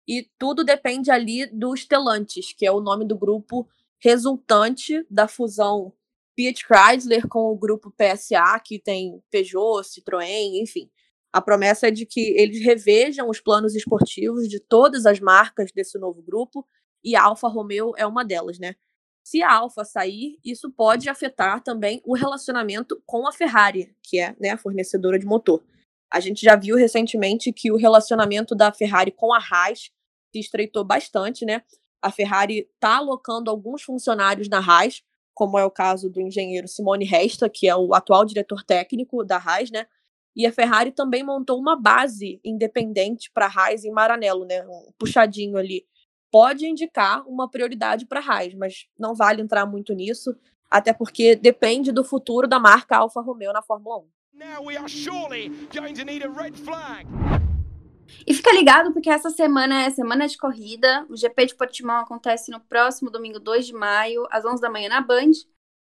e 0.08 0.30
tudo 0.38 0.64
depende 0.64 1.12
ali 1.12 1.46
do 1.48 1.76
Stellantis, 1.76 2.54
que 2.54 2.66
é 2.66 2.72
o 2.72 2.82
nome 2.82 3.06
do 3.06 3.18
grupo 3.18 3.68
resultante 4.00 5.06
da 5.10 5.28
fusão 5.28 5.94
Fiat 6.36 6.66
Chrysler 6.66 7.28
com 7.28 7.52
o 7.52 7.58
grupo 7.58 7.92
PSA, 7.92 8.60
que 8.60 8.80
tem 8.80 9.22
Peugeot, 9.32 9.84
Citroën, 9.84 10.62
enfim. 10.62 10.90
A 11.32 11.42
promessa 11.42 11.88
é 11.88 11.92
de 11.92 12.06
que 12.06 12.20
eles 12.38 12.64
revejam 12.64 13.30
os 13.30 13.40
planos 13.40 13.76
esportivos 13.76 14.48
de 14.48 14.60
todas 14.60 15.06
as 15.06 15.20
marcas 15.20 15.72
desse 15.72 15.98
novo 15.98 16.22
grupo, 16.22 16.68
e 17.04 17.16
a 17.16 17.24
Alfa 17.24 17.48
Romeo 17.48 17.94
é 17.98 18.06
uma 18.06 18.24
delas, 18.24 18.60
né? 18.60 18.76
Se 19.24 19.42
a 19.42 19.54
Alfa 19.54 19.86
sair, 19.86 20.38
isso 20.44 20.70
pode 20.72 21.08
afetar 21.08 21.64
também 21.64 22.02
o 22.06 22.14
relacionamento 22.14 23.02
com 23.06 23.28
a 23.28 23.32
Ferrari, 23.32 23.96
que 24.04 24.20
é 24.20 24.36
né, 24.40 24.50
a 24.50 24.58
fornecedora 24.58 25.18
de 25.18 25.26
motor. 25.26 25.64
A 26.14 26.20
gente 26.20 26.44
já 26.44 26.56
viu 26.56 26.76
recentemente 26.76 27.52
que 27.52 27.72
o 27.72 27.76
relacionamento 27.76 28.54
da 28.54 28.72
Ferrari 28.72 29.10
com 29.10 29.34
a 29.34 29.40
Haas 29.40 29.90
se 30.32 30.40
estreitou 30.40 30.84
bastante, 30.84 31.44
né? 31.44 31.64
A 32.00 32.12
Ferrari 32.12 32.70
está 32.76 32.98
alocando 32.98 33.50
alguns 33.50 33.82
funcionários 33.82 34.48
na 34.48 34.60
Haas, 34.60 35.02
como 35.34 35.58
é 35.58 35.66
o 35.66 35.72
caso 35.72 36.12
do 36.12 36.22
engenheiro 36.22 36.68
Simone 36.68 37.04
Resta, 37.04 37.50
que 37.50 37.68
é 37.68 37.76
o 37.76 37.96
atual 37.96 38.26
diretor 38.26 38.64
técnico 38.64 39.26
da 39.26 39.38
Haas, 39.38 39.72
né? 39.72 39.88
E 40.36 40.46
a 40.46 40.54
Ferrari 40.54 40.92
também 40.92 41.24
montou 41.24 41.60
uma 41.60 41.76
base 41.76 42.40
independente 42.44 43.32
para 43.32 43.48
a 43.48 43.50
Haas 43.50 43.84
em 43.84 43.90
Maranello, 43.90 44.46
né? 44.46 44.64
Um 44.68 44.92
puxadinho 45.00 45.58
ali. 45.58 45.84
Pode 46.32 46.68
indicar 46.68 47.28
uma 47.28 47.50
prioridade 47.50 48.06
para 48.06 48.20
a 48.20 48.24
Haas, 48.24 48.54
mas 48.54 48.86
não 49.00 49.16
vale 49.16 49.42
entrar 49.42 49.66
muito 49.66 49.96
nisso, 49.96 50.36
até 50.70 50.94
porque 50.94 51.36
depende 51.36 51.92
do 51.92 52.04
futuro 52.04 52.48
da 52.48 52.60
marca 52.60 52.98
Alfa 52.98 53.20
Romeo 53.20 53.52
na 53.52 53.64
Fórmula 53.64 53.98
1. 53.98 54.23
E 58.26 58.34
fica 58.34 58.52
ligado 58.52 58.92
porque 58.92 59.10
essa 59.10 59.30
semana 59.30 59.84
é 59.84 59.92
semana 59.92 60.28
de 60.28 60.38
corrida. 60.38 61.06
O 61.08 61.16
GP 61.16 61.46
de 61.46 61.56
Portimão 61.56 61.98
acontece 61.98 62.50
no 62.50 62.60
próximo 62.60 63.12
domingo 63.12 63.40
2 63.40 63.68
de 63.68 63.74
maio, 63.74 64.26
às 64.32 64.44
11 64.44 64.60
da 64.60 64.72
manhã 64.72 64.90
na 64.90 65.02
Band. 65.02 65.32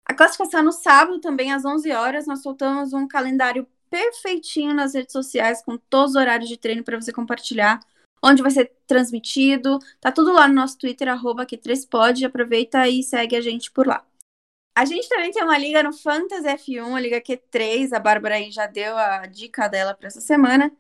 A 0.04 0.12
classificação 0.12 0.60
é 0.60 0.62
no 0.62 0.72
sábado 0.72 1.20
também 1.20 1.52
às 1.54 1.64
11 1.64 1.90
horas. 1.92 2.26
Nós 2.26 2.42
soltamos 2.42 2.92
um 2.92 3.08
calendário 3.08 3.66
perfeitinho 3.88 4.74
nas 4.74 4.92
redes 4.92 5.12
sociais 5.12 5.62
com 5.64 5.78
todos 5.78 6.10
os 6.10 6.16
horários 6.16 6.48
de 6.48 6.58
treino 6.58 6.84
para 6.84 7.00
você 7.00 7.12
compartilhar, 7.12 7.80
onde 8.22 8.42
vai 8.42 8.50
ser 8.50 8.72
transmitido. 8.86 9.78
Tá 10.02 10.12
tudo 10.12 10.34
lá 10.34 10.46
no 10.46 10.54
nosso 10.54 10.76
Twitter 10.76 11.08
arroba 11.08 11.46
que3pod. 11.46 12.24
Aproveita 12.24 12.86
e 12.88 13.02
segue 13.02 13.36
a 13.36 13.40
gente 13.40 13.70
por 13.70 13.86
lá. 13.86 14.04
A 14.76 14.84
gente 14.84 15.08
também 15.08 15.30
tem 15.30 15.42
uma 15.42 15.56
liga 15.56 15.82
no 15.82 15.92
Fantasy 15.92 16.48
F1, 16.48 16.96
a 16.96 17.00
Liga 17.00 17.20
Q3. 17.20 17.92
A 17.92 18.00
Bárbara 18.00 18.34
aí 18.34 18.50
já 18.50 18.66
deu 18.66 18.96
a 18.98 19.24
dica 19.26 19.68
dela 19.68 19.94
para 19.94 20.08
essa 20.08 20.20
semana. 20.20 20.72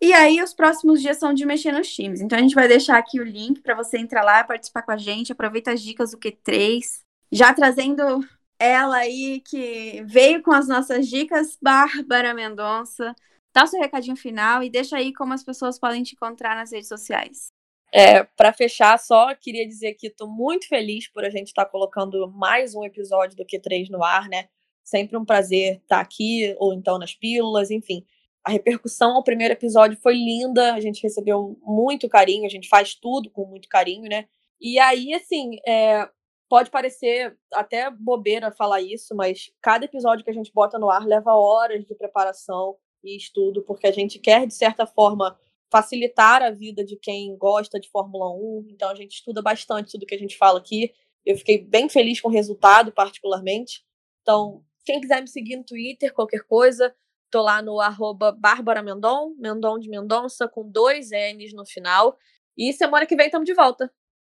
E 0.00 0.12
aí, 0.12 0.40
os 0.42 0.54
próximos 0.54 1.00
dias 1.00 1.16
são 1.16 1.32
de 1.32 1.46
mexer 1.46 1.72
nos 1.72 1.92
times. 1.92 2.20
Então, 2.20 2.38
a 2.38 2.42
gente 2.42 2.54
vai 2.54 2.68
deixar 2.68 2.98
aqui 2.98 3.18
o 3.18 3.24
link 3.24 3.60
para 3.62 3.74
você 3.74 3.98
entrar 3.98 4.22
lá, 4.22 4.44
participar 4.44 4.82
com 4.82 4.92
a 4.92 4.96
gente. 4.98 5.32
Aproveita 5.32 5.72
as 5.72 5.80
dicas 5.80 6.12
do 6.12 6.18
Q3. 6.18 7.00
Já 7.32 7.52
trazendo 7.54 8.20
ela 8.58 8.96
aí, 8.98 9.40
que 9.40 10.02
veio 10.04 10.42
com 10.42 10.52
as 10.52 10.68
nossas 10.68 11.08
dicas, 11.08 11.56
Bárbara 11.60 12.34
Mendonça. 12.34 13.14
Dá 13.54 13.64
o 13.64 13.66
seu 13.66 13.80
recadinho 13.80 14.16
final 14.16 14.62
e 14.62 14.70
deixa 14.70 14.96
aí 14.96 15.12
como 15.12 15.32
as 15.32 15.42
pessoas 15.42 15.78
podem 15.78 16.02
te 16.02 16.14
encontrar 16.14 16.54
nas 16.54 16.70
redes 16.70 16.88
sociais. 16.88 17.48
É, 17.92 18.22
para 18.22 18.52
fechar, 18.52 18.98
só 18.98 19.34
queria 19.34 19.66
dizer 19.66 19.94
que 19.94 20.08
estou 20.08 20.28
muito 20.28 20.68
feliz 20.68 21.10
por 21.10 21.24
a 21.24 21.30
gente 21.30 21.48
estar 21.48 21.64
tá 21.64 21.70
colocando 21.70 22.30
mais 22.30 22.74
um 22.74 22.84
episódio 22.84 23.36
do 23.36 23.46
Q3 23.46 23.88
no 23.88 24.04
ar, 24.04 24.28
né? 24.28 24.48
Sempre 24.84 25.16
um 25.16 25.24
prazer 25.24 25.76
estar 25.76 25.96
tá 25.96 26.00
aqui, 26.00 26.54
ou 26.58 26.74
então 26.74 26.98
nas 26.98 27.14
pílulas, 27.14 27.70
enfim. 27.70 28.04
A 28.44 28.50
repercussão 28.50 29.16
ao 29.16 29.24
primeiro 29.24 29.54
episódio 29.54 29.98
foi 30.00 30.14
linda, 30.14 30.74
a 30.74 30.80
gente 30.80 31.02
recebeu 31.02 31.58
muito 31.62 32.08
carinho, 32.08 32.46
a 32.46 32.50
gente 32.50 32.68
faz 32.68 32.94
tudo 32.94 33.30
com 33.30 33.46
muito 33.46 33.68
carinho, 33.68 34.08
né? 34.08 34.26
E 34.60 34.78
aí, 34.78 35.14
assim, 35.14 35.56
é, 35.66 36.08
pode 36.48 36.70
parecer 36.70 37.36
até 37.54 37.90
bobeira 37.90 38.50
falar 38.50 38.82
isso, 38.82 39.14
mas 39.14 39.50
cada 39.62 39.84
episódio 39.84 40.24
que 40.24 40.30
a 40.30 40.34
gente 40.34 40.52
bota 40.52 40.78
no 40.78 40.90
ar 40.90 41.06
leva 41.06 41.34
horas 41.34 41.84
de 41.86 41.94
preparação 41.94 42.76
e 43.02 43.16
estudo, 43.16 43.62
porque 43.62 43.86
a 43.86 43.92
gente 43.92 44.18
quer, 44.18 44.46
de 44.46 44.54
certa 44.54 44.86
forma, 44.86 45.38
facilitar 45.70 46.42
a 46.42 46.50
vida 46.50 46.84
de 46.84 46.96
quem 46.96 47.36
gosta 47.36 47.78
de 47.78 47.90
Fórmula 47.90 48.30
1. 48.30 48.66
Então 48.70 48.90
a 48.90 48.94
gente 48.94 49.12
estuda 49.12 49.42
bastante 49.42 49.92
tudo 49.92 50.06
que 50.06 50.14
a 50.14 50.18
gente 50.18 50.36
fala 50.36 50.58
aqui. 50.58 50.92
Eu 51.24 51.36
fiquei 51.36 51.62
bem 51.62 51.88
feliz 51.88 52.20
com 52.20 52.28
o 52.28 52.32
resultado, 52.32 52.92
particularmente. 52.92 53.84
Então, 54.22 54.64
quem 54.84 55.00
quiser 55.00 55.20
me 55.20 55.28
seguir 55.28 55.56
no 55.56 55.64
Twitter, 55.64 56.12
qualquer 56.14 56.42
coisa, 56.44 56.94
tô 57.30 57.42
lá 57.42 57.60
no 57.60 57.80
arroba 57.80 58.32
Bárbara 58.32 58.82
Mendon, 58.82 59.34
Mendon 59.38 59.78
de 59.78 59.88
Mendonça, 59.88 60.48
com 60.48 60.68
dois 60.68 61.10
N's 61.10 61.52
no 61.52 61.66
final. 61.66 62.16
E 62.56 62.72
semana 62.72 63.06
que 63.06 63.14
vem 63.14 63.26
estamos 63.26 63.46
de 63.46 63.54
volta. 63.54 63.92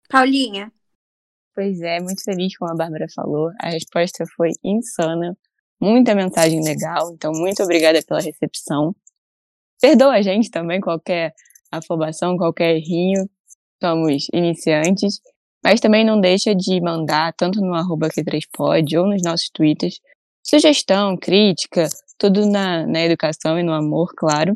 Paulinha. 0.09 0.71
Pois 1.55 1.81
é, 1.81 1.99
muito 1.99 2.23
feliz 2.23 2.55
como 2.57 2.71
a 2.71 2.75
Bárbara 2.75 3.05
falou. 3.13 3.49
A 3.59 3.69
resposta 3.69 4.23
foi 4.35 4.49
insana. 4.63 5.37
Muita 5.79 6.15
mensagem 6.15 6.63
legal. 6.63 7.11
Então, 7.13 7.31
muito 7.31 7.61
obrigada 7.61 8.01
pela 8.01 8.21
recepção. 8.21 8.95
Perdoa 9.81 10.13
a 10.13 10.21
gente 10.21 10.49
também 10.49 10.79
qualquer 10.79 11.33
afobação, 11.71 12.37
qualquer 12.37 12.75
errinho. 12.75 13.27
Somos 13.81 14.27
iniciantes. 14.33 15.19
Mas 15.63 15.79
também 15.79 16.05
não 16.05 16.19
deixa 16.19 16.53
de 16.53 16.81
mandar, 16.81 17.33
tanto 17.33 17.61
no 17.61 17.73
arroba 17.73 18.09
Q3pod 18.09 18.99
ou 18.99 19.07
nos 19.07 19.21
nossos 19.23 19.49
twitters, 19.49 19.99
sugestão, 20.45 21.15
crítica, 21.15 21.87
tudo 22.17 22.45
na, 22.45 22.85
na 22.85 23.01
educação 23.01 23.57
e 23.57 23.63
no 23.63 23.71
amor, 23.71 24.13
claro, 24.15 24.53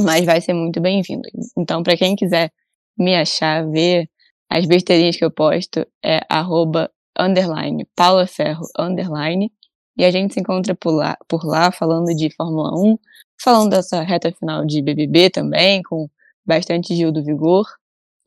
mas 0.00 0.24
vai 0.24 0.40
ser 0.40 0.54
muito 0.54 0.80
bem-vindo. 0.80 1.28
Então, 1.58 1.82
para 1.82 1.96
quem 1.96 2.16
quiser 2.16 2.50
me 2.98 3.14
achar, 3.14 3.66
ver 3.68 4.08
as 4.48 4.66
besteirinhas 4.66 5.16
que 5.16 5.24
eu 5.24 5.30
posto, 5.30 5.86
é 6.02 6.20
arroba, 6.28 6.90
underline, 7.18 7.86
Paula 7.94 8.26
Ferro, 8.26 8.66
underline, 8.78 9.52
e 9.96 10.04
a 10.04 10.10
gente 10.10 10.32
se 10.32 10.40
encontra 10.40 10.74
por 10.74 10.92
lá, 10.92 11.18
por 11.28 11.44
lá 11.44 11.70
falando 11.70 12.14
de 12.14 12.34
Fórmula 12.34 12.70
1, 12.74 12.98
falando 13.42 13.70
dessa 13.70 14.02
reta 14.02 14.30
final 14.32 14.64
de 14.64 14.82
BBB 14.82 15.30
também, 15.30 15.82
com 15.82 16.08
bastante 16.44 16.94
Gil 16.94 17.10
do 17.10 17.24
Vigor, 17.24 17.66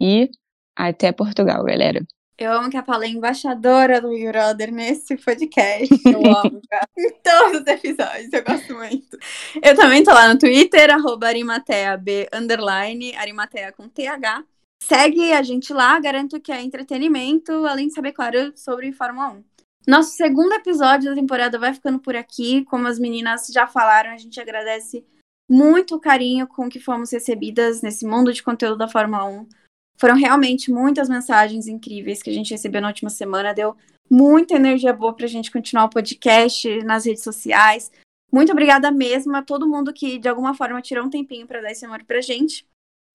e 0.02 0.30
até 0.76 1.12
Portugal, 1.12 1.64
galera. 1.64 2.04
Eu 2.38 2.52
amo 2.52 2.70
que 2.70 2.78
a 2.78 2.82
Paula 2.82 3.06
é 3.06 3.10
embaixadora 3.10 4.02
do 4.02 4.10
Big 4.10 4.28
Brother 4.28 4.72
nesse 4.72 5.16
podcast. 5.16 5.88
Eu 6.04 6.20
amo, 6.36 6.60
cara. 6.68 6.88
em 6.98 7.12
todos 7.24 7.62
os 7.62 7.68
episódios, 7.68 8.34
eu 8.34 8.44
gosto 8.44 8.74
muito. 8.74 9.18
Eu 9.62 9.76
também 9.76 10.04
tô 10.04 10.12
lá 10.12 10.34
no 10.34 10.40
Twitter, 10.40 10.90
arroba 10.92 11.28
arimateab, 11.28 12.28
underline, 12.34 13.16
arimatea 13.16 13.72
com 13.72 13.88
TH. 13.88 14.44
Segue 14.82 15.32
a 15.32 15.44
gente 15.44 15.72
lá, 15.72 15.98
garanto 16.00 16.42
que 16.42 16.52
é 16.52 16.62
entretenimento, 16.62 17.52
além 17.66 17.88
de 17.88 17.94
saber, 17.94 18.12
claro, 18.12 18.52
sobre 18.56 18.92
Fórmula 18.92 19.30
1. 19.30 19.44
Nosso 19.86 20.12
segundo 20.16 20.54
episódio 20.54 21.10
da 21.10 21.16
temporada 21.16 21.60
vai 21.60 21.74
ficando 21.74 22.00
por 22.00 22.16
aqui. 22.16 22.64
Como 22.66 22.88
as 22.88 22.98
meninas 22.98 23.48
já 23.48 23.68
falaram, 23.68 24.12
a 24.12 24.18
gente 24.18 24.40
agradece 24.40 25.06
muito 25.50 25.96
o 25.96 26.00
carinho 26.00 26.48
com 26.48 26.70
que 26.70 26.80
fomos 26.80 27.12
recebidas 27.12 27.82
nesse 27.82 28.06
mundo 28.06 28.32
de 28.32 28.42
conteúdo 28.42 28.78
da 28.78 28.88
Fórmula 28.88 29.26
1. 29.26 29.48
Foram 30.00 30.16
realmente 30.16 30.72
muitas 30.72 31.10
mensagens 31.10 31.68
incríveis 31.68 32.24
que 32.24 32.30
a 32.30 32.34
gente 32.34 32.52
recebeu 32.52 32.82
na 32.82 32.88
última 32.88 33.10
semana. 33.10 33.54
Deu 33.54 33.76
muita 34.10 34.56
energia 34.56 34.94
boa 34.94 35.14
para 35.14 35.26
a 35.26 35.30
gente 35.30 35.52
continuar 35.52 35.86
o 35.86 35.90
podcast 35.90 36.82
nas 36.84 37.06
redes 37.06 37.24
sociais. 37.24 37.92
Muito 38.32 38.54
obrigada 38.54 38.90
mesmo 38.90 39.36
a 39.36 39.42
todo 39.42 39.68
mundo 39.68 39.94
que 39.94 40.18
de 40.18 40.30
alguma 40.30 40.54
forma 40.54 40.82
tirou 40.82 41.06
um 41.06 41.10
tempinho 41.10 41.46
para 41.46 41.62
dar 41.62 41.72
esse 41.72 41.86
amor 41.86 42.04
para 42.06 42.20
a 42.20 42.22
gente. 42.22 42.66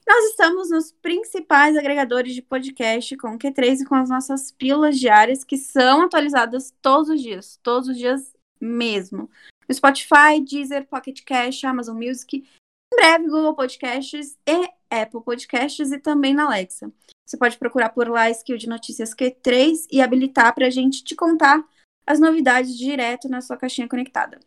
Nós 0.09 0.25
estamos 0.31 0.71
nos 0.71 0.91
principais 0.91 1.77
agregadores 1.77 2.35
de 2.35 2.41
podcast 2.41 3.15
com 3.19 3.35
o 3.35 3.39
Q3 3.39 3.83
e 3.83 3.85
com 3.85 3.95
as 3.95 4.09
nossas 4.09 4.51
pílulas 4.51 4.99
diárias 4.99 5.45
que 5.45 5.59
são 5.59 6.01
atualizadas 6.01 6.75
todos 6.81 7.11
os 7.11 7.21
dias, 7.21 7.61
todos 7.63 7.91
os 7.91 7.99
dias 7.99 8.35
mesmo. 8.59 9.31
No 9.69 9.75
Spotify, 9.75 10.41
Deezer, 10.43 10.87
Pocket 10.87 11.23
Cash, 11.27 11.63
Amazon 11.65 12.03
Music 12.03 12.39
em 12.39 12.97
breve, 12.97 13.27
Google 13.27 13.55
Podcasts 13.55 14.39
e 14.49 14.71
Apple 14.91 15.21
Podcasts 15.21 15.93
e 15.93 15.99
também 15.99 16.33
na 16.33 16.47
Alexa. 16.47 16.91
Você 17.27 17.37
pode 17.37 17.59
procurar 17.59 17.91
por 17.91 18.09
lá 18.09 18.31
Skill 18.31 18.57
de 18.57 18.67
Notícias 18.67 19.15
Q3 19.15 19.89
e 19.93 20.01
habilitar 20.01 20.55
para 20.55 20.69
a 20.69 20.71
gente 20.71 21.05
te 21.05 21.15
contar 21.15 21.63
as 22.07 22.19
novidades 22.19 22.79
direto 22.79 23.29
na 23.29 23.43
sua 23.43 23.59
caixinha 23.59 23.87
conectada. 23.87 24.41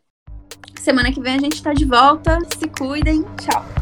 Semana 0.80 1.12
que 1.12 1.20
vem 1.20 1.36
a 1.36 1.40
gente 1.40 1.54
está 1.54 1.72
de 1.72 1.84
volta. 1.84 2.40
Se 2.58 2.68
cuidem. 2.68 3.22
Tchau! 3.36 3.81